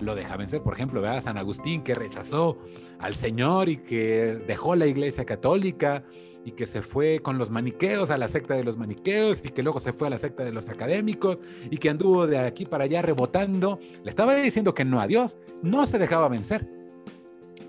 Lo 0.00 0.14
deja 0.14 0.36
vencer, 0.36 0.62
por 0.62 0.74
ejemplo, 0.74 1.06
a 1.06 1.20
San 1.20 1.36
Agustín 1.36 1.82
que 1.82 1.94
rechazó 1.94 2.58
al 2.98 3.14
Señor 3.14 3.68
y 3.68 3.76
que 3.76 4.42
dejó 4.46 4.74
la 4.74 4.86
iglesia 4.86 5.24
católica 5.24 6.04
y 6.44 6.52
que 6.52 6.66
se 6.66 6.80
fue 6.80 7.20
con 7.20 7.36
los 7.36 7.50
maniqueos 7.50 8.10
a 8.10 8.16
la 8.16 8.26
secta 8.28 8.54
de 8.54 8.64
los 8.64 8.78
maniqueos 8.78 9.44
y 9.44 9.50
que 9.50 9.62
luego 9.62 9.78
se 9.78 9.92
fue 9.92 10.06
a 10.06 10.10
la 10.10 10.18
secta 10.18 10.42
de 10.42 10.52
los 10.52 10.70
académicos 10.70 11.38
y 11.70 11.76
que 11.76 11.90
anduvo 11.90 12.26
de 12.26 12.38
aquí 12.38 12.64
para 12.64 12.84
allá 12.84 13.02
rebotando. 13.02 13.78
Le 14.02 14.10
estaba 14.10 14.34
diciendo 14.34 14.72
que 14.72 14.86
no 14.86 15.00
a 15.00 15.06
Dios, 15.06 15.36
no 15.62 15.86
se 15.86 15.98
dejaba 15.98 16.28
vencer. 16.28 16.66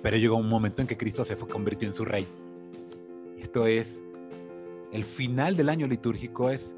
Pero 0.02 0.18
llegó 0.18 0.38
un 0.38 0.50
momento 0.50 0.82
en 0.82 0.88
que 0.88 0.98
Cristo 0.98 1.26
se 1.26 1.36
fue, 1.36 1.50
convirtió 1.50 1.88
en 1.88 1.94
su 1.94 2.06
rey. 2.06 2.28
Esto 3.38 3.68
es, 3.68 4.02
el 4.94 5.04
final 5.04 5.58
del 5.58 5.70
año 5.70 5.86
litúrgico 5.86 6.50
es 6.50 6.76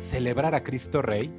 celebrar 0.00 0.54
a 0.54 0.62
Cristo 0.62 1.02
Rey 1.02 1.32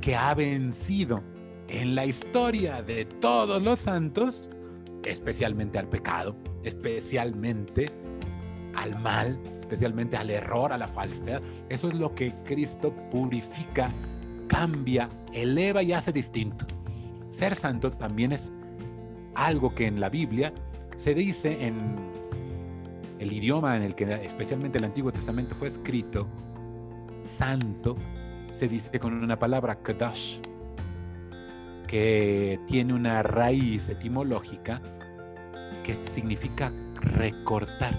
que 0.00 0.16
ha 0.16 0.34
vencido 0.34 1.22
en 1.70 1.94
la 1.94 2.04
historia 2.04 2.82
de 2.82 3.04
todos 3.04 3.62
los 3.62 3.78
santos, 3.78 4.50
especialmente 5.04 5.78
al 5.78 5.88
pecado, 5.88 6.36
especialmente 6.64 7.90
al 8.74 9.00
mal, 9.00 9.40
especialmente 9.58 10.16
al 10.16 10.30
error, 10.30 10.72
a 10.72 10.78
la 10.78 10.88
falsedad. 10.88 11.40
Eso 11.68 11.88
es 11.88 11.94
lo 11.94 12.14
que 12.14 12.34
Cristo 12.44 12.92
purifica, 13.10 13.92
cambia, 14.48 15.08
eleva 15.32 15.82
y 15.82 15.92
hace 15.92 16.12
distinto. 16.12 16.66
Ser 17.30 17.54
santo 17.54 17.92
también 17.92 18.32
es 18.32 18.52
algo 19.36 19.72
que 19.72 19.86
en 19.86 20.00
la 20.00 20.08
Biblia 20.08 20.52
se 20.96 21.14
dice 21.14 21.64
en 21.66 21.94
el 23.20 23.32
idioma 23.32 23.76
en 23.76 23.84
el 23.84 23.94
que 23.94 24.12
especialmente 24.24 24.78
el 24.78 24.84
Antiguo 24.84 25.12
Testamento 25.12 25.54
fue 25.54 25.68
escrito, 25.68 26.26
santo, 27.24 27.96
se 28.50 28.66
dice 28.66 28.98
con 28.98 29.14
una 29.14 29.38
palabra, 29.38 29.76
kadosh, 29.82 30.40
que 31.90 32.60
tiene 32.68 32.94
una 32.94 33.20
raíz 33.24 33.88
etimológica 33.88 34.80
que 35.82 35.98
significa 36.04 36.72
recortar. 36.94 37.98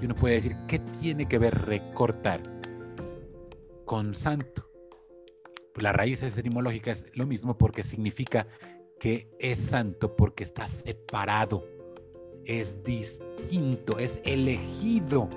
Y 0.00 0.06
uno 0.06 0.16
puede 0.16 0.34
decir, 0.34 0.56
¿qué 0.66 0.80
tiene 0.80 1.28
que 1.28 1.38
ver 1.38 1.56
recortar 1.64 2.42
con 3.84 4.16
santo? 4.16 4.68
La 5.76 5.92
raíz 5.92 6.24
etimológica 6.24 6.90
es 6.90 7.06
lo 7.14 7.24
mismo 7.24 7.56
porque 7.56 7.84
significa 7.84 8.48
que 8.98 9.30
es 9.38 9.60
santo 9.60 10.16
porque 10.16 10.42
está 10.42 10.66
separado, 10.66 11.64
es 12.44 12.82
distinto, 12.82 14.00
es 14.00 14.18
elegido 14.24 15.28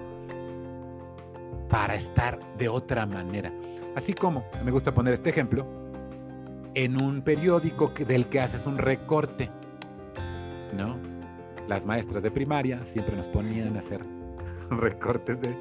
para 1.70 1.94
estar 1.94 2.40
de 2.58 2.70
otra 2.70 3.06
manera. 3.06 3.54
Así 3.96 4.16
como, 4.16 4.50
me 4.64 4.72
gusta 4.72 4.96
poner 4.96 5.14
este 5.14 5.30
ejemplo, 5.30 5.85
en 6.76 7.02
un 7.02 7.22
periódico 7.22 7.92
del 8.06 8.28
que 8.28 8.42
haces 8.42 8.68
un 8.68 8.78
recorte, 8.78 9.50
¿no? 10.76 10.98
Las 11.68 11.86
maestras 11.86 12.22
de 12.22 12.30
primaria 12.30 12.86
siempre 12.86 13.16
nos 13.16 13.30
ponían 13.30 13.78
a 13.78 13.80
hacer 13.80 14.02
recortes 14.70 15.42
de 15.42 15.56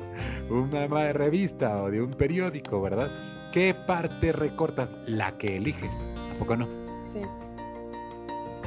una 0.51 1.13
revista 1.13 1.83
o 1.83 1.91
de 1.91 2.03
un 2.03 2.11
periódico, 2.11 2.83
¿verdad? 2.83 3.11
¿Qué 3.53 3.75
parte 3.75 4.33
recortas? 4.33 4.89
La 5.07 5.39
que 5.39 5.57
eliges, 5.57 6.09
¿a 6.35 6.39
poco 6.39 6.57
no? 6.57 6.67
Sí. 7.13 7.21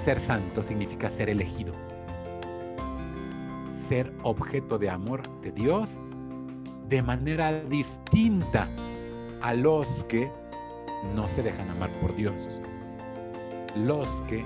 Ser 0.02 0.18
santo 0.18 0.64
significa 0.64 1.10
ser 1.10 1.30
elegido. 1.30 1.74
Ser 3.72 4.14
objeto 4.24 4.78
de 4.80 4.90
amor 4.90 5.30
de 5.42 5.52
Dios 5.52 6.00
de 6.88 7.02
manera 7.02 7.60
distinta 7.64 8.70
a 9.42 9.54
los 9.54 10.06
que 10.06 10.32
no 11.16 11.28
se 11.28 11.44
dejan 11.44 11.70
amar 11.70 11.92
por 12.00 12.16
Dios. 12.16 12.62
Los 13.76 14.22
que 14.28 14.44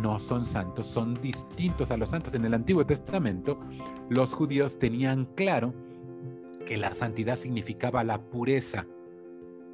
no 0.00 0.20
son 0.20 0.46
santos 0.46 0.86
son 0.86 1.14
distintos 1.14 1.90
a 1.90 1.96
los 1.96 2.10
santos. 2.10 2.34
En 2.34 2.44
el 2.44 2.54
Antiguo 2.54 2.84
Testamento, 2.86 3.58
los 4.08 4.32
judíos 4.32 4.78
tenían 4.78 5.26
claro 5.34 5.74
que 6.66 6.76
la 6.76 6.92
santidad 6.92 7.36
significaba 7.36 8.04
la 8.04 8.20
pureza 8.20 8.86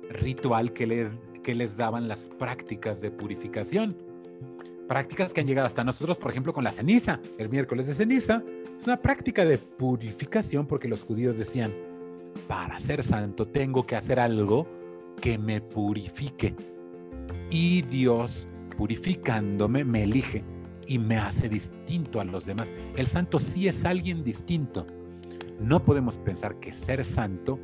ritual 0.09 0.72
que, 0.72 1.11
les 1.54 1.76
daban 1.76 2.09
las 2.09 2.28
prácticas 2.28 3.00
de 3.00 3.11
purificación. 3.11 3.96
Prácticas 4.88 5.32
que 5.32 5.40
han 5.40 5.46
llegado 5.46 5.66
hasta 5.66 5.84
nosotros, 5.84 6.16
por 6.16 6.30
ejemplo, 6.30 6.52
con 6.52 6.64
la 6.64 6.72
ceniza. 6.72 7.20
El 7.38 7.48
miércoles 7.48 7.86
de 7.86 7.94
ceniza 7.94 8.42
es 8.76 8.84
una 8.84 8.96
práctica 9.02 9.44
de 9.44 9.59
purificación 9.59 10.66
porque 10.66 10.88
los 10.88 11.02
judíos 11.02 11.38
decían, 11.38 11.72
para 12.48 12.78
ser 12.78 13.02
santo 13.02 13.46
tengo 13.48 13.86
que 13.86 13.96
hacer 13.96 14.20
algo 14.20 14.66
que 15.17 15.39
me 15.39 15.61
purifique. 15.61 16.55
Y 17.51 17.83
Dios, 17.83 18.49
purificándome, 18.77 19.85
me 19.85 20.05
elige 20.05 20.45
y 20.87 20.99
me 20.99 21.17
hace 21.17 21.49
distinto 21.49 22.21
a 22.21 22.25
los 22.25 22.47
demás. 22.47 22.73
El 22.97 23.07
santo 23.07 23.39
sí 23.39 23.69
es 23.69 23.85
alguien 23.85 24.23
distinto. 24.23 24.87
No 25.61 25.83
podemos 25.83 26.19
pensar 26.19 26.61
que 26.61 26.73
ser 26.73 27.05
santo 27.05 27.59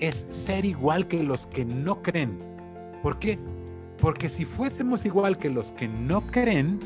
es 0.00 0.26
ser 0.30 0.64
igual 0.64 1.06
que 1.06 1.22
los 1.22 1.46
que 1.46 1.64
no 1.64 2.02
creen. 2.02 2.38
¿Por 3.02 3.18
qué? 3.18 3.38
Porque 4.00 4.28
si 4.28 4.44
fuésemos 4.44 5.04
igual 5.04 5.38
que 5.38 5.50
los 5.50 5.72
que 5.72 5.88
no 5.88 6.26
creen, 6.26 6.80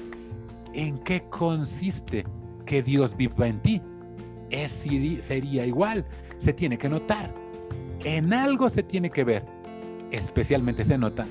¿en 0.75 0.99
qué 0.99 1.23
consiste 1.31 2.25
que 2.66 2.83
Dios 2.83 3.16
viva 3.16 3.49
en 3.49 3.61
ti? 3.62 3.83
Es, 4.51 4.85
sería 5.23 5.66
igual, 5.66 6.07
se 6.39 6.53
tiene 6.53 6.77
que 6.77 6.89
notar. 6.89 7.33
En 8.05 8.33
algo 8.33 8.69
se 8.69 8.83
tiene 8.83 9.11
que 9.11 9.25
ver 9.25 9.57
especialmente 10.11 10.84
se 10.84 10.98
nota 10.98 11.26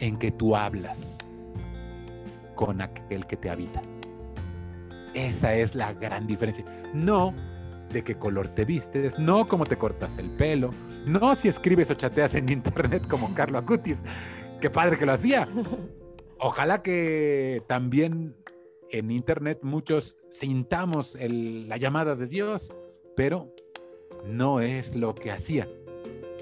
en 0.00 0.18
que 0.18 0.30
tú 0.30 0.56
hablas 0.56 1.18
con 2.54 2.80
aquel 2.80 3.26
que 3.26 3.36
te 3.36 3.50
habita. 3.50 3.82
Esa 5.14 5.54
es 5.54 5.74
la 5.74 5.94
gran 5.94 6.26
diferencia. 6.26 6.64
No 6.92 7.34
de 7.90 8.04
qué 8.04 8.16
color 8.16 8.48
te 8.48 8.64
vistes, 8.64 9.18
no 9.18 9.48
cómo 9.48 9.64
te 9.64 9.78
cortas 9.78 10.18
el 10.18 10.30
pelo, 10.30 10.70
no 11.06 11.34
si 11.34 11.48
escribes 11.48 11.90
o 11.90 11.94
chateas 11.94 12.34
en 12.34 12.48
internet 12.50 13.06
como 13.08 13.34
Carlo 13.34 13.58
Acutis. 13.58 14.02
Qué 14.60 14.70
padre 14.70 14.98
que 14.98 15.06
lo 15.06 15.12
hacía. 15.12 15.48
Ojalá 16.38 16.82
que 16.82 17.62
también 17.66 18.36
en 18.90 19.10
internet 19.10 19.60
muchos 19.62 20.16
sintamos 20.30 21.16
la 21.20 21.76
llamada 21.76 22.14
de 22.14 22.26
Dios, 22.26 22.74
pero 23.16 23.54
no 24.26 24.60
es 24.60 24.94
lo 24.94 25.14
que 25.14 25.30
hacía 25.30 25.68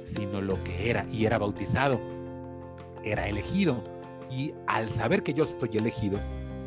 sino 0.07 0.41
lo 0.41 0.63
que 0.65 0.89
era 0.89 1.07
y 1.11 1.27
era 1.27 1.39
bautizado. 1.39 2.01
Era 3.05 3.29
elegido. 3.29 3.85
Y 4.31 4.55
al 4.67 4.89
saber 4.89 5.23
que 5.23 5.35
yo 5.35 5.45
soy 5.45 5.77
elegido, 5.77 6.19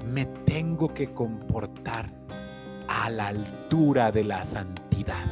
me 0.05 0.25
tengo 0.25 0.93
que 0.93 1.11
comportar 1.11 2.11
a 2.87 3.09
la 3.09 3.27
altura 3.27 4.11
de 4.11 4.23
la 4.23 4.45
santidad. 4.45 5.25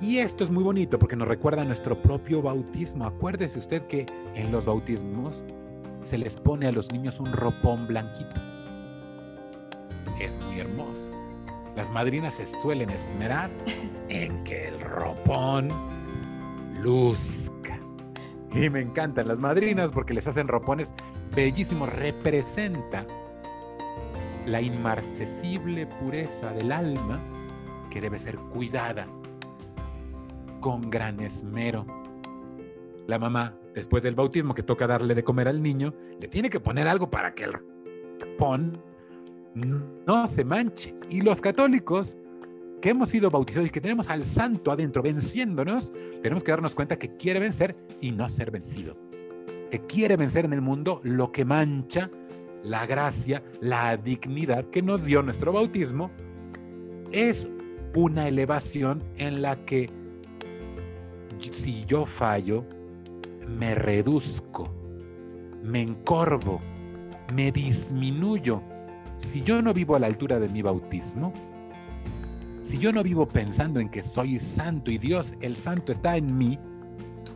Y 0.00 0.18
esto 0.18 0.44
es 0.44 0.50
muy 0.50 0.62
bonito 0.62 0.98
porque 0.98 1.16
nos 1.16 1.26
recuerda 1.26 1.64
nuestro 1.64 2.00
propio 2.00 2.40
bautismo. 2.40 3.04
Acuérdese 3.04 3.58
usted 3.58 3.86
que 3.86 4.06
en 4.34 4.52
los 4.52 4.66
bautismos 4.66 5.42
se 6.02 6.18
les 6.18 6.36
pone 6.36 6.68
a 6.68 6.72
los 6.72 6.92
niños 6.92 7.18
un 7.18 7.32
ropón 7.32 7.86
blanquito. 7.86 8.40
Es 10.20 10.38
muy 10.38 10.60
hermoso. 10.60 11.10
Las 11.76 11.90
madrinas 11.90 12.34
se 12.34 12.46
suelen 12.60 12.90
esmerar 12.90 13.50
en 14.08 14.42
que 14.44 14.68
el 14.68 14.80
ropón 14.80 15.68
luzca. 16.82 17.78
Y 18.52 18.70
me 18.70 18.80
encantan 18.80 19.28
las 19.28 19.38
madrinas 19.38 19.90
porque 19.92 20.14
les 20.14 20.26
hacen 20.26 20.48
ropones 20.48 20.94
bellísimos. 21.34 21.92
Representa 21.92 23.06
la 24.46 24.60
inmarcesible 24.60 25.86
pureza 25.86 26.52
del 26.52 26.72
alma 26.72 27.20
que 27.90 28.00
debe 28.00 28.18
ser 28.18 28.36
cuidada 28.36 29.06
con 30.60 30.90
gran 30.90 31.20
esmero. 31.20 31.86
La 33.06 33.18
mamá, 33.18 33.54
después 33.74 34.02
del 34.02 34.14
bautismo 34.14 34.54
que 34.54 34.62
toca 34.62 34.86
darle 34.86 35.14
de 35.14 35.24
comer 35.24 35.48
al 35.48 35.62
niño, 35.62 35.94
le 36.20 36.28
tiene 36.28 36.50
que 36.50 36.60
poner 36.60 36.88
algo 36.88 37.10
para 37.10 37.34
que 37.34 37.44
el 37.44 37.54
ropón 38.20 38.82
no 39.54 40.26
se 40.26 40.44
manche. 40.44 40.94
Y 41.08 41.20
los 41.22 41.40
católicos 41.40 42.18
que 42.80 42.90
hemos 42.90 43.08
sido 43.08 43.30
bautizados 43.30 43.68
y 43.68 43.70
que 43.70 43.80
tenemos 43.80 44.08
al 44.08 44.24
santo 44.24 44.70
adentro 44.70 45.02
venciéndonos, 45.02 45.92
tenemos 46.22 46.44
que 46.44 46.50
darnos 46.50 46.74
cuenta 46.74 46.98
que 46.98 47.16
quiere 47.16 47.40
vencer 47.40 47.76
y 48.00 48.12
no 48.12 48.28
ser 48.28 48.50
vencido. 48.50 48.96
Que 49.70 49.80
quiere 49.86 50.16
vencer 50.16 50.44
en 50.44 50.52
el 50.52 50.60
mundo 50.60 51.00
lo 51.02 51.32
que 51.32 51.44
mancha 51.44 52.10
la 52.62 52.86
gracia, 52.86 53.42
la 53.60 53.96
dignidad 53.96 54.64
que 54.70 54.82
nos 54.82 55.04
dio 55.04 55.22
nuestro 55.22 55.52
bautismo. 55.52 56.10
Es 57.12 57.48
una 57.94 58.28
elevación 58.28 59.02
en 59.16 59.42
la 59.42 59.56
que 59.64 59.90
si 61.50 61.84
yo 61.84 62.06
fallo, 62.06 62.64
me 63.46 63.74
reduzco, 63.74 64.72
me 65.62 65.80
encorvo, 65.82 66.60
me 67.34 67.50
disminuyo. 67.50 68.62
Si 69.16 69.42
yo 69.42 69.62
no 69.62 69.72
vivo 69.74 69.96
a 69.96 69.98
la 69.98 70.06
altura 70.06 70.38
de 70.38 70.48
mi 70.48 70.62
bautismo, 70.62 71.32
si 72.68 72.78
yo 72.78 72.92
no 72.92 73.02
vivo 73.02 73.26
pensando 73.26 73.80
en 73.80 73.88
que 73.88 74.02
soy 74.02 74.38
santo 74.38 74.90
y 74.90 74.98
Dios, 74.98 75.34
el 75.40 75.56
santo 75.56 75.90
está 75.90 76.18
en 76.18 76.36
mí, 76.36 76.58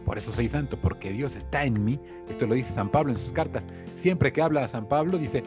por 0.05 0.18
eso 0.18 0.30
soy 0.30 0.47
santo, 0.47 0.78
porque 0.78 1.11
Dios 1.11 1.37
está 1.37 1.64
en 1.64 1.83
mí, 1.83 1.99
esto 2.28 2.47
lo 2.47 2.55
dice 2.55 2.70
San 2.70 2.91
Pablo 2.91 3.12
en 3.12 3.18
sus 3.18 3.33
cartas, 3.33 3.66
siempre 3.95 4.30
que 4.30 4.43
habla 4.43 4.62
a 4.62 4.68
San 4.68 4.87
Pablo 4.87 5.16
dice, 5.16 5.43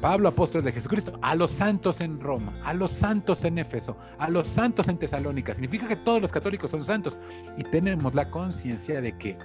Pablo, 0.00 0.28
apóstol 0.28 0.64
de 0.64 0.72
Jesucristo, 0.72 1.18
a 1.20 1.34
los 1.34 1.50
santos 1.50 2.00
en 2.00 2.18
Roma, 2.18 2.58
a 2.64 2.72
los 2.72 2.90
santos 2.90 3.44
en 3.44 3.58
Éfeso, 3.58 3.98
a 4.18 4.30
los 4.30 4.48
santos 4.48 4.88
en 4.88 4.96
Tesalónica. 4.96 5.52
Significa 5.52 5.86
que 5.86 5.96
todos 5.96 6.22
los 6.22 6.32
católicos 6.32 6.70
son 6.70 6.82
santos 6.82 7.18
y 7.58 7.64
tenemos 7.64 8.14
la 8.14 8.30
conciencia 8.30 9.02
de 9.02 9.18
que 9.18 9.36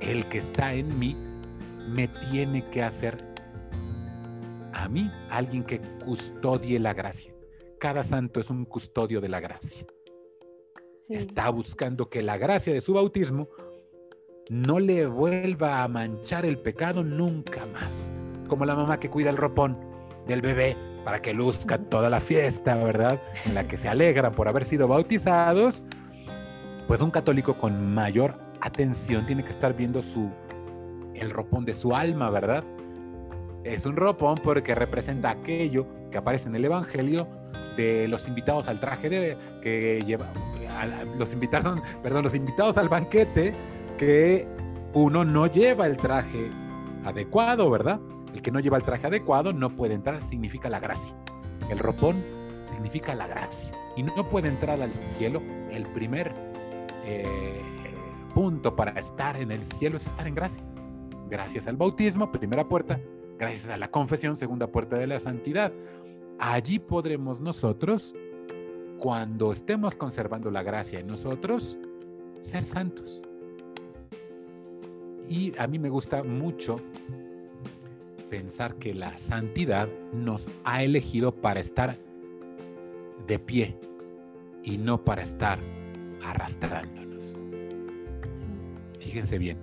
el 0.00 0.26
que 0.28 0.38
está 0.38 0.72
en 0.72 0.98
mí 0.98 1.14
me 1.90 2.08
tiene 2.30 2.64
que 2.70 2.82
hacer 2.82 3.34
a 4.72 4.88
mí 4.88 5.12
alguien 5.28 5.64
que 5.64 5.80
custodie 6.04 6.78
la 6.78 6.94
gracia 6.94 7.35
cada 7.78 8.02
santo 8.02 8.40
es 8.40 8.50
un 8.50 8.64
custodio 8.64 9.20
de 9.20 9.28
la 9.28 9.40
gracia. 9.40 9.86
Está 11.08 11.50
buscando 11.50 12.08
que 12.08 12.22
la 12.22 12.36
gracia 12.38 12.72
de 12.72 12.80
su 12.80 12.94
bautismo 12.94 13.48
no 14.48 14.78
le 14.78 15.06
vuelva 15.06 15.82
a 15.82 15.88
manchar 15.88 16.46
el 16.46 16.58
pecado 16.58 17.04
nunca 17.04 17.66
más. 17.66 18.10
Como 18.48 18.64
la 18.64 18.74
mamá 18.74 18.98
que 18.98 19.10
cuida 19.10 19.30
el 19.30 19.36
ropón 19.36 19.78
del 20.26 20.40
bebé 20.40 20.76
para 21.04 21.20
que 21.20 21.34
luzca 21.34 21.78
toda 21.78 22.10
la 22.10 22.20
fiesta, 22.20 22.74
¿verdad? 22.76 23.20
En 23.44 23.54
la 23.54 23.68
que 23.68 23.76
se 23.76 23.88
alegra 23.88 24.32
por 24.32 24.48
haber 24.48 24.64
sido 24.64 24.88
bautizados. 24.88 25.84
Pues 26.88 27.00
un 27.00 27.10
católico 27.10 27.58
con 27.58 27.94
mayor 27.94 28.38
atención 28.60 29.26
tiene 29.26 29.44
que 29.44 29.50
estar 29.50 29.76
viendo 29.76 30.02
su 30.02 30.30
el 31.14 31.30
ropón 31.30 31.64
de 31.64 31.74
su 31.74 31.94
alma, 31.94 32.30
¿verdad? 32.30 32.64
Es 33.64 33.86
un 33.86 33.96
ropón 33.96 34.36
porque 34.42 34.74
representa 34.74 35.30
aquello 35.30 35.86
que 36.10 36.18
aparece 36.18 36.48
en 36.48 36.56
el 36.56 36.64
Evangelio 36.64 37.26
de 37.76 38.08
los 38.08 38.26
invitados 38.26 38.68
al 38.68 38.80
traje 38.80 39.08
de, 39.08 39.36
que 39.62 40.02
lleva, 40.06 40.30
los 41.18 41.32
invitados, 41.32 41.80
perdón, 42.02 42.24
los 42.24 42.34
invitados 42.34 42.76
al 42.76 42.88
banquete 42.88 43.54
que 43.98 44.46
uno 44.92 45.24
no 45.24 45.46
lleva 45.46 45.86
el 45.86 45.96
traje 45.96 46.50
adecuado, 47.04 47.70
¿verdad? 47.70 48.00
El 48.34 48.42
que 48.42 48.50
no 48.50 48.60
lleva 48.60 48.76
el 48.76 48.82
traje 48.82 49.06
adecuado 49.06 49.52
no 49.52 49.70
puede 49.70 49.94
entrar, 49.94 50.22
significa 50.22 50.68
la 50.68 50.80
gracia. 50.80 51.14
El 51.70 51.78
ropón 51.78 52.22
significa 52.64 53.14
la 53.14 53.26
gracia. 53.26 53.74
Y 53.96 54.02
no 54.02 54.28
puede 54.28 54.48
entrar 54.48 54.80
al 54.80 54.94
cielo. 54.94 55.42
El 55.70 55.86
primer 55.86 56.32
eh, 57.04 57.62
punto 58.34 58.76
para 58.76 58.92
estar 59.00 59.40
en 59.40 59.50
el 59.50 59.64
cielo 59.64 59.96
es 59.96 60.06
estar 60.06 60.26
en 60.26 60.34
gracia. 60.34 60.62
Gracias 61.28 61.66
al 61.66 61.76
bautismo, 61.76 62.30
primera 62.30 62.68
puerta. 62.68 63.00
Gracias 63.38 63.68
a 63.68 63.76
la 63.76 63.88
confesión, 63.88 64.36
segunda 64.36 64.66
puerta 64.68 64.96
de 64.96 65.06
la 65.06 65.20
santidad. 65.20 65.72
Allí 66.38 66.78
podremos 66.78 67.40
nosotros, 67.40 68.14
cuando 68.98 69.52
estemos 69.52 69.94
conservando 69.94 70.50
la 70.50 70.62
gracia 70.62 71.00
en 71.00 71.06
nosotros, 71.06 71.78
ser 72.42 72.64
santos. 72.64 73.22
Y 75.28 75.52
a 75.58 75.66
mí 75.66 75.78
me 75.78 75.88
gusta 75.88 76.22
mucho 76.22 76.80
pensar 78.30 78.76
que 78.76 78.94
la 78.94 79.16
santidad 79.18 79.88
nos 80.12 80.50
ha 80.64 80.82
elegido 80.82 81.34
para 81.34 81.60
estar 81.60 81.98
de 83.26 83.38
pie 83.38 83.78
y 84.62 84.78
no 84.78 85.04
para 85.04 85.22
estar 85.22 85.58
arrastrándonos. 86.22 87.38
Fíjense 89.00 89.38
bien, 89.38 89.58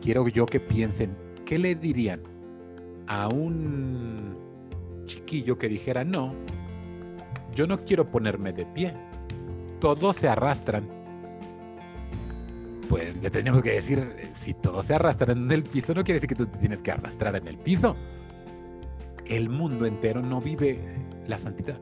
quiero 0.00 0.28
yo 0.28 0.46
que 0.46 0.60
piensen, 0.60 1.16
¿qué 1.44 1.58
le 1.58 1.74
dirían 1.74 2.22
a 3.06 3.28
un 3.28 4.43
chiquillo 5.06 5.58
que 5.58 5.68
dijera, 5.68 6.04
no, 6.04 6.34
yo 7.54 7.66
no 7.66 7.84
quiero 7.84 8.10
ponerme 8.10 8.52
de 8.52 8.66
pie, 8.66 8.94
todos 9.80 10.16
se 10.16 10.28
arrastran? 10.28 10.88
Pues 12.88 13.16
le 13.22 13.30
tenemos 13.30 13.62
que 13.62 13.72
decir, 13.72 14.30
si 14.34 14.54
todos 14.54 14.86
se 14.86 14.94
arrastran 14.94 15.38
en 15.38 15.52
el 15.52 15.62
piso, 15.64 15.94
no 15.94 16.04
quiere 16.04 16.20
decir 16.20 16.28
que 16.28 16.34
tú 16.34 16.46
te 16.46 16.58
tienes 16.58 16.82
que 16.82 16.92
arrastrar 16.92 17.34
en 17.36 17.48
el 17.48 17.58
piso. 17.58 17.96
El 19.26 19.48
mundo 19.48 19.86
entero 19.86 20.20
no 20.20 20.40
vive 20.40 20.78
la 21.26 21.38
santidad 21.38 21.78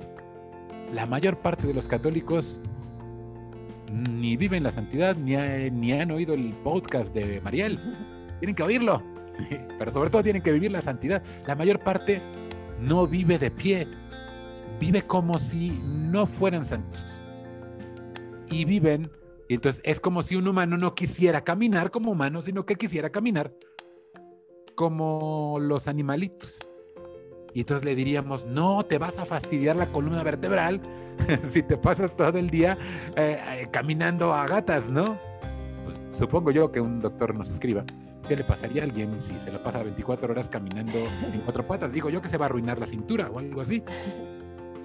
la 0.92 1.06
mayor 1.06 1.38
parte 1.38 1.66
de 1.66 1.74
los 1.74 1.88
católicos 1.88 2.60
ni 3.92 4.36
viven 4.36 4.62
la 4.62 4.70
santidad, 4.70 5.16
ni, 5.16 5.36
ni 5.70 5.92
han 5.92 6.10
oído 6.10 6.34
el 6.34 6.52
podcast 6.62 7.14
de 7.14 7.40
Mariel. 7.40 7.78
Tienen 8.40 8.54
que 8.54 8.62
oírlo, 8.62 9.02
pero 9.78 9.90
sobre 9.90 10.10
todo 10.10 10.22
tienen 10.22 10.42
que 10.42 10.50
vivir 10.50 10.72
la 10.72 10.82
santidad. 10.82 11.22
La 11.46 11.54
mayor 11.54 11.78
parte 11.78 12.20
no 12.80 13.06
vive 13.06 13.38
de 13.38 13.50
pie, 13.50 13.88
vive 14.80 15.02
como 15.02 15.38
si 15.38 15.70
no 15.70 16.26
fueran 16.26 16.64
santos. 16.64 17.04
Y 18.48 18.64
viven, 18.64 19.10
y 19.48 19.54
entonces 19.54 19.80
es 19.84 20.00
como 20.00 20.22
si 20.22 20.36
un 20.36 20.46
humano 20.46 20.76
no 20.76 20.94
quisiera 20.94 21.42
caminar 21.42 21.90
como 21.90 22.12
humano, 22.12 22.42
sino 22.42 22.66
que 22.66 22.76
quisiera 22.76 23.10
caminar 23.10 23.54
como 24.74 25.58
los 25.60 25.88
animalitos. 25.88 26.58
Y 27.54 27.60
entonces 27.60 27.84
le 27.84 27.94
diríamos, 27.94 28.46
no, 28.46 28.82
te 28.84 28.98
vas 28.98 29.18
a 29.18 29.26
fastidiar 29.26 29.76
la 29.76 29.92
columna 29.92 30.22
vertebral 30.22 30.80
si 31.42 31.62
te 31.62 31.76
pasas 31.76 32.16
todo 32.16 32.38
el 32.38 32.48
día 32.50 32.78
eh, 33.16 33.38
eh, 33.46 33.68
caminando 33.70 34.32
a 34.32 34.46
gatas, 34.46 34.88
¿no? 34.88 35.18
Pues 35.84 36.00
supongo 36.08 36.50
yo 36.50 36.72
que 36.72 36.80
un 36.80 37.00
doctor 37.00 37.36
nos 37.36 37.50
escriba. 37.50 37.84
¿Qué 38.32 38.36
le 38.36 38.44
pasaría 38.44 38.80
a 38.80 38.86
alguien 38.86 39.20
si 39.20 39.38
se 39.40 39.52
la 39.52 39.62
pasa 39.62 39.82
24 39.82 40.32
horas 40.32 40.48
caminando 40.48 40.96
en 41.30 41.40
cuatro 41.44 41.66
patas? 41.66 41.92
Digo 41.92 42.08
yo 42.08 42.22
que 42.22 42.30
se 42.30 42.38
va 42.38 42.46
a 42.46 42.48
arruinar 42.48 42.78
la 42.78 42.86
cintura 42.86 43.28
o 43.30 43.38
algo 43.38 43.60
así. 43.60 43.82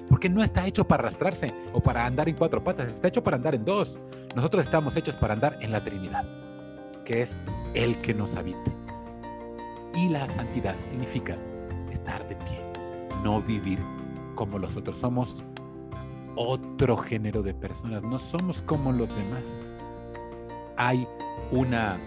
Porque 0.09 0.27
no 0.27 0.43
está 0.43 0.67
hecho 0.67 0.85
para 0.85 1.03
arrastrarse 1.03 1.53
o 1.71 1.79
para 1.79 2.05
andar 2.05 2.27
en 2.27 2.35
cuatro 2.35 2.61
patas, 2.61 2.89
está 2.89 3.07
hecho 3.07 3.23
para 3.23 3.37
andar 3.37 3.55
en 3.55 3.63
dos. 3.63 3.99
Nosotros 4.35 4.65
estamos 4.65 4.97
hechos 4.97 5.15
para 5.15 5.33
andar 5.33 5.57
en 5.61 5.71
la 5.71 5.81
Trinidad, 5.81 6.25
que 7.05 7.21
es 7.21 7.37
el 7.73 8.01
que 8.01 8.13
nos 8.13 8.35
habite. 8.35 8.75
Y 9.95 10.09
la 10.09 10.27
santidad 10.27 10.75
significa 10.81 11.37
estar 11.89 12.27
de 12.27 12.35
pie, 12.35 12.59
no 13.23 13.41
vivir 13.41 13.79
como 14.35 14.59
los 14.59 14.75
otros. 14.75 14.97
Somos 14.97 15.41
otro 16.35 16.97
género 16.97 17.43
de 17.43 17.53
personas, 17.53 18.03
no 18.03 18.19
somos 18.19 18.61
como 18.61 18.91
los 18.91 19.07
demás. 19.15 19.63
Hay 20.75 21.07
una 21.49 21.97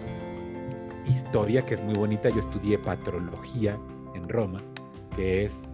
historia 1.11 1.65
que 1.65 1.73
es 1.73 1.83
muy 1.83 1.93
bonita, 1.93 2.29
yo 2.29 2.39
estudié 2.39 2.79
patrología 2.79 3.79
en 4.15 4.27
Roma, 4.27 4.61
que 5.15 5.43
es 5.45 5.65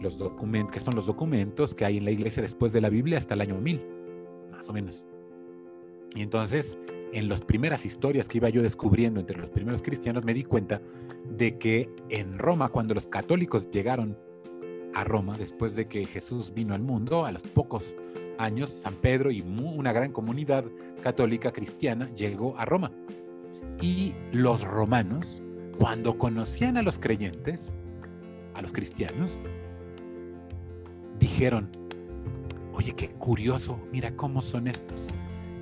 los 0.00 0.18
documentos, 0.18 0.72
que 0.72 0.80
son 0.80 0.94
los 0.94 1.06
documentos 1.06 1.74
que 1.74 1.84
hay 1.84 1.96
en 1.96 2.04
la 2.04 2.10
iglesia 2.10 2.42
después 2.42 2.72
de 2.72 2.80
la 2.80 2.90
Biblia 2.90 3.18
hasta 3.18 3.34
el 3.34 3.40
año 3.40 3.56
1000, 3.56 3.82
más 4.52 4.68
o 4.68 4.72
menos. 4.72 5.06
Y 6.14 6.22
entonces, 6.22 6.78
en 7.12 7.28
las 7.28 7.40
primeras 7.40 7.84
historias 7.86 8.28
que 8.28 8.38
iba 8.38 8.48
yo 8.48 8.62
descubriendo 8.62 9.20
entre 9.20 9.38
los 9.38 9.50
primeros 9.50 9.82
cristianos, 9.82 10.24
me 10.24 10.34
di 10.34 10.44
cuenta 10.44 10.80
de 11.28 11.58
que 11.58 11.90
en 12.10 12.38
Roma, 12.38 12.68
cuando 12.68 12.94
los 12.94 13.06
católicos 13.06 13.70
llegaron 13.70 14.16
a 14.94 15.04
Roma, 15.04 15.36
después 15.38 15.74
de 15.74 15.88
que 15.88 16.06
Jesús 16.06 16.52
vino 16.54 16.74
al 16.74 16.82
mundo, 16.82 17.24
a 17.24 17.32
los 17.32 17.42
pocos 17.42 17.96
años, 18.38 18.70
San 18.70 18.94
Pedro 18.96 19.30
y 19.30 19.40
una 19.40 19.92
gran 19.92 20.12
comunidad 20.12 20.64
católica 21.02 21.52
cristiana 21.52 22.10
llegó 22.14 22.56
a 22.58 22.64
Roma. 22.64 22.92
Y 23.80 24.14
los 24.32 24.62
romanos, 24.62 25.42
cuando 25.78 26.16
conocían 26.18 26.76
a 26.76 26.82
los 26.82 26.98
creyentes, 26.98 27.74
a 28.54 28.62
los 28.62 28.72
cristianos, 28.72 29.40
dijeron, 31.18 31.70
oye, 32.72 32.92
qué 32.92 33.10
curioso, 33.10 33.80
mira 33.92 34.14
cómo 34.16 34.42
son 34.42 34.68
estos. 34.68 35.08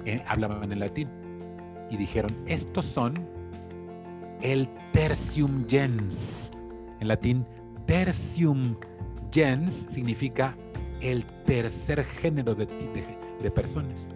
Eh, 0.05 0.23
hablaban 0.27 0.73
en 0.73 0.81
latín 0.81 1.09
y 1.91 1.97
dijeron, 1.97 2.37
estos 2.47 2.87
son 2.87 3.15
el 4.41 4.69
tertium 4.93 5.67
gens. 5.67 6.51
En 7.01 7.09
latín, 7.09 7.47
tertium 7.87 8.77
gens 9.31 9.73
significa 9.91 10.57
el 11.01 11.25
tercer 11.45 12.05
género 12.05 12.55
de, 12.55 12.67
de, 12.67 13.51
personas. 13.51 14.11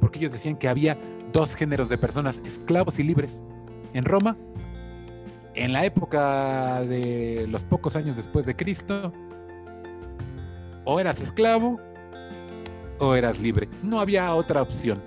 Porque 0.00 0.18
ellos 0.18 0.32
decían 0.32 0.56
que 0.56 0.68
había 0.68 0.98
dos 1.36 1.54
géneros 1.54 1.90
de 1.90 1.98
personas, 1.98 2.40
esclavos 2.46 2.98
y 2.98 3.02
libres. 3.02 3.42
En 3.92 4.06
Roma, 4.06 4.38
en 5.54 5.74
la 5.74 5.84
época 5.84 6.80
de 6.80 7.46
los 7.46 7.62
pocos 7.62 7.94
años 7.94 8.16
después 8.16 8.46
de 8.46 8.56
Cristo, 8.56 9.12
o 10.86 10.98
eras 10.98 11.20
esclavo 11.20 11.78
o 12.98 13.14
eras 13.14 13.38
libre. 13.38 13.68
No 13.82 14.00
había 14.00 14.34
otra 14.34 14.62
opción 14.62 15.02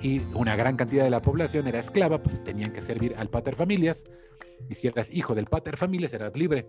y 0.00 0.22
una 0.34 0.56
gran 0.56 0.74
cantidad 0.74 1.04
de 1.04 1.10
la 1.10 1.22
población 1.22 1.68
era 1.68 1.78
esclava, 1.78 2.20
pues 2.20 2.42
tenían 2.42 2.72
que 2.72 2.80
servir 2.80 3.14
al 3.16 3.28
pater 3.28 3.54
familias, 3.54 4.02
y 4.68 4.74
si 4.74 4.88
eras 4.88 5.08
hijo 5.12 5.36
del 5.36 5.44
pater 5.44 5.76
familias 5.76 6.12
eras 6.12 6.36
libre, 6.36 6.68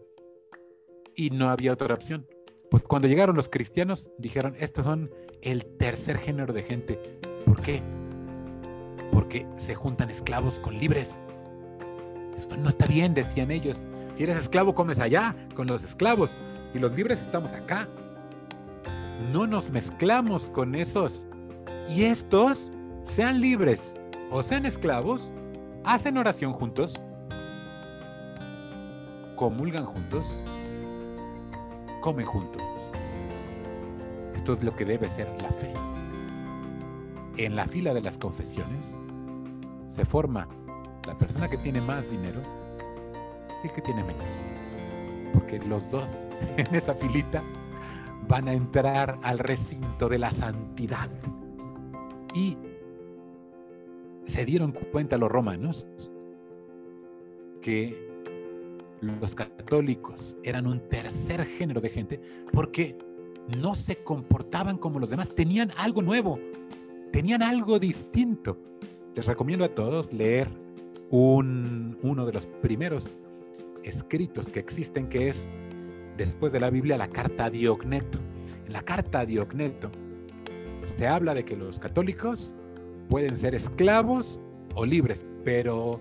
y 1.15 1.31
no 1.31 1.49
había 1.49 1.73
otra 1.73 1.95
opción. 1.95 2.27
Pues 2.69 2.83
cuando 2.83 3.07
llegaron 3.07 3.35
los 3.35 3.49
cristianos, 3.49 4.11
dijeron, 4.19 4.55
estos 4.59 4.85
son 4.85 5.09
el 5.41 5.65
tercer 5.77 6.19
género 6.19 6.53
de 6.53 6.61
gente. 6.61 6.99
¿Por 7.45 7.63
qué? 7.63 7.81
Porque 9.11 9.47
se 9.57 9.75
juntan 9.75 10.09
esclavos 10.09 10.59
con 10.59 10.77
libres. 10.77 11.19
Esto 12.35 12.57
no 12.57 12.69
está 12.69 12.87
bien, 12.87 13.13
decían 13.13 13.51
ellos. 13.51 13.85
Si 14.15 14.23
eres 14.23 14.37
esclavo, 14.37 14.75
comes 14.75 14.99
allá 14.99 15.35
con 15.55 15.67
los 15.67 15.83
esclavos, 15.83 16.37
y 16.73 16.79
los 16.79 16.93
libres 16.95 17.21
estamos 17.21 17.53
acá. 17.53 17.87
No 19.31 19.47
nos 19.47 19.69
mezclamos 19.69 20.49
con 20.49 20.75
esos. 20.75 21.25
Y 21.89 22.03
estos 22.03 22.71
sean 23.03 23.41
libres 23.41 23.93
o 24.31 24.43
sean 24.43 24.65
esclavos, 24.65 25.33
hacen 25.83 26.17
oración 26.17 26.53
juntos, 26.53 27.03
comulgan 29.35 29.85
juntos, 29.85 30.41
comen 32.01 32.25
juntos. 32.25 32.61
Esto 34.35 34.53
es 34.53 34.63
lo 34.63 34.75
que 34.75 34.85
debe 34.85 35.09
ser 35.09 35.27
la 35.41 35.49
fe. 35.49 35.90
En 37.37 37.55
la 37.55 37.65
fila 37.65 37.93
de 37.93 38.01
las 38.01 38.17
confesiones 38.17 38.99
se 39.87 40.05
forma 40.05 40.47
la 41.07 41.17
persona 41.17 41.49
que 41.49 41.57
tiene 41.57 41.81
más 41.81 42.09
dinero 42.09 42.41
y 43.63 43.67
el 43.67 43.73
que 43.73 43.81
tiene 43.81 44.03
menos. 44.03 44.25
Porque 45.33 45.59
los 45.59 45.89
dos 45.89 46.09
en 46.57 46.75
esa 46.75 46.93
filita 46.95 47.43
van 48.27 48.47
a 48.47 48.53
entrar 48.53 49.19
al 49.23 49.39
recinto 49.39 50.09
de 50.09 50.19
la 50.19 50.31
santidad. 50.31 51.09
Y 52.33 52.57
se 54.25 54.45
dieron 54.45 54.71
cuenta 54.71 55.17
los 55.17 55.29
romanos 55.29 55.87
que 57.61 58.09
los 59.01 59.35
católicos 59.35 60.35
eran 60.43 60.67
un 60.67 60.87
tercer 60.87 61.45
género 61.45 61.81
de 61.81 61.89
gente 61.89 62.21
porque 62.53 62.97
no 63.57 63.75
se 63.75 64.03
comportaban 64.03 64.77
como 64.77 64.99
los 64.99 65.09
demás, 65.09 65.33
tenían 65.35 65.71
algo 65.75 66.01
nuevo, 66.01 66.39
tenían 67.11 67.43
algo 67.43 67.79
distinto. 67.79 68.57
Les 69.15 69.25
recomiendo 69.25 69.65
a 69.65 69.69
todos 69.69 70.13
leer 70.13 70.47
un, 71.09 71.97
uno 72.01 72.25
de 72.25 72.33
los 72.33 72.47
primeros 72.47 73.17
escritos 73.83 74.49
que 74.49 74.59
existen, 74.59 75.09
que 75.09 75.27
es 75.29 75.47
después 76.17 76.53
de 76.53 76.59
la 76.59 76.69
Biblia, 76.69 76.97
la 76.97 77.09
carta 77.09 77.45
a 77.45 77.49
Diogneto. 77.49 78.19
la 78.67 78.81
carta 78.83 79.19
a 79.21 79.25
Diocneto 79.25 79.91
se 80.81 81.07
habla 81.07 81.33
de 81.33 81.45
que 81.45 81.55
los 81.55 81.79
católicos 81.79 82.53
pueden 83.09 83.37
ser 83.37 83.53
esclavos 83.53 84.39
o 84.75 84.85
libres, 84.85 85.25
pero 85.43 85.99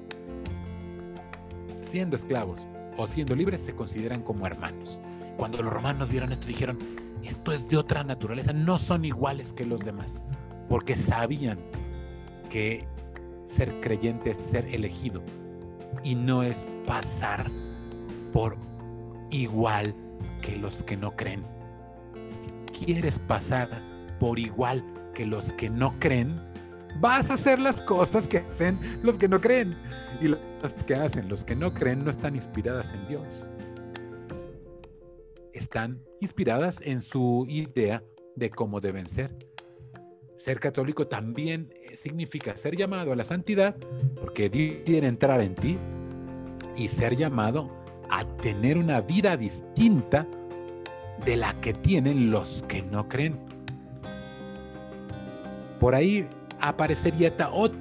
siendo 1.81 2.17
esclavos 2.17 2.67
o 2.97 3.07
siendo 3.07 3.35
libres 3.35 3.63
se 3.63 3.75
consideran 3.75 4.23
como 4.23 4.47
hermanos. 4.47 5.01
Cuando 5.37 5.63
los 5.63 5.73
romanos 5.73 6.11
vieron 6.11 6.33
esto 6.33 6.47
dijeron, 6.47 6.79
esto 7.25 7.53
es 7.53 7.69
de 7.69 7.77
otra 7.77 8.05
naturaleza, 8.05 8.53
no 8.53 8.79
son 8.79 9.05
iguales 9.05 9.53
que 9.53 9.65
los 9.65 9.81
demás, 9.81 10.21
porque 10.71 10.95
sabían 10.95 11.59
que 12.49 12.87
ser 13.45 13.81
creyente 13.81 14.31
es 14.31 14.37
ser 14.37 14.65
elegido 14.67 15.21
y 16.05 16.15
no 16.15 16.45
es 16.45 16.67
pasar 16.87 17.51
por 18.33 18.57
igual 19.31 19.95
que 20.41 20.57
los 20.57 20.85
que 20.85 20.97
no 20.97 21.17
creen. 21.17 21.45
Si 22.29 22.85
quieres 22.85 23.19
pasar 23.19 23.69
por 24.21 24.39
igual 24.39 24.85
que 25.13 25.27
los 25.27 25.51
que 25.53 25.69
no 25.69 25.99
creen, 25.99 26.41
vas 27.01 27.31
a 27.31 27.35
hacer 27.35 27.59
las 27.59 27.83
cosas 27.83 28.29
que 28.29 28.39
hacen 28.39 28.79
los 29.03 29.19
que 29.19 29.29
no 29.29 29.41
creen. 29.41 29.77
Y 30.21 30.29
las 30.29 30.85
que 30.85 30.95
hacen 30.95 31.29
los 31.29 31.45
que 31.45 31.57
no 31.57 31.75
creen 31.75 32.05
no 32.05 32.13
están 32.13 32.37
inspiradas 32.37 32.93
en 32.93 33.09
Dios. 33.09 33.45
Están 35.53 36.01
inspiradas 36.21 36.81
en 36.81 37.01
su 37.01 37.45
idea 37.49 38.05
de 38.37 38.51
cómo 38.51 38.81
deben 38.81 39.07
ser. 39.07 39.50
Ser 40.41 40.59
católico 40.59 41.07
también 41.07 41.69
significa 41.93 42.57
ser 42.57 42.75
llamado 42.75 43.13
a 43.13 43.17
la 43.17 43.25
santidad 43.25 43.77
porque 44.19 44.49
Dios 44.49 44.77
quiere 44.87 45.07
entrar 45.07 45.43
en 45.43 45.55
ti 45.55 45.77
y 46.79 46.89
ser 46.89 47.15
llamado 47.15 47.71
a 48.09 48.25
tener 48.39 48.79
una 48.79 49.03
vida 49.03 49.37
distinta 49.37 50.27
de 51.27 51.37
la 51.37 51.61
que 51.61 51.75
tienen 51.75 52.31
los 52.31 52.65
que 52.67 52.81
no 52.81 53.07
creen. 53.07 53.39
Por 55.79 55.95
ahí 55.95 56.27
aparecería 56.59 57.35
otro 57.53 57.79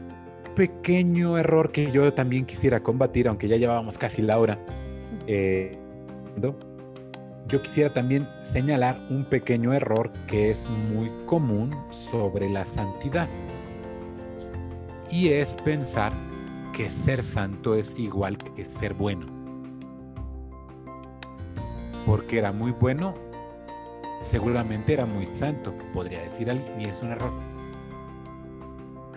pequeño 0.54 1.38
error 1.38 1.72
que 1.72 1.90
yo 1.94 2.14
también 2.14 2.46
quisiera 2.46 2.84
combatir, 2.84 3.30
aunque 3.30 3.48
ya 3.48 3.56
llevábamos 3.56 3.98
casi 3.98 4.22
la 4.22 4.38
hora. 4.38 4.60
Eh, 5.32 5.78
yo 7.50 7.64
quisiera 7.64 7.92
también 7.92 8.30
señalar 8.44 9.04
un 9.10 9.26
pequeño 9.26 9.74
error 9.74 10.12
que 10.28 10.52
es 10.52 10.70
muy 10.70 11.12
común 11.26 11.76
sobre 11.90 12.48
la 12.48 12.64
santidad. 12.64 13.28
Y 15.10 15.30
es 15.30 15.56
pensar 15.56 16.14
que 16.74 16.92
ser 16.92 17.24
santo 17.24 17.74
es 17.74 17.98
igual 17.98 18.38
que 18.38 18.70
ser 18.70 18.94
bueno. 18.94 19.26
Porque 22.06 22.38
era 22.38 22.52
muy 22.52 22.72
bueno, 22.72 23.16
seguramente 24.22 24.94
era 24.94 25.08
muy 25.08 25.26
santo, 25.34 25.74
podría 25.92 26.22
decir 26.22 26.52
alguien, 26.52 26.80
y 26.80 26.86
es 26.86 27.02
un 27.02 27.10
error. 27.10 27.32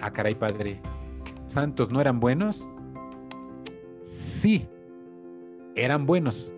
Ah, 0.00 0.10
caray, 0.10 0.34
padre, 0.34 0.80
¿santos 1.46 1.90
no 1.90 2.00
eran 2.00 2.18
buenos? 2.18 2.66
Sí, 4.06 4.66
eran 5.74 6.06
buenos, 6.06 6.50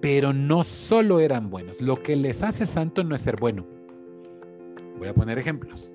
pero 0.00 0.32
no 0.32 0.64
solo 0.64 1.20
eran 1.20 1.50
buenos. 1.50 1.80
Lo 1.80 2.02
que 2.02 2.16
les 2.16 2.42
hace 2.42 2.66
santo 2.66 3.04
no 3.04 3.14
es 3.14 3.22
ser 3.22 3.36
bueno. 3.36 3.66
Voy 4.98 5.08
a 5.08 5.14
poner 5.14 5.38
ejemplos. 5.38 5.92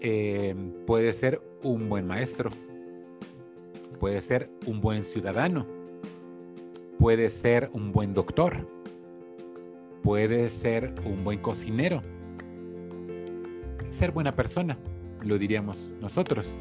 Eh, 0.00 0.54
puede 0.86 1.12
ser 1.12 1.42
un 1.62 1.90
buen 1.90 2.06
maestro, 2.06 2.50
puede 3.98 4.22
ser 4.22 4.50
un 4.66 4.80
buen 4.80 5.04
ciudadano, 5.04 5.66
puede 6.98 7.28
ser 7.28 7.68
un 7.74 7.92
buen 7.92 8.12
doctor, 8.12 8.66
puede 10.02 10.48
ser 10.48 10.94
un 11.04 11.22
buen 11.22 11.40
cocinero, 11.40 12.00
ser 13.90 14.12
buena 14.12 14.34
persona, 14.34 14.78
lo 15.22 15.36
diríamos 15.36 15.92
nosotros. 16.00 16.56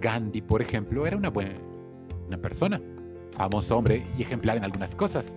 Gandhi, 0.00 0.40
por 0.40 0.62
ejemplo, 0.62 1.06
era 1.06 1.18
una 1.18 1.28
buena 1.28 1.60
persona, 2.40 2.80
famoso 3.40 3.78
hombre 3.78 4.04
y 4.18 4.22
ejemplar 4.22 4.58
en 4.58 4.64
algunas 4.64 4.94
cosas, 4.94 5.34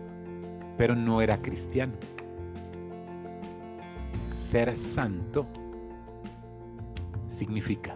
pero 0.76 0.94
no 0.94 1.22
era 1.22 1.42
cristiano. 1.42 1.94
Ser 4.30 4.78
santo 4.78 5.48
significa 7.28 7.96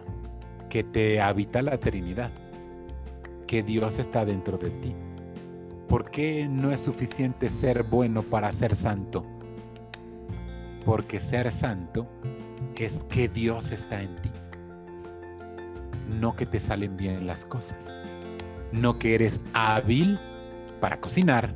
que 0.70 0.82
te 0.82 1.20
habita 1.20 1.60
la 1.60 1.76
Trinidad, 1.76 2.30
que 3.46 3.62
Dios 3.62 3.98
está 3.98 4.24
dentro 4.24 4.56
de 4.56 4.70
ti. 4.70 4.94
¿Por 5.88 6.10
qué 6.10 6.48
no 6.48 6.70
es 6.70 6.80
suficiente 6.80 7.50
ser 7.50 7.82
bueno 7.82 8.22
para 8.22 8.50
ser 8.50 8.76
santo? 8.76 9.26
Porque 10.86 11.20
ser 11.20 11.52
santo 11.52 12.06
es 12.76 13.04
que 13.10 13.28
Dios 13.28 13.72
está 13.72 14.00
en 14.00 14.16
ti. 14.22 14.30
No 16.18 16.34
que 16.34 16.46
te 16.46 16.60
salen 16.60 16.96
bien 16.96 17.26
las 17.26 17.44
cosas. 17.44 18.00
No 18.72 18.98
que 18.98 19.14
eres 19.14 19.40
hábil 19.54 20.18
para 20.80 21.00
cocinar, 21.00 21.54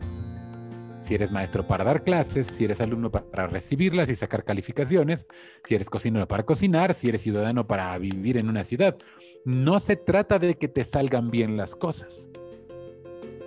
si 1.03 1.15
eres 1.17 1.33
maestro 1.33 1.67
para 1.67 1.85
dar 1.85 2.05
clases, 2.05 2.47
si 2.47 2.65
eres 2.65 2.81
alumno 2.81 3.11
para 3.11 3.47
recibirlas 3.49 4.09
y 4.09 4.15
sacar 4.15 4.45
calificaciones, 4.45 5.27
si 5.65 5.75
eres 5.75 5.91
cocinero 5.91 6.29
para 6.29 6.45
cocinar, 6.45 6.95
si 6.95 7.09
eres 7.09 7.23
ciudadano 7.23 7.67
para 7.67 7.97
vivir 7.99 8.37
en 8.37 8.49
una 8.49 8.63
ciudad. 8.63 8.97
No 9.45 9.81
se 9.81 9.97
trata 9.97 10.39
de 10.39 10.55
que 10.57 10.69
te 10.69 10.85
salgan 10.85 11.31
bien 11.31 11.57
las 11.57 11.75
cosas. 11.75 12.31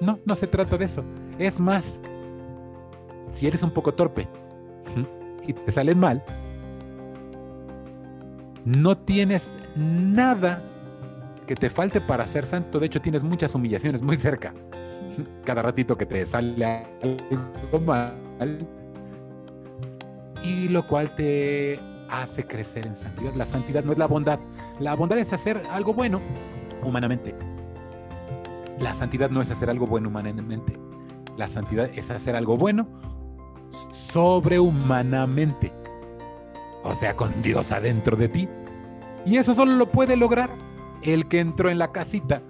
No, 0.01 0.19
no 0.25 0.35
se 0.35 0.47
trata 0.47 0.77
de 0.77 0.85
eso. 0.85 1.03
Es 1.39 1.59
más, 1.59 2.01
si 3.29 3.47
eres 3.47 3.63
un 3.63 3.71
poco 3.71 3.93
torpe 3.93 4.27
y 5.47 5.53
te 5.53 5.71
salen 5.71 5.99
mal, 5.99 6.23
no 8.65 8.97
tienes 8.97 9.53
nada 9.77 10.61
que 11.45 11.55
te 11.55 11.69
falte 11.69 12.01
para 12.01 12.27
ser 12.27 12.45
santo. 12.45 12.79
De 12.79 12.87
hecho, 12.87 13.01
tienes 13.01 13.23
muchas 13.23 13.53
humillaciones 13.55 14.01
muy 14.01 14.17
cerca 14.17 14.53
cada 15.45 15.61
ratito 15.61 15.97
que 15.97 16.05
te 16.05 16.25
sale 16.25 16.65
algo 16.65 17.81
mal, 17.85 18.67
y 20.43 20.67
lo 20.67 20.87
cual 20.87 21.15
te 21.15 21.79
hace 22.09 22.45
crecer 22.45 22.85
en 22.85 22.95
santidad. 22.95 23.33
La 23.33 23.45
santidad 23.45 23.83
no 23.83 23.91
es 23.91 23.97
la 23.97 24.07
bondad, 24.07 24.39
la 24.79 24.95
bondad 24.95 25.17
es 25.17 25.33
hacer 25.33 25.61
algo 25.71 25.93
bueno 25.93 26.21
humanamente. 26.83 27.35
La 28.79 28.93
santidad 28.93 29.29
no 29.29 29.41
es 29.41 29.49
hacer 29.49 29.69
algo 29.69 29.87
bueno 29.87 30.09
humanamente, 30.09 30.77
la 31.37 31.47
santidad 31.47 31.89
es 31.95 32.11
hacer 32.11 32.35
algo 32.35 32.57
bueno 32.57 32.87
sobrehumanamente, 33.91 35.73
o 36.83 36.93
sea, 36.93 37.15
con 37.15 37.41
Dios 37.41 37.71
adentro 37.71 38.15
de 38.17 38.27
ti. 38.27 38.49
Y 39.25 39.37
eso 39.37 39.55
solo 39.55 39.73
lo 39.73 39.87
puede 39.87 40.15
lograr 40.17 40.64
el 41.05 41.27
que 41.27 41.39
entró 41.39 41.69
en 41.69 41.77
la 41.77 41.91
casita 41.91 42.41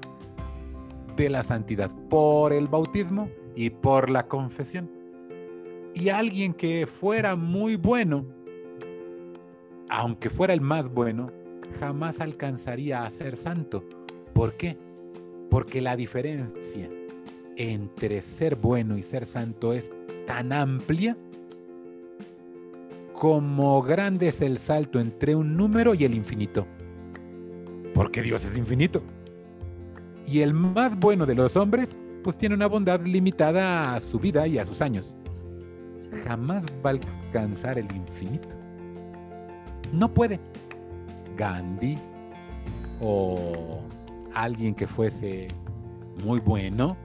de 1.15 1.29
la 1.29 1.43
santidad 1.43 1.91
por 2.09 2.53
el 2.53 2.67
bautismo 2.67 3.29
y 3.55 3.69
por 3.69 4.09
la 4.09 4.27
confesión. 4.27 4.89
Y 5.93 6.09
alguien 6.09 6.53
que 6.53 6.87
fuera 6.87 7.35
muy 7.35 7.75
bueno, 7.75 8.25
aunque 9.89 10.29
fuera 10.29 10.53
el 10.53 10.61
más 10.61 10.89
bueno, 10.89 11.31
jamás 11.79 12.19
alcanzaría 12.21 13.03
a 13.03 13.11
ser 13.11 13.35
santo. 13.35 13.83
¿Por 14.33 14.55
qué? 14.55 14.77
Porque 15.49 15.81
la 15.81 15.95
diferencia 15.95 16.89
entre 17.57 18.21
ser 18.21 18.55
bueno 18.55 18.97
y 18.97 19.03
ser 19.03 19.25
santo 19.25 19.73
es 19.73 19.91
tan 20.27 20.51
amplia 20.51 21.17
como 23.13 23.81
grande 23.81 24.27
es 24.27 24.41
el 24.41 24.57
salto 24.57 24.99
entre 24.99 25.35
un 25.35 25.55
número 25.55 25.93
y 25.93 26.03
el 26.03 26.13
infinito. 26.13 26.67
Porque 27.95 28.21
Dios 28.21 28.45
es 28.45 28.55
infinito. 28.55 29.01
Y 30.27 30.41
el 30.41 30.53
más 30.53 30.99
bueno 30.99 31.25
de 31.25 31.33
los 31.33 31.55
hombres, 31.55 31.95
pues 32.23 32.37
tiene 32.37 32.53
una 32.53 32.67
bondad 32.67 33.01
limitada 33.01 33.95
a 33.95 33.99
su 33.99 34.19
vida 34.19 34.45
y 34.45 34.59
a 34.59 34.65
sus 34.65 34.81
años. 34.81 35.15
Jamás 36.25 36.65
va 36.85 36.91
a 36.91 36.93
alcanzar 36.93 37.79
el 37.79 37.91
infinito. 37.95 38.49
No 39.91 40.13
puede. 40.13 40.39
Gandhi 41.37 41.97
o 43.01 43.81
alguien 44.33 44.75
que 44.75 44.87
fuese 44.87 45.47
muy 46.23 46.39
bueno, 46.39 46.97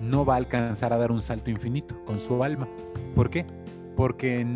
no 0.00 0.24
va 0.24 0.34
a 0.34 0.36
alcanzar 0.38 0.92
a 0.92 0.98
dar 0.98 1.10
un 1.10 1.20
salto 1.20 1.50
infinito 1.50 2.04
con 2.04 2.20
su 2.20 2.42
alma. 2.42 2.68
¿Por 3.14 3.30
qué? 3.30 3.46
Porque 3.96 4.46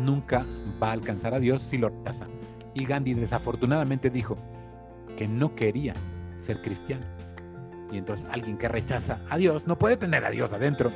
nunca 0.00 0.46
va 0.82 0.88
a 0.88 0.92
alcanzar 0.92 1.34
a 1.34 1.40
Dios 1.40 1.62
si 1.62 1.78
lo 1.78 1.88
rechaza. 1.88 2.26
Y 2.74 2.84
Gandhi 2.84 3.14
desafortunadamente 3.14 4.10
dijo 4.10 4.38
que 5.16 5.28
no 5.28 5.54
quería 5.54 5.94
ser 6.36 6.62
cristiano. 6.62 7.06
Y 7.90 7.98
entonces 7.98 8.26
alguien 8.30 8.56
que 8.56 8.68
rechaza 8.68 9.20
a 9.28 9.36
Dios 9.36 9.66
no 9.66 9.78
puede 9.78 9.96
tener 9.96 10.24
a 10.24 10.30
Dios 10.30 10.52
adentro. 10.52 10.90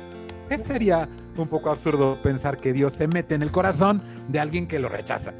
Es 0.49 0.63
sería 0.63 1.07
un 1.37 1.47
poco 1.47 1.69
absurdo 1.69 2.21
pensar 2.21 2.57
que 2.57 2.73
Dios 2.73 2.93
se 2.93 3.07
mete 3.07 3.35
en 3.35 3.43
el 3.43 3.51
corazón 3.51 4.01
de 4.29 4.39
alguien 4.39 4.67
que 4.67 4.79
lo 4.79 4.89
rechaza. 4.89 5.33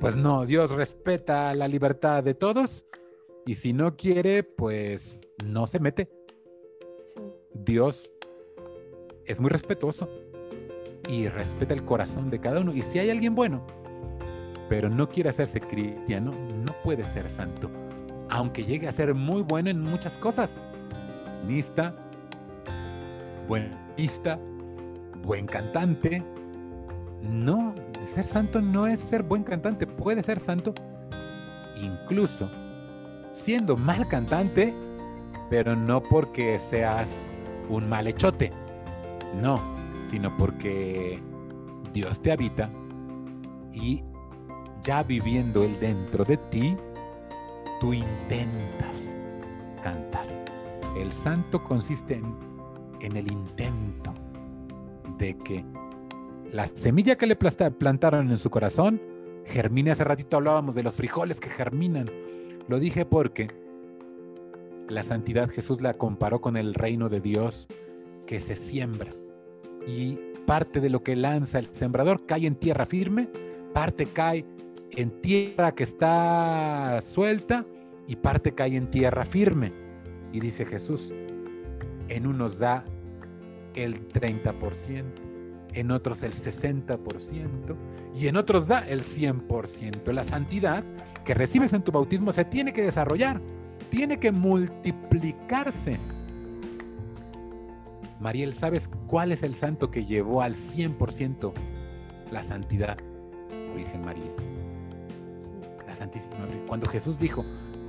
Pues 0.00 0.16
no, 0.16 0.46
Dios 0.46 0.70
respeta 0.70 1.52
la 1.54 1.68
libertad 1.68 2.24
de 2.24 2.34
todos 2.34 2.86
y 3.44 3.56
si 3.56 3.72
no 3.72 3.96
quiere, 3.96 4.42
pues 4.42 5.30
no 5.44 5.66
se 5.66 5.80
mete. 5.80 6.08
Dios 7.52 8.10
es 9.26 9.40
muy 9.40 9.50
respetuoso 9.50 10.08
y 11.08 11.28
respeta 11.28 11.74
el 11.74 11.84
corazón 11.84 12.30
de 12.30 12.40
cada 12.40 12.60
uno. 12.60 12.72
Y 12.72 12.82
si 12.82 12.98
hay 12.98 13.10
alguien 13.10 13.34
bueno, 13.34 13.66
pero 14.70 14.88
no 14.88 15.08
quiere 15.08 15.28
hacerse 15.28 15.60
cristiano, 15.60 16.30
no 16.30 16.72
puede 16.84 17.04
ser 17.04 17.28
santo. 17.28 17.68
Aunque 18.30 18.64
llegue 18.64 18.86
a 18.86 18.92
ser 18.92 19.12
muy 19.14 19.42
bueno 19.42 19.68
en 19.68 19.82
muchas 19.82 20.16
cosas. 20.16 20.60
Nista, 21.44 21.92
buenista, 23.48 24.38
buen 25.24 25.46
cantante. 25.46 26.22
No, 27.20 27.74
ser 28.14 28.24
santo 28.24 28.62
no 28.62 28.86
es 28.86 29.00
ser 29.00 29.24
buen 29.24 29.42
cantante. 29.42 29.88
Puede 29.88 30.22
ser 30.22 30.38
santo 30.38 30.72
incluso 31.76 32.48
siendo 33.32 33.76
mal 33.76 34.06
cantante, 34.06 34.72
pero 35.50 35.74
no 35.74 36.00
porque 36.00 36.60
seas 36.60 37.26
un 37.68 37.88
mal 37.88 38.06
hechote. 38.06 38.52
No, 39.42 39.60
sino 40.02 40.36
porque 40.36 41.20
Dios 41.92 42.22
te 42.22 42.30
habita 42.30 42.70
y 43.72 44.04
ya 44.82 45.02
viviendo 45.02 45.62
Él 45.64 45.78
dentro 45.80 46.24
de 46.24 46.36
ti, 46.36 46.76
tú 47.80 47.92
intentas 47.92 49.18
cantar. 49.82 50.26
El 50.96 51.12
santo 51.12 51.62
consiste 51.62 52.20
en, 53.00 53.16
el 53.16 53.30
intento 53.30 54.12
de 55.18 55.36
que 55.38 55.64
la 56.52 56.66
semilla 56.66 57.16
que 57.16 57.26
le 57.26 57.36
plantaron 57.36 58.30
en 58.30 58.38
su 58.38 58.50
corazón 58.50 59.00
germine. 59.46 59.90
Hace 59.90 60.04
ratito 60.04 60.36
hablábamos 60.36 60.74
de 60.74 60.82
los 60.82 60.96
frijoles 60.96 61.40
que 61.40 61.48
germinan. 61.48 62.10
Lo 62.68 62.78
dije 62.78 63.04
porque 63.04 63.48
la 64.88 65.04
santidad 65.04 65.48
Jesús 65.48 65.80
la 65.80 65.94
comparó 65.94 66.40
con 66.40 66.56
el 66.56 66.74
reino 66.74 67.08
de 67.08 67.20
Dios 67.20 67.68
que 68.26 68.40
se 68.40 68.56
siembra. 68.56 69.10
Y 69.86 70.18
parte 70.46 70.80
de 70.80 70.90
lo 70.90 71.02
que 71.02 71.16
lanza 71.16 71.58
el 71.58 71.66
sembrador 71.66 72.26
cae 72.26 72.46
en 72.46 72.56
tierra 72.56 72.84
firme, 72.84 73.28
parte 73.72 74.06
cae 74.06 74.44
en 74.96 75.20
tierra 75.20 75.74
que 75.74 75.84
está 75.84 77.00
suelta 77.02 77.64
y 78.06 78.16
parte 78.16 78.54
cae 78.54 78.76
en 78.76 78.90
tierra 78.90 79.24
firme. 79.24 79.72
Y 80.32 80.40
dice 80.40 80.64
Jesús, 80.64 81.12
en 82.08 82.26
unos 82.26 82.58
da 82.58 82.84
el 83.74 84.08
30%, 84.08 85.04
en 85.74 85.90
otros 85.90 86.22
el 86.22 86.32
60% 86.32 87.76
y 88.14 88.26
en 88.26 88.36
otros 88.36 88.68
da 88.68 88.80
el 88.80 89.02
100%. 89.02 90.12
La 90.12 90.24
santidad 90.24 90.84
que 91.24 91.34
recibes 91.34 91.72
en 91.72 91.82
tu 91.82 91.92
bautismo 91.92 92.32
se 92.32 92.44
tiene 92.44 92.72
que 92.72 92.82
desarrollar, 92.82 93.40
tiene 93.90 94.18
que 94.18 94.32
multiplicarse. 94.32 95.98
Mariel, 98.18 98.54
¿sabes 98.54 98.90
cuál 99.06 99.32
es 99.32 99.42
el 99.42 99.54
santo 99.54 99.90
que 99.90 100.04
llevó 100.04 100.42
al 100.42 100.54
100% 100.54 101.52
la 102.30 102.44
santidad? 102.44 102.98
Virgen 103.74 104.02
María. 104.04 104.59
La 105.90 105.96
Santísima. 105.96 106.36
Cuando 106.68 106.86
Jesús 106.86 107.18
dijo, 107.18 107.44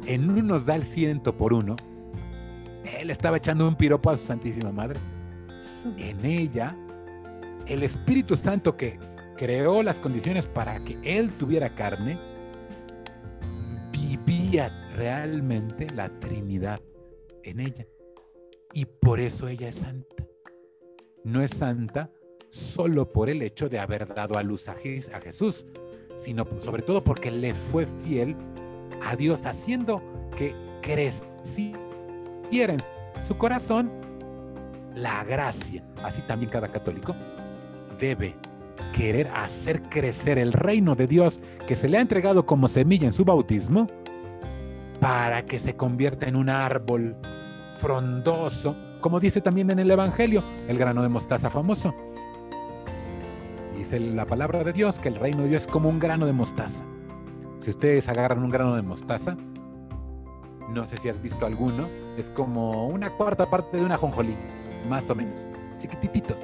en 0.07 0.27
uno 0.27 0.41
nos 0.41 0.65
da 0.65 0.73
el 0.73 0.81
ciento 0.81 1.37
por 1.37 1.53
uno, 1.53 1.75
él 2.99 3.11
estaba 3.11 3.37
echando 3.37 3.67
un 3.67 3.75
piropo 3.75 4.09
a 4.09 4.17
su 4.17 4.25
Santísima 4.25 4.71
Madre. 4.71 4.99
En 5.97 6.25
ella, 6.25 6.75
el 7.67 7.83
Espíritu 7.83 8.35
Santo 8.35 8.75
que 8.75 8.97
creó 9.37 9.83
las 9.83 9.99
condiciones 9.99 10.47
para 10.47 10.83
que 10.83 10.97
él 11.03 11.31
tuviera 11.33 11.75
carne, 11.75 12.17
vivía 13.91 14.69
realmente 14.95 15.87
la 15.91 16.09
Trinidad 16.19 16.81
en 17.43 17.59
ella. 17.59 17.85
Y 18.73 18.85
por 18.85 19.19
eso 19.19 19.47
ella 19.47 19.69
es 19.69 19.75
santa. 19.75 20.25
No 21.23 21.43
es 21.43 21.51
santa 21.51 22.09
solo 22.49 23.07
por 23.11 23.29
el 23.29 23.43
hecho 23.43 23.69
de 23.69 23.77
haber 23.77 24.11
dado 24.11 24.39
a 24.39 24.43
luz 24.43 24.69
a 24.69 24.73
Jesús, 24.73 25.67
sino 26.23 26.45
sobre 26.59 26.81
todo 26.81 27.03
porque 27.03 27.31
le 27.31 27.53
fue 27.53 27.85
fiel 27.85 28.35
a 29.03 29.15
Dios, 29.15 29.45
haciendo 29.45 30.01
que 30.37 30.55
creciera 30.81 32.73
en 32.73 32.81
su 33.21 33.37
corazón 33.37 33.91
la 34.95 35.23
gracia. 35.23 35.83
Así 36.03 36.21
también 36.21 36.51
cada 36.51 36.67
católico 36.67 37.15
debe 37.99 38.35
querer 38.93 39.27
hacer 39.33 39.83
crecer 39.83 40.37
el 40.37 40.53
reino 40.53 40.95
de 40.95 41.07
Dios 41.07 41.39
que 41.67 41.75
se 41.75 41.87
le 41.87 41.97
ha 41.97 42.01
entregado 42.01 42.45
como 42.45 42.67
semilla 42.67 43.05
en 43.05 43.13
su 43.13 43.25
bautismo 43.25 43.87
para 44.99 45.45
que 45.45 45.59
se 45.59 45.75
convierta 45.75 46.27
en 46.27 46.35
un 46.35 46.49
árbol 46.49 47.15
frondoso, 47.75 48.75
como 48.99 49.19
dice 49.19 49.41
también 49.41 49.71
en 49.71 49.79
el 49.79 49.89
Evangelio, 49.89 50.43
el 50.67 50.77
grano 50.77 51.01
de 51.01 51.09
mostaza 51.09 51.49
famoso. 51.49 51.93
La 53.99 54.25
palabra 54.25 54.63
de 54.63 54.73
Dios 54.73 54.99
que 54.99 55.09
el 55.09 55.15
reino 55.15 55.43
de 55.43 55.49
Dios 55.49 55.65
es 55.65 55.71
como 55.71 55.89
un 55.89 55.99
grano 55.99 56.25
de 56.25 56.33
mostaza. 56.33 56.85
Si 57.59 57.69
ustedes 57.69 58.07
agarran 58.07 58.43
un 58.43 58.49
grano 58.49 58.75
de 58.75 58.81
mostaza, 58.81 59.37
no 60.69 60.87
sé 60.87 60.97
si 60.97 61.09
has 61.09 61.21
visto 61.21 61.45
alguno, 61.45 61.87
es 62.17 62.31
como 62.31 62.87
una 62.87 63.09
cuarta 63.11 63.49
parte 63.49 63.77
de 63.77 63.83
una 63.83 63.97
jonjolí, 63.97 64.35
más 64.89 65.09
o 65.09 65.15
menos, 65.15 65.47
chiquitito 65.77 66.35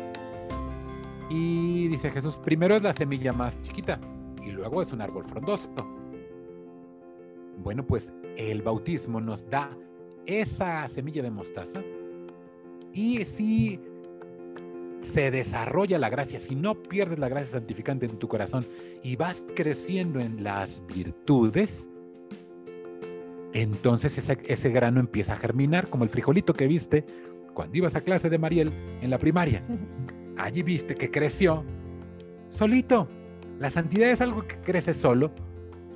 y 1.30 1.88
dice 1.89 2.12
Jesús, 2.12 2.38
primero 2.38 2.76
es 2.76 2.84
la 2.84 2.93
semilla 2.93 3.34
más 3.34 3.62
chiquita 3.62 4.00
y 4.45 4.52
luego 4.52 4.82
es 4.82 4.93
un 4.93 5.02
árbol 5.02 5.26
frondoso. 5.26 5.70
Bueno, 7.62 7.86
pues 7.86 8.14
el 8.38 8.62
bautismo 8.62 9.20
nos 9.20 9.50
da 9.50 9.76
esa 10.26 10.88
semilla 10.88 11.22
de 11.22 11.32
mostaza 11.32 11.82
y 12.93 13.26
si 13.26 13.82
se 15.14 15.32
desarrolla 15.32 15.99
la 15.99 16.10
gracia, 16.10 16.39
si 16.39 16.55
no 16.55 16.82
pierdes 16.82 17.20
la 17.20 17.30
gracia 17.30 17.51
santificante 17.51 18.05
en 18.05 18.18
tu 18.18 18.28
corazón 18.28 18.68
y 19.03 19.16
vas 19.16 19.43
creciendo 19.55 20.20
en 20.20 20.43
las 20.43 20.84
virtudes, 20.88 21.89
entonces 23.53 24.18
ese, 24.18 24.38
ese, 24.45 24.70
grano 24.70 24.99
empieza 24.99 25.34
a 25.34 25.38
germinar, 25.38 25.89
como 25.89 26.03
el 26.03 26.10
frijolito 26.10 26.53
que 26.53 26.68
viste 26.68 27.05
cuando 27.53 27.78
ibas 27.78 27.95
a 27.95 28.01
clase 28.01 28.30
de 28.30 28.38
Mariel 28.38 28.72
en 29.01 29.10
la 29.10 29.18
primaria. 29.18 29.62
allí 30.38 30.64
viste 30.64 30.95
que 30.95 31.10
creció 31.10 31.64
solito. 32.49 33.08
La 33.60 33.70
santidad 33.70 34.10
es 34.10 34.22
algo 34.22 34.47
que 34.47 34.58
crece 34.58 34.93
solo 34.93 35.32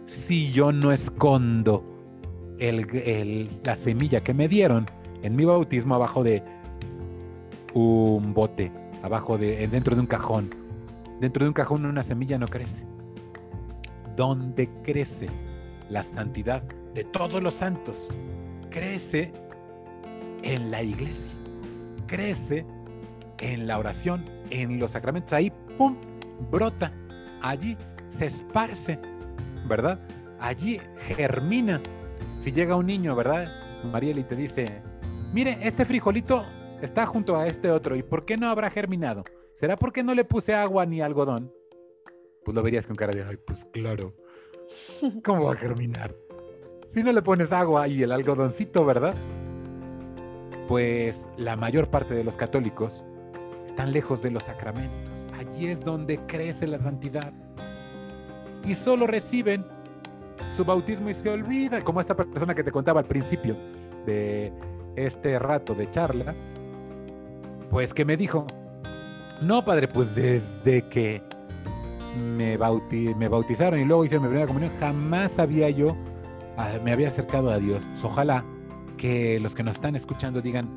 si 0.05 0.51
yo 0.51 0.71
no 0.71 0.91
escondo 0.91 1.85
la 2.59 3.75
semilla 3.75 4.21
que 4.23 4.33
me 4.33 4.47
dieron 4.47 4.85
en 5.23 5.35
mi 5.35 5.45
bautismo 5.45 5.95
abajo 5.95 6.23
de 6.23 6.43
un 7.73 8.33
bote, 8.33 8.71
abajo 9.01 9.37
de, 9.37 9.67
dentro 9.67 9.95
de 9.95 10.01
un 10.01 10.07
cajón. 10.07 10.49
Dentro 11.19 11.45
de 11.45 11.49
un 11.49 11.53
cajón 11.53 11.85
una 11.85 12.03
semilla 12.03 12.37
no 12.37 12.47
crece. 12.47 12.85
¿Dónde 14.15 14.69
crece 14.83 15.29
la 15.89 16.03
santidad 16.03 16.63
de 16.93 17.03
todos 17.03 17.41
los 17.41 17.53
santos? 17.53 18.09
Crece 18.69 19.31
en 20.43 20.71
la 20.71 20.83
iglesia. 20.83 21.37
Crece 22.07 22.65
en 23.39 23.67
la 23.67 23.77
oración, 23.77 24.25
en 24.49 24.79
los 24.79 24.91
sacramentos, 24.91 25.33
ahí, 25.33 25.51
¡pum!, 25.77 25.95
brota, 26.51 26.93
allí 27.41 27.77
se 28.09 28.27
esparce, 28.27 28.99
¿verdad? 29.67 29.99
Allí 30.39 30.79
germina. 30.97 31.81
Si 32.37 32.51
llega 32.51 32.75
un 32.75 32.85
niño, 32.85 33.15
¿verdad? 33.15 33.47
Mariel 33.83 34.19
y 34.19 34.23
te 34.23 34.35
dice, 34.35 34.81
mire, 35.33 35.57
este 35.61 35.85
frijolito 35.85 36.45
está 36.81 37.05
junto 37.05 37.37
a 37.37 37.47
este 37.47 37.71
otro, 37.71 37.95
¿y 37.95 38.03
por 38.03 38.25
qué 38.25 38.37
no 38.37 38.49
habrá 38.49 38.69
germinado? 38.69 39.23
¿Será 39.53 39.77
porque 39.77 40.03
no 40.03 40.15
le 40.15 40.25
puse 40.25 40.53
agua 40.53 40.85
ni 40.85 41.01
algodón? 41.01 41.53
Pues 42.43 42.55
lo 42.55 42.63
verías 42.63 42.87
con 42.87 42.95
cara 42.95 43.13
de, 43.13 43.23
ay, 43.23 43.37
pues 43.45 43.65
claro, 43.65 44.15
¿cómo 45.23 45.45
va 45.45 45.53
a 45.53 45.55
germinar? 45.55 46.15
Si 46.87 47.03
no 47.03 47.11
le 47.13 47.21
pones 47.21 47.51
agua 47.51 47.87
y 47.87 48.03
el 48.03 48.11
algodoncito, 48.11 48.83
¿verdad? 48.83 49.15
Pues 50.67 51.27
la 51.37 51.55
mayor 51.55 51.89
parte 51.89 52.13
de 52.13 52.23
los 52.23 52.35
católicos 52.35 53.05
están 53.65 53.93
lejos 53.93 54.21
de 54.21 54.31
los 54.31 54.43
sacramentos. 54.43 55.27
Allí 55.37 55.67
es 55.67 55.81
donde 55.81 56.19
crece 56.25 56.67
la 56.67 56.77
santidad. 56.77 57.31
Y 58.65 58.75
solo 58.75 59.07
reciben 59.07 59.65
su 60.55 60.65
bautismo 60.65 61.09
y 61.09 61.13
se 61.13 61.29
olvida, 61.29 61.81
como 61.81 62.01
esta 62.01 62.15
persona 62.15 62.53
que 62.53 62.63
te 62.63 62.71
contaba 62.71 62.99
al 62.99 63.07
principio 63.07 63.55
de 64.05 64.51
este 64.95 65.39
rato 65.39 65.73
de 65.73 65.89
charla, 65.89 66.35
pues 67.71 67.93
que 67.93 68.05
me 68.05 68.17
dijo, 68.17 68.45
no 69.41 69.65
padre, 69.65 69.87
pues 69.87 70.13
desde 70.13 70.87
que 70.89 71.23
me, 72.15 72.57
me 73.15 73.27
bautizaron 73.29 73.79
y 73.79 73.85
luego 73.85 74.05
hice 74.05 74.19
mi 74.19 74.27
primera 74.27 74.45
comunión, 74.45 74.71
jamás 74.77 75.39
había 75.39 75.69
yo, 75.69 75.95
ah, 76.57 76.73
me 76.83 76.91
había 76.91 77.07
acercado 77.07 77.49
a 77.49 77.57
Dios. 77.57 77.87
Ojalá 78.03 78.45
que 78.97 79.39
los 79.39 79.55
que 79.55 79.63
nos 79.63 79.75
están 79.75 79.95
escuchando 79.95 80.41
digan, 80.41 80.69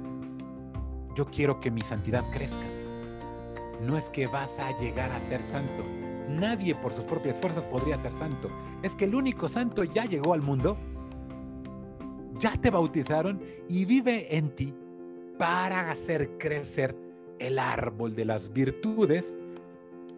yo 1.17 1.27
quiero 1.27 1.61
que 1.61 1.73
mi 1.73 1.83
santidad 1.83 2.25
crezca 2.33 2.65
no 3.81 3.97
es 3.99 4.09
que 4.09 4.27
vas 4.29 4.59
a 4.59 4.79
llegar 4.79 5.11
a 5.11 5.21
ser 5.21 5.43
santo. 5.43 5.85
Nadie 6.29 6.75
por 6.75 6.93
sus 6.93 7.05
propias 7.05 7.37
fuerzas 7.37 7.65
podría 7.65 7.97
ser 7.97 8.13
santo. 8.13 8.49
Es 8.83 8.95
que 8.95 9.05
el 9.05 9.15
único 9.15 9.49
santo 9.49 9.85
ya 9.85 10.05
llegó 10.05 10.33
al 10.33 10.41
mundo, 10.41 10.79
ya 12.39 12.53
te 12.57 12.71
bautizaron 12.71 13.43
y 13.69 13.85
vive 13.85 14.37
en 14.37 14.55
ti 14.55 14.75
para 15.39 15.91
hacer 15.91 16.39
crecer 16.39 16.97
el 17.39 17.59
árbol 17.59 18.15
de 18.15 18.25
las 18.25 18.53
virtudes 18.53 19.37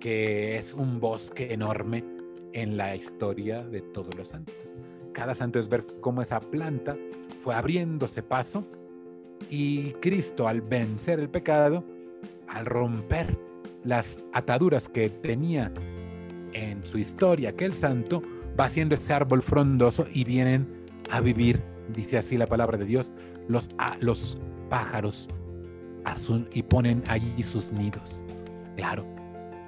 que 0.01 0.57
es 0.57 0.75
un 0.75 1.01
bosque 1.01 1.53
enorme 1.53 2.05
en 2.53 2.77
la 2.77 2.95
historia 2.95 3.62
de 3.62 3.81
todos 3.81 4.14
los 4.14 4.29
santos. 4.29 4.77
Cada 5.12 5.35
santo 5.35 5.59
es 5.59 5.69
ver 5.69 5.87
cómo 6.01 6.23
esa 6.23 6.41
planta 6.41 6.97
fue 7.39 7.55
abriéndose 7.55 8.23
paso 8.23 8.64
y 9.51 9.93
Cristo 9.95 10.49
al 10.49 10.61
vencer 10.61 11.21
el 11.21 11.29
pecado, 11.29 11.85
al 12.49 12.67
romper 12.67 13.39
las 13.85 14.21
ataduras 14.33 14.89
que 14.89 15.09
tenía 15.09 15.73
en 16.53 16.87
su 16.87 16.99
historia 16.99 17.51
aquel 17.51 17.75
santo, 17.75 18.23
va 18.59 18.64
haciendo 18.64 18.95
ese 18.95 19.12
árbol 19.12 19.43
frondoso 19.43 20.07
y 20.12 20.25
vienen 20.25 20.67
a 21.11 21.21
vivir, 21.21 21.62
dice 21.93 22.19
así 22.19 22.37
la 22.37 22.47
palabra 22.47 22.79
de 22.79 22.85
Dios, 22.87 23.12
los, 23.49 23.71
los 24.01 24.39
pájaros 24.69 25.29
y 26.53 26.62
ponen 26.62 27.03
allí 27.09 27.43
sus 27.43 27.73
nidos. 27.73 28.23
Claro, 28.77 29.05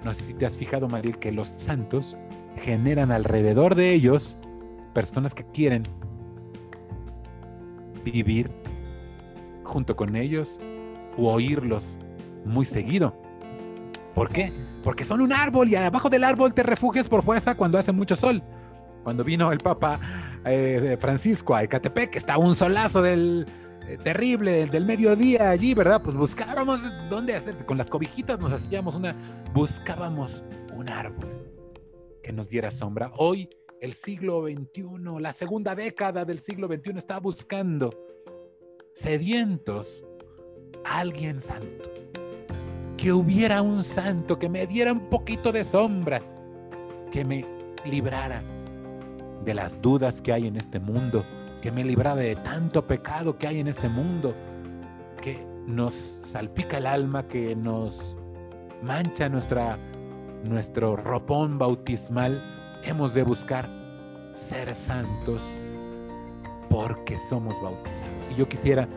no 0.05 0.15
sé 0.15 0.23
si 0.23 0.35
te 0.35 0.47
has 0.47 0.57
fijado, 0.57 0.89
Mariel, 0.89 1.19
que 1.19 1.33
los 1.33 1.53
santos 1.57 2.17
generan 2.57 3.11
alrededor 3.11 3.75
de 3.75 3.93
ellos 3.93 4.39
personas 4.95 5.35
que 5.35 5.45
quieren 5.45 5.85
vivir 8.05 8.51
junto 9.65 9.97
con 9.97 10.17
ellos 10.17 10.61
o 11.17 11.33
oírlos 11.33 11.99
muy 12.45 12.65
seguido. 12.65 13.15
¿Por 14.15 14.31
qué? 14.31 14.53
Porque 14.83 15.05
son 15.05 15.21
un 15.21 15.33
árbol 15.33 15.69
y 15.69 15.77
abajo 15.77 16.09
del 16.09 16.25
árbol 16.25 16.55
te 16.55 16.63
refugias 16.63 17.09
por 17.09 17.23
fuerza 17.23 17.57
cuando 17.57 17.79
hace 17.79 17.93
mucho 17.93 18.17
sol. 18.17 18.43
Cuando 19.05 19.25
vino 19.25 19.53
el 19.53 19.59
Papa 19.59 20.01
eh, 20.45 20.97
Francisco 21.01 21.55
a 21.55 21.63
Ecatepec, 21.63 22.17
estaba 22.17 22.45
un 22.45 22.55
solazo 22.55 23.03
del 23.03 23.47
terrible 23.97 24.67
del 24.67 24.85
mediodía 24.85 25.51
allí, 25.51 25.75
¿verdad? 25.75 26.03
Pues 26.03 26.17
buscábamos 26.17 26.83
dónde 27.09 27.35
hacer, 27.35 27.65
con 27.65 27.79
las 27.79 27.89
cobijitas 27.89 28.39
nos 28.39 28.53
hacíamos 28.53 28.95
una, 28.95 29.17
buscábamos 29.55 30.45
un 30.77 30.89
árbol 30.89 31.29
que 32.23 32.33
nos 32.33 32.51
diera 32.51 32.71
sombra. 32.71 33.11
Hoy, 33.17 33.49
el 33.81 33.95
siglo 33.95 34.47
XXI, 34.47 35.21
la 35.21 35.33
segunda 35.33 35.75
década 35.75 36.25
del 36.25 36.41
siglo 36.41 36.67
XXI 36.67 36.99
está 36.99 37.19
buscando 37.19 37.91
sedientos 38.95 40.05
alguien 40.85 41.41
santo 41.41 41.85
que 42.99 43.13
hubiera 43.13 43.63
un 43.63 43.85
santo 43.85 44.39
que 44.39 44.49
me 44.49 44.67
diera 44.67 44.93
un 44.93 45.09
poquito 45.09 45.53
de 45.53 45.65
sombra, 45.65 46.21
que 47.13 47.25
me 47.25 47.45
librara 47.85 48.43
de 49.45 49.55
las 49.55 49.81
dudas 49.81 50.21
que 50.21 50.33
hay 50.33 50.49
en 50.49 50.57
este 50.57 50.81
mundo, 50.81 51.25
que 51.61 51.73
me 51.73 51.85
librara 51.85 52.17
de 52.17 52.37
tanto 52.37 52.87
pecado 52.87 53.37
que 53.37 53.47
hay 53.47 53.61
en 53.61 53.69
este 53.69 53.89
mundo, 53.89 54.35
que 55.21 55.45
nos 55.67 55.95
salpica 55.95 56.79
el 56.79 56.87
alma, 56.87 57.27
que 57.27 57.55
nos 57.57 58.17
mancha 58.83 59.29
nuestra, 59.29 59.79
nuestro 60.45 60.97
ropón 60.97 61.59
bautismal. 61.59 62.81
Hemos 62.85 63.15
de 63.15 63.23
buscar 63.23 63.69
ser 64.33 64.75
santos 64.75 65.61
porque 66.71 67.19
somos 67.19 67.61
bautizados. 67.61 68.31
Y 68.31 68.37
yo 68.37 68.49
quisiera 68.49 68.89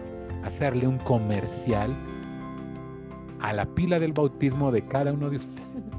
hacerle 0.43 0.87
un 0.87 0.97
comercial 0.99 1.95
a 3.39 3.53
la 3.53 3.65
pila 3.65 3.99
del 3.99 4.13
bautismo 4.13 4.71
de 4.71 4.85
cada 4.85 5.13
uno 5.13 5.29
de 5.29 5.37
ustedes. 5.37 5.91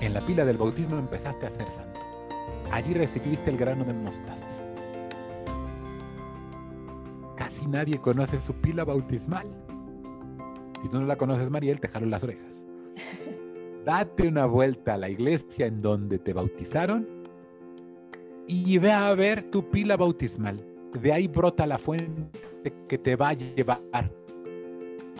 En 0.00 0.14
la 0.14 0.20
pila 0.26 0.44
del 0.44 0.56
bautismo 0.56 0.98
empezaste 0.98 1.46
a 1.46 1.50
ser 1.50 1.70
santo. 1.70 2.00
Allí 2.72 2.94
recibiste 2.94 3.50
el 3.50 3.58
grano 3.58 3.84
de 3.84 3.92
mostaza. 3.92 4.64
Casi 7.62 7.70
nadie 7.70 7.98
conoce 7.98 8.40
su 8.40 8.54
pila 8.54 8.84
bautismal. 8.84 9.46
Si 10.82 10.88
tú 10.88 10.98
no 10.98 11.06
la 11.06 11.14
conoces, 11.14 11.48
Mariel, 11.48 11.78
te 11.78 11.86
jalo 11.86 12.06
las 12.06 12.24
orejas. 12.24 12.66
Date 13.84 14.26
una 14.26 14.46
vuelta 14.46 14.94
a 14.94 14.98
la 14.98 15.08
iglesia 15.08 15.66
en 15.66 15.80
donde 15.80 16.18
te 16.18 16.32
bautizaron 16.32 17.06
y 18.48 18.78
ve 18.78 18.90
a 18.90 19.14
ver 19.14 19.42
tu 19.44 19.70
pila 19.70 19.96
bautismal. 19.96 20.66
De 21.00 21.12
ahí 21.12 21.28
brota 21.28 21.64
la 21.64 21.78
fuente 21.78 22.40
que 22.88 22.98
te 22.98 23.14
va 23.14 23.28
a 23.28 23.34
llevar 23.34 23.80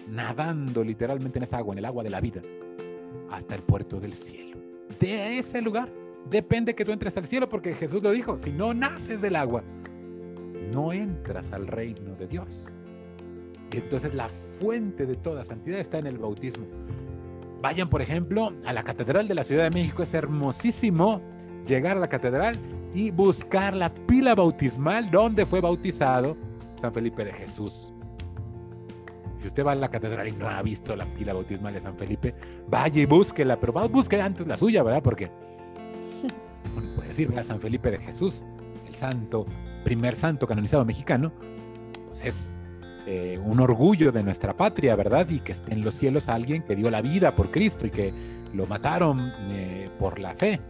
nadando 0.08 0.82
literalmente 0.82 1.38
en 1.38 1.44
esa 1.44 1.58
agua, 1.58 1.74
en 1.74 1.78
el 1.78 1.84
agua 1.84 2.02
de 2.02 2.10
la 2.10 2.20
vida, 2.20 2.42
hasta 3.30 3.54
el 3.54 3.62
puerto 3.62 4.00
del 4.00 4.14
cielo. 4.14 4.58
De 4.98 5.38
ese 5.38 5.62
lugar 5.62 5.92
depende 6.28 6.74
que 6.74 6.84
tú 6.84 6.90
entres 6.90 7.16
al 7.16 7.26
cielo, 7.28 7.48
porque 7.48 7.72
Jesús 7.72 8.02
lo 8.02 8.10
dijo, 8.10 8.36
si 8.36 8.50
no 8.50 8.74
naces 8.74 9.20
del 9.20 9.36
agua, 9.36 9.62
no 10.72 10.92
entras 10.92 11.52
al 11.52 11.66
reino 11.66 12.14
de 12.16 12.26
Dios. 12.26 12.72
Y 13.72 13.78
entonces 13.78 14.14
la 14.14 14.28
fuente 14.28 15.06
de 15.06 15.14
toda 15.14 15.44
santidad 15.44 15.78
está 15.78 15.98
en 15.98 16.06
el 16.06 16.18
bautismo. 16.18 16.66
Vayan, 17.60 17.88
por 17.88 18.02
ejemplo, 18.02 18.52
a 18.64 18.72
la 18.72 18.82
Catedral 18.82 19.28
de 19.28 19.34
la 19.34 19.44
Ciudad 19.44 19.64
de 19.64 19.70
México. 19.70 20.02
Es 20.02 20.12
hermosísimo 20.14 21.22
llegar 21.66 21.96
a 21.96 22.00
la 22.00 22.08
catedral 22.08 22.58
y 22.92 23.10
buscar 23.10 23.74
la 23.74 23.94
pila 23.94 24.34
bautismal 24.34 25.10
donde 25.10 25.46
fue 25.46 25.60
bautizado 25.60 26.36
San 26.76 26.92
Felipe 26.92 27.24
de 27.24 27.32
Jesús. 27.32 27.92
Si 29.36 29.48
usted 29.48 29.64
va 29.64 29.72
a 29.72 29.74
la 29.74 29.88
catedral 29.88 30.28
y 30.28 30.32
no 30.32 30.48
ha 30.48 30.62
visto 30.62 30.94
la 30.94 31.06
pila 31.06 31.32
bautismal 31.32 31.74
de 31.74 31.80
San 31.80 31.96
Felipe, 31.96 32.34
vaya 32.68 33.02
y 33.02 33.06
búsquela, 33.06 33.58
pero 33.58 33.72
busque 33.88 34.20
antes 34.20 34.46
la 34.46 34.56
suya, 34.56 34.82
¿verdad? 34.82 35.02
Porque 35.02 35.30
puede 36.96 37.08
decir, 37.08 37.32
a 37.36 37.42
San 37.42 37.60
Felipe 37.60 37.90
de 37.90 37.98
Jesús, 37.98 38.44
el 38.86 38.94
santo, 38.94 39.46
primer 39.82 40.14
santo 40.14 40.46
canonizado 40.46 40.84
mexicano, 40.84 41.32
pues 42.06 42.24
es 42.24 42.58
eh, 43.06 43.40
un 43.44 43.60
orgullo 43.60 44.12
de 44.12 44.22
nuestra 44.22 44.56
patria, 44.56 44.94
¿verdad? 44.94 45.28
Y 45.28 45.40
que 45.40 45.52
esté 45.52 45.72
en 45.72 45.82
los 45.82 45.94
cielos 45.94 46.28
alguien 46.28 46.62
que 46.62 46.76
dio 46.76 46.90
la 46.90 47.02
vida 47.02 47.34
por 47.34 47.50
Cristo 47.50 47.86
y 47.86 47.90
que 47.90 48.12
lo 48.54 48.66
mataron 48.66 49.32
eh, 49.50 49.90
por 49.98 50.18
la 50.18 50.34
fe. 50.34 50.60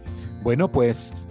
Bueno, 0.41 0.71
pues 0.71 1.27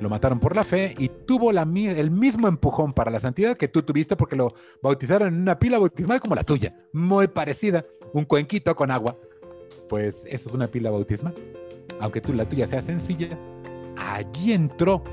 lo 0.00 0.10
mataron 0.10 0.40
por 0.40 0.56
la 0.56 0.64
fe 0.64 0.94
y 0.98 1.08
tuvo 1.08 1.52
el 1.52 2.10
mismo 2.10 2.48
empujón 2.48 2.92
para 2.92 3.10
la 3.10 3.20
santidad 3.20 3.56
que 3.56 3.68
tú 3.68 3.82
tuviste 3.82 4.16
porque 4.16 4.34
lo 4.34 4.52
bautizaron 4.82 5.28
en 5.32 5.40
una 5.42 5.58
pila 5.58 5.78
bautismal 5.78 6.20
como 6.20 6.34
la 6.34 6.42
tuya, 6.42 6.74
muy 6.92 7.28
parecida, 7.28 7.86
un 8.12 8.24
cuenquito 8.24 8.74
con 8.74 8.90
agua. 8.90 9.16
Pues 9.88 10.24
eso 10.26 10.48
es 10.48 10.54
una 10.54 10.68
pila 10.68 10.90
bautismal. 10.90 11.34
Aunque 12.00 12.20
tú 12.20 12.32
la 12.32 12.48
tuya 12.48 12.66
sea 12.66 12.82
sencilla, 12.82 13.38
allí 13.96 14.52
entró 14.52 15.04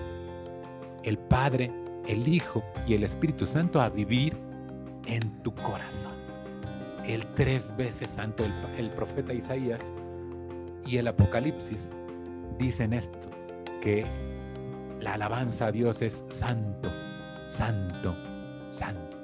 el 1.03 1.20
Padre, 1.20 1.72
el 2.10 2.28
Hijo 2.28 2.64
y 2.88 2.95
el 2.95 3.03
Espíritu 3.03 3.45
Santo 3.45 3.80
a 3.80 3.89
vivir 3.89 4.36
en 5.05 5.43
tu 5.43 5.53
corazón. 5.53 6.14
El 7.05 7.26
tres 7.28 7.76
veces 7.78 8.10
santo, 8.10 8.43
el, 8.78 8.89
profeta 8.91 9.32
Isaías 9.32 9.91
y 10.86 10.97
el 10.97 11.07
Apocalipsis 11.07 11.91
dicen 12.57 12.93
esto, 12.93 13.20
que 13.82 14.05
la 14.99 15.14
alabanza 15.14 15.68
a 15.68 15.72
Dios 15.72 16.01
es 16.01 16.26
santo, 16.30 16.91
santo, 17.47 18.16
santo. 18.70 19.18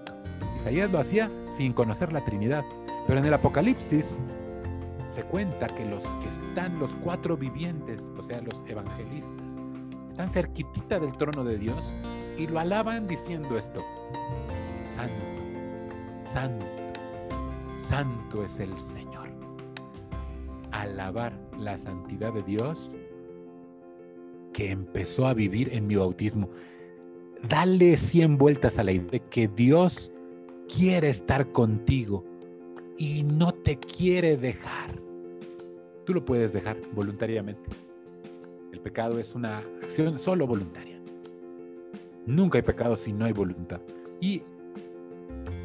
Isaías 0.56 0.92
lo 0.92 1.00
hacía 1.00 1.32
sin 1.50 1.74
conocer 1.74 2.14
la 2.14 2.24
Trinidad, 2.24 2.64
pero 3.08 3.20
en 3.20 3.26
el 3.26 3.34
Apocalipsis 3.34 4.18
se 5.10 5.24
cuenta 5.24 5.68
que 5.68 5.86
los 5.86 6.06
que 6.18 6.30
están, 6.30 6.78
los 6.78 6.96
cuatro 6.96 7.36
vivientes, 7.36 8.12
o 8.16 8.22
sea, 8.22 8.42
los 8.42 8.64
evangelistas, 8.68 9.60
están 10.08 10.30
cerquitita 10.30 11.00
del 11.00 11.18
trono 11.18 11.44
de 11.44 11.58
Dios 11.58 11.94
y 12.38 12.48
lo 12.48 12.60
alaban 12.60 13.08
diciendo 13.08 13.58
esto, 13.58 13.84
santo, 14.84 15.14
santo, 16.24 16.66
santo 17.78 18.44
es 18.44 18.60
el 18.60 18.80
Señor. 18.80 19.30
Alabar 20.72 21.34
la 21.58 21.78
santidad 21.78 22.34
de 22.34 22.44
Dios 22.44 22.92
que 24.54 24.72
empezó 24.72 25.28
a 25.28 25.34
vivir 25.34 25.74
en 25.74 25.88
mi 25.88 25.96
bautismo. 25.96 26.50
Dale 27.48 27.98
100 27.98 28.38
vueltas 28.38 28.80
a 28.80 28.84
la 28.84 28.92
idea 28.92 29.12
de 29.12 29.20
que 29.20 29.48
Dios 29.48 30.12
quiere 30.74 31.10
estar 31.10 31.52
contigo 31.52 32.26
y 32.98 33.24
no 33.24 33.54
te 33.54 33.78
quiere 33.78 34.38
dejar. 34.38 35.02
Tú 36.06 36.14
lo 36.14 36.24
puedes 36.24 36.54
dejar 36.54 36.78
voluntariamente. 36.94 37.70
El 38.72 38.80
pecado 38.80 39.20
es 39.20 39.36
una 39.36 39.60
acción 39.82 40.20
solo 40.20 40.48
voluntaria. 40.48 40.95
Nunca 42.26 42.58
hay 42.58 42.64
pecado 42.64 42.96
si 42.96 43.14
no 43.14 43.26
hay 43.26 43.34
voluntad. 43.34 43.82
Y 44.20 44.44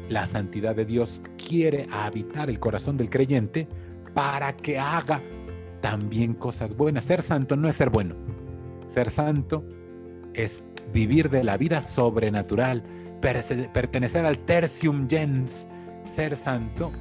la 0.09 0.25
santidad 0.25 0.75
de 0.75 0.85
Dios 0.85 1.21
quiere 1.37 1.87
habitar 1.91 2.49
el 2.49 2.59
corazón 2.59 2.97
del 2.97 3.09
creyente 3.09 3.67
para 4.13 4.55
que 4.55 4.77
haga 4.77 5.21
también 5.79 6.33
cosas 6.33 6.75
buenas. 6.75 7.05
Ser 7.05 7.21
santo 7.21 7.55
no 7.55 7.69
es 7.69 7.75
ser 7.75 7.89
bueno. 7.89 8.15
Ser 8.87 9.09
santo 9.09 9.65
es 10.33 10.63
vivir 10.93 11.29
de 11.29 11.43
la 11.43 11.57
vida 11.57 11.81
sobrenatural, 11.81 12.83
pertenecer 13.21 14.25
al 14.25 14.39
tertium 14.39 15.07
gens. 15.07 15.67
Ser 16.09 16.35
santo 16.35 16.91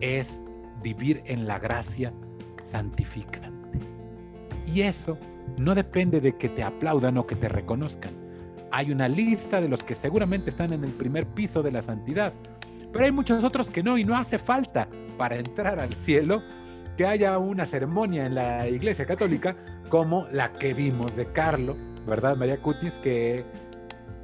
es 0.00 0.42
vivir 0.82 1.22
en 1.26 1.46
la 1.46 1.58
gracia 1.58 2.12
santificante. 2.62 3.80
Y 4.72 4.82
eso 4.82 5.18
no 5.58 5.74
depende 5.74 6.20
de 6.20 6.36
que 6.36 6.48
te 6.48 6.62
aplaudan 6.62 7.18
o 7.18 7.26
que 7.26 7.34
te 7.34 7.48
reconozcan. 7.48 8.21
Hay 8.72 8.90
una 8.90 9.06
lista 9.06 9.60
de 9.60 9.68
los 9.68 9.84
que 9.84 9.94
seguramente 9.94 10.48
están 10.48 10.72
en 10.72 10.82
el 10.82 10.92
primer 10.92 11.26
piso 11.26 11.62
de 11.62 11.70
la 11.70 11.82
santidad, 11.82 12.32
pero 12.90 13.04
hay 13.04 13.12
muchos 13.12 13.44
otros 13.44 13.70
que 13.70 13.82
no 13.82 13.98
y 13.98 14.04
no 14.04 14.16
hace 14.16 14.38
falta 14.38 14.88
para 15.18 15.36
entrar 15.36 15.78
al 15.78 15.92
cielo 15.92 16.42
que 16.96 17.06
haya 17.06 17.36
una 17.36 17.66
ceremonia 17.66 18.24
en 18.24 18.34
la 18.34 18.66
Iglesia 18.66 19.04
Católica 19.04 19.56
como 19.90 20.26
la 20.32 20.54
que 20.54 20.72
vimos 20.72 21.16
de 21.16 21.30
Carlo, 21.32 21.76
¿verdad? 22.06 22.34
María 22.34 22.62
Cutis, 22.62 22.94
que 22.94 23.44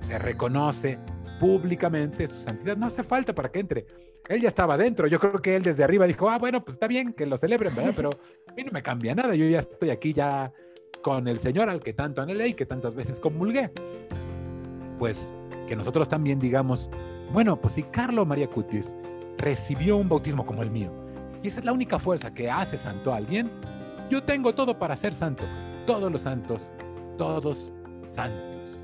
se 0.00 0.18
reconoce 0.18 0.98
públicamente 1.38 2.26
su 2.26 2.40
santidad. 2.40 2.76
No 2.76 2.86
hace 2.86 3.02
falta 3.02 3.34
para 3.34 3.50
que 3.50 3.60
entre. 3.60 3.86
Él 4.28 4.40
ya 4.40 4.48
estaba 4.48 4.78
dentro. 4.78 5.06
Yo 5.06 5.18
creo 5.18 5.42
que 5.42 5.56
él 5.56 5.62
desde 5.62 5.84
arriba 5.84 6.06
dijo, 6.06 6.28
ah, 6.30 6.38
bueno, 6.38 6.64
pues 6.64 6.76
está 6.76 6.86
bien 6.86 7.12
que 7.12 7.26
lo 7.26 7.36
celebren, 7.36 7.74
¿verdad? 7.74 7.92
Pero 7.94 8.10
a 8.46 8.52
mí 8.54 8.64
no 8.64 8.72
me 8.72 8.82
cambia 8.82 9.14
nada. 9.14 9.34
Yo 9.34 9.46
ya 9.46 9.60
estoy 9.60 9.90
aquí 9.90 10.14
ya 10.14 10.52
con 11.02 11.28
el 11.28 11.38
Señor 11.38 11.68
al 11.68 11.82
que 11.82 11.92
tanto 11.92 12.22
anhelé 12.22 12.48
y 12.48 12.54
que 12.54 12.64
tantas 12.66 12.94
veces 12.94 13.20
comulgué. 13.20 13.70
Pues 14.98 15.32
que 15.68 15.76
nosotros 15.76 16.08
también 16.08 16.38
digamos, 16.40 16.90
bueno, 17.32 17.60
pues 17.60 17.74
si 17.74 17.82
Carlo 17.84 18.24
María 18.26 18.48
Cutis 18.48 18.96
recibió 19.36 19.96
un 19.96 20.08
bautismo 20.08 20.44
como 20.44 20.62
el 20.62 20.70
mío, 20.70 20.90
y 21.42 21.48
esa 21.48 21.60
es 21.60 21.64
la 21.64 21.72
única 21.72 21.98
fuerza 21.98 22.34
que 22.34 22.50
hace 22.50 22.76
santo 22.76 23.12
a 23.12 23.16
alguien, 23.16 23.50
yo 24.10 24.22
tengo 24.22 24.54
todo 24.54 24.78
para 24.78 24.96
ser 24.96 25.14
santo. 25.14 25.44
Todos 25.86 26.10
los 26.10 26.22
santos, 26.22 26.72
todos 27.16 27.72
santos. 28.10 28.82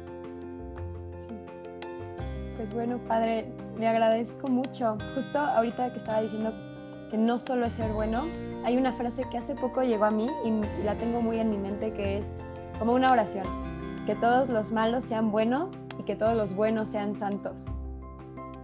Pues 2.57 2.73
bueno, 2.73 2.99
Padre, 3.09 3.53
le 3.79 3.89
agradezco 3.89 4.49
mucho. 4.49 4.97
Justo 5.15 5.39
ahorita 5.39 5.91
que 5.93 5.99
estaba 5.99 6.21
diciendo 6.21 6.55
que 7.11 7.19
no 7.19 7.39
solo 7.39 7.67
es 7.67 7.75
ser 7.75 7.93
bueno, 7.93 8.25
hay 8.65 8.77
una 8.77 8.93
frase 8.93 9.25
que 9.31 9.39
hace 9.39 9.55
poco 9.55 9.83
llegó 9.83 10.05
a 10.05 10.11
mí 10.11 10.29
y 10.45 10.85
la 10.85 10.97
tengo 10.97 11.21
muy 11.21 11.39
en 11.39 11.51
mi 11.51 11.59
mente 11.59 11.93
que 11.93 12.19
es 12.19 12.37
como 12.79 12.93
una 12.95 13.12
oración, 13.12 13.45
que 14.07 14.14
todos 14.14 14.48
los 14.48 14.72
malos 14.72 15.05
sean 15.05 15.30
buenos 15.30 15.74
y 15.98 16.02
que 16.05 16.16
todos 16.16 16.36
los 16.36 16.55
buenos 16.55 16.88
sean 16.88 17.16
santos. 17.16 17.66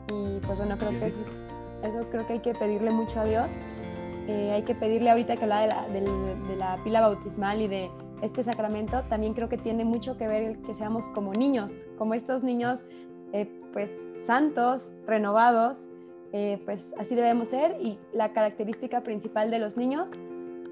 Y 0.08 0.38
pues 0.40 0.58
bueno, 0.58 0.76
creo 0.78 0.90
que 0.90 1.06
eso, 1.06 1.24
eso 1.82 2.06
creo 2.10 2.26
que 2.26 2.34
hay 2.34 2.40
que 2.40 2.54
pedirle 2.54 2.90
mucho 2.90 3.20
a 3.20 3.24
Dios. 3.24 3.48
Eh, 4.28 4.52
hay 4.52 4.62
que 4.62 4.74
pedirle 4.74 5.10
ahorita 5.10 5.36
que 5.36 5.44
habla 5.44 5.60
de 5.60 5.68
la, 5.68 5.86
de 5.88 6.56
la 6.56 6.78
pila 6.84 7.00
bautismal 7.00 7.60
y 7.62 7.68
de 7.68 7.90
este 8.22 8.42
sacramento, 8.42 9.02
también 9.08 9.34
creo 9.34 9.48
que 9.48 9.56
tiene 9.56 9.84
mucho 9.84 10.16
que 10.16 10.28
ver 10.28 10.58
que 10.58 10.74
seamos 10.74 11.08
como 11.08 11.32
niños, 11.32 11.86
como 11.96 12.14
estos 12.14 12.42
niños 12.42 12.84
eh, 13.32 13.50
pues 13.72 13.90
santos, 14.26 14.92
renovados, 15.06 15.88
eh, 16.32 16.60
pues 16.64 16.94
así 16.98 17.14
debemos 17.14 17.48
ser 17.48 17.76
y 17.80 17.98
la 18.12 18.32
característica 18.32 19.02
principal 19.02 19.50
de 19.50 19.58
los 19.58 19.76
niños 19.76 20.08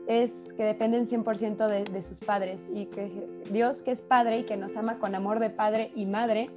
es 0.09 0.55
que 0.55 0.65
dependen 0.65 1.07
100% 1.07 1.69
de, 1.69 1.85
de, 1.85 2.03
sus 2.03 2.21
padres 2.21 2.69
y 2.75 2.87
que 2.87 3.29
Dios 3.51 3.83
que 3.83 3.91
es 3.91 4.01
padre 4.01 4.39
y 4.39 4.45
que 4.45 4.57
nos 4.57 4.77
ama 4.77 4.99
con 4.99 5.15
amor 5.15 5.39
de 5.39 5.51
padre 5.51 5.93
y 5.95 6.07
madre, 6.07 6.51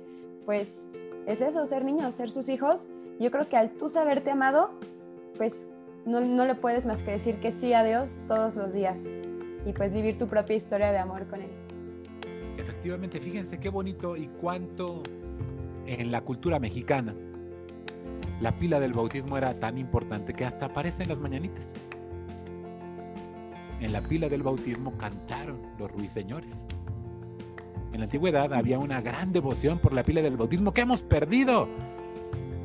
pues 0.46 0.90
es 1.28 1.42
eso, 1.42 1.66
ser 1.66 1.84
niños, 1.84 2.16
ser 2.16 2.32
sus 2.32 2.48
hijos. 2.50 2.88
Yo 3.20 3.30
creo 3.30 3.50
que 3.50 3.58
al 3.58 3.72
tú 3.72 3.90
saberte 3.90 4.32
amado, 4.32 4.72
pues 5.38 5.68
no, 6.06 6.22
no 6.22 6.46
le 6.46 6.56
puedes 6.56 6.86
más 6.86 7.04
que 7.04 7.12
decir 7.12 7.40
que 7.42 7.52
sí 7.52 7.74
a 7.74 7.84
Dios 7.84 8.22
todos 8.28 8.56
los 8.56 8.74
días 8.74 9.04
y 9.66 9.74
pues 9.74 9.92
vivir 9.92 10.18
tu 10.18 10.28
propia 10.28 10.56
historia 10.56 10.92
de 10.94 10.98
amor 10.98 11.28
con 11.28 11.42
Él. 11.42 11.52
Efectivamente, 12.58 13.20
fíjense 13.20 13.60
qué 13.60 13.70
bonito 13.70 14.16
y 14.16 14.28
cuánto 14.40 15.04
en 15.86 16.10
la 16.10 16.22
cultura 16.22 16.58
mexicana 16.58 17.14
la 18.40 18.58
pila 18.58 18.80
del 18.80 18.94
bautismo 18.94 19.38
era 19.38 19.60
tan 19.60 19.78
importante 19.78 20.34
que 20.34 20.46
hasta 20.46 20.68
aparece 20.68 21.04
en 21.04 21.10
las 21.10 21.20
mañanitas. 21.20 21.76
En 23.82 23.94
la 23.94 24.02
pila 24.02 24.30
del 24.30 24.44
bautismo 24.44 24.96
cantaron 24.98 25.60
los 25.80 25.92
ruiseñores. 25.92 26.68
En 27.92 28.00
la 28.00 28.06
antigüedad 28.06 28.54
había 28.54 28.78
una 28.78 29.02
gran 29.02 29.34
devoción 29.34 29.80
por 29.80 29.92
la 29.92 30.04
pila 30.04 30.22
del 30.22 30.38
bautismo 30.38 30.72
que 30.72 30.82
hemos 30.82 31.02
perdido. 31.02 31.68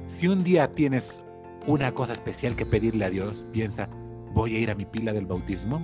Si 0.07 0.29
un 0.29 0.45
día 0.45 0.75
tienes 0.75 1.23
una 1.67 1.93
cosa 1.93 2.13
especial 2.13 2.55
que 2.55 2.67
pedirle 2.67 3.07
a 3.07 3.11
Dios, 3.11 3.47
piensa, 3.51 3.89
voy 4.35 4.57
a 4.57 4.59
ir 4.59 4.71
a 4.71 4.75
mi 4.75 4.85
pila 4.85 5.15
del 5.15 5.25
bautismo 5.25 5.83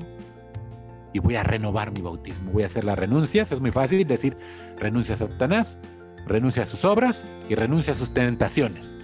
y 1.14 1.18
voy 1.18 1.36
a 1.36 1.42
renovar 1.42 1.92
mi 1.92 2.02
bautismo. 2.02 2.52
Voy 2.52 2.64
a 2.64 2.66
hacer 2.66 2.84
las 2.84 2.98
renuncias. 2.98 3.52
Es 3.52 3.60
muy 3.60 3.70
fácil 3.70 4.06
decir 4.06 4.36
renuncia 4.78 5.14
a 5.14 5.18
Satanás, 5.18 5.80
renuncia 6.26 6.64
a 6.64 6.66
sus 6.66 6.84
obras 6.84 7.26
y 7.48 7.54
renuncia 7.54 7.94
a 7.94 7.96
sus 7.96 8.12
tentaciones. 8.12 8.98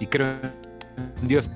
Y 0.00 0.06
creo 0.06 0.36
en 1.22 1.28
Dios 1.28 1.50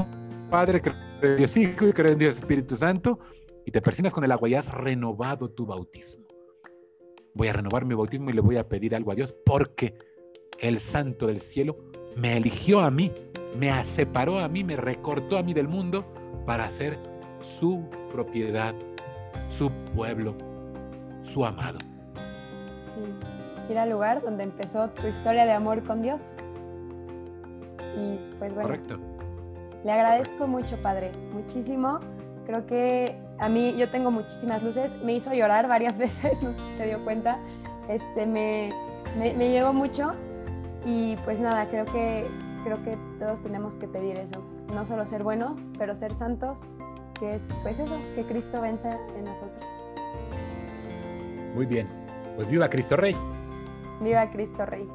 Padre, 0.51 0.81
creo 0.81 0.95
en 1.21 1.37
Dios 1.37 1.55
Hijo 1.59 1.87
y 1.87 1.93
creo 1.93 2.13
en 2.13 2.19
Dios 2.19 2.39
Espíritu 2.39 2.77
Santo. 2.77 3.21
Y 3.67 3.71
te 3.73 3.83
persinas 3.83 4.15
con 4.15 4.25
el 4.25 4.33
agua 4.33 4.49
y 4.49 4.55
has 4.55 4.73
renovado 4.73 5.51
tu 5.51 5.67
bautismo. 5.67 6.25
Voy 7.35 7.49
a 7.49 7.53
renovar 7.53 7.85
mi 7.85 7.95
bautismo 7.95 8.31
y 8.31 8.33
le 8.33 8.41
voy 8.41 8.57
a 8.57 8.67
pedir 8.67 8.95
algo 8.95 9.13
a 9.13 9.15
Dios 9.15 9.35
porque 9.45 9.99
el 10.59 10.81
Santo 10.81 11.27
del 11.27 11.43
cielo 11.43 11.77
me 12.17 12.39
eligió 12.39 12.81
a 12.81 12.91
mí, 12.91 13.13
me 13.59 13.85
separó 13.85 14.39
a 14.39 14.49
mí, 14.49 14.65
me 14.65 14.77
recortó 14.77 15.37
a 15.37 15.43
mí 15.43 15.53
del 15.53 15.69
mundo 15.69 16.07
para 16.47 16.71
ser 16.71 16.99
su 17.41 17.85
propiedad 18.11 18.75
su 19.49 19.71
pueblo, 19.95 20.35
su 21.23 21.45
amado. 21.45 21.79
Sí, 22.95 23.73
ir 23.73 23.79
al 23.79 23.91
lugar 23.91 24.23
donde 24.23 24.45
empezó 24.45 24.91
tu 24.91 25.07
historia 25.07 25.45
de 25.45 25.53
amor 25.53 25.85
con 25.85 26.03
Dios. 26.03 26.35
Y 27.97 28.19
pues 28.39 28.55
bueno. 28.55 28.69
Correcto. 28.69 28.99
Le 29.85 29.93
agradezco 29.93 30.47
mucho, 30.47 30.77
Padre, 30.83 31.13
muchísimo. 31.33 32.01
Creo 32.45 32.67
que 32.67 33.17
a 33.39 33.49
mí 33.49 33.75
yo 33.77 33.91
tengo 33.91 34.11
muchísimas 34.11 34.63
luces. 34.63 34.95
Me 35.03 35.15
hizo 35.15 35.33
llorar 35.35 35.69
varias 35.69 35.99
veces, 35.99 36.43
no 36.43 36.53
sé 36.53 36.61
si 36.71 36.77
se 36.77 36.87
dio 36.87 37.05
cuenta. 37.05 37.39
Este, 37.89 38.27
me, 38.27 38.73
me, 39.19 39.35
me 39.35 39.51
llegó 39.51 39.73
mucho 39.73 40.15
y 40.85 41.17
pues 41.25 41.41
nada, 41.41 41.69
creo 41.69 41.85
que, 41.85 42.27
creo 42.65 42.83
que 42.83 42.99
todos 43.19 43.43
tenemos 43.43 43.77
que 43.77 43.89
pedir 43.89 44.17
eso. 44.17 44.43
No 44.73 44.85
solo 44.85 45.07
ser 45.07 45.23
buenos, 45.23 45.59
pero 45.79 45.95
ser 45.95 46.15
santos 46.15 46.65
que 47.19 47.35
es 47.35 47.49
pues 47.63 47.79
eso, 47.79 47.99
que 48.15 48.25
Cristo 48.25 48.61
vence 48.61 48.91
en 49.17 49.25
nosotros. 49.25 49.65
Muy 51.55 51.67
bien, 51.67 51.89
pues 52.37 52.49
viva 52.49 52.69
Cristo 52.69 52.97
Rey. 52.97 53.17
Viva 54.01 54.31
Cristo 54.31 54.67
Rey. 54.67 54.87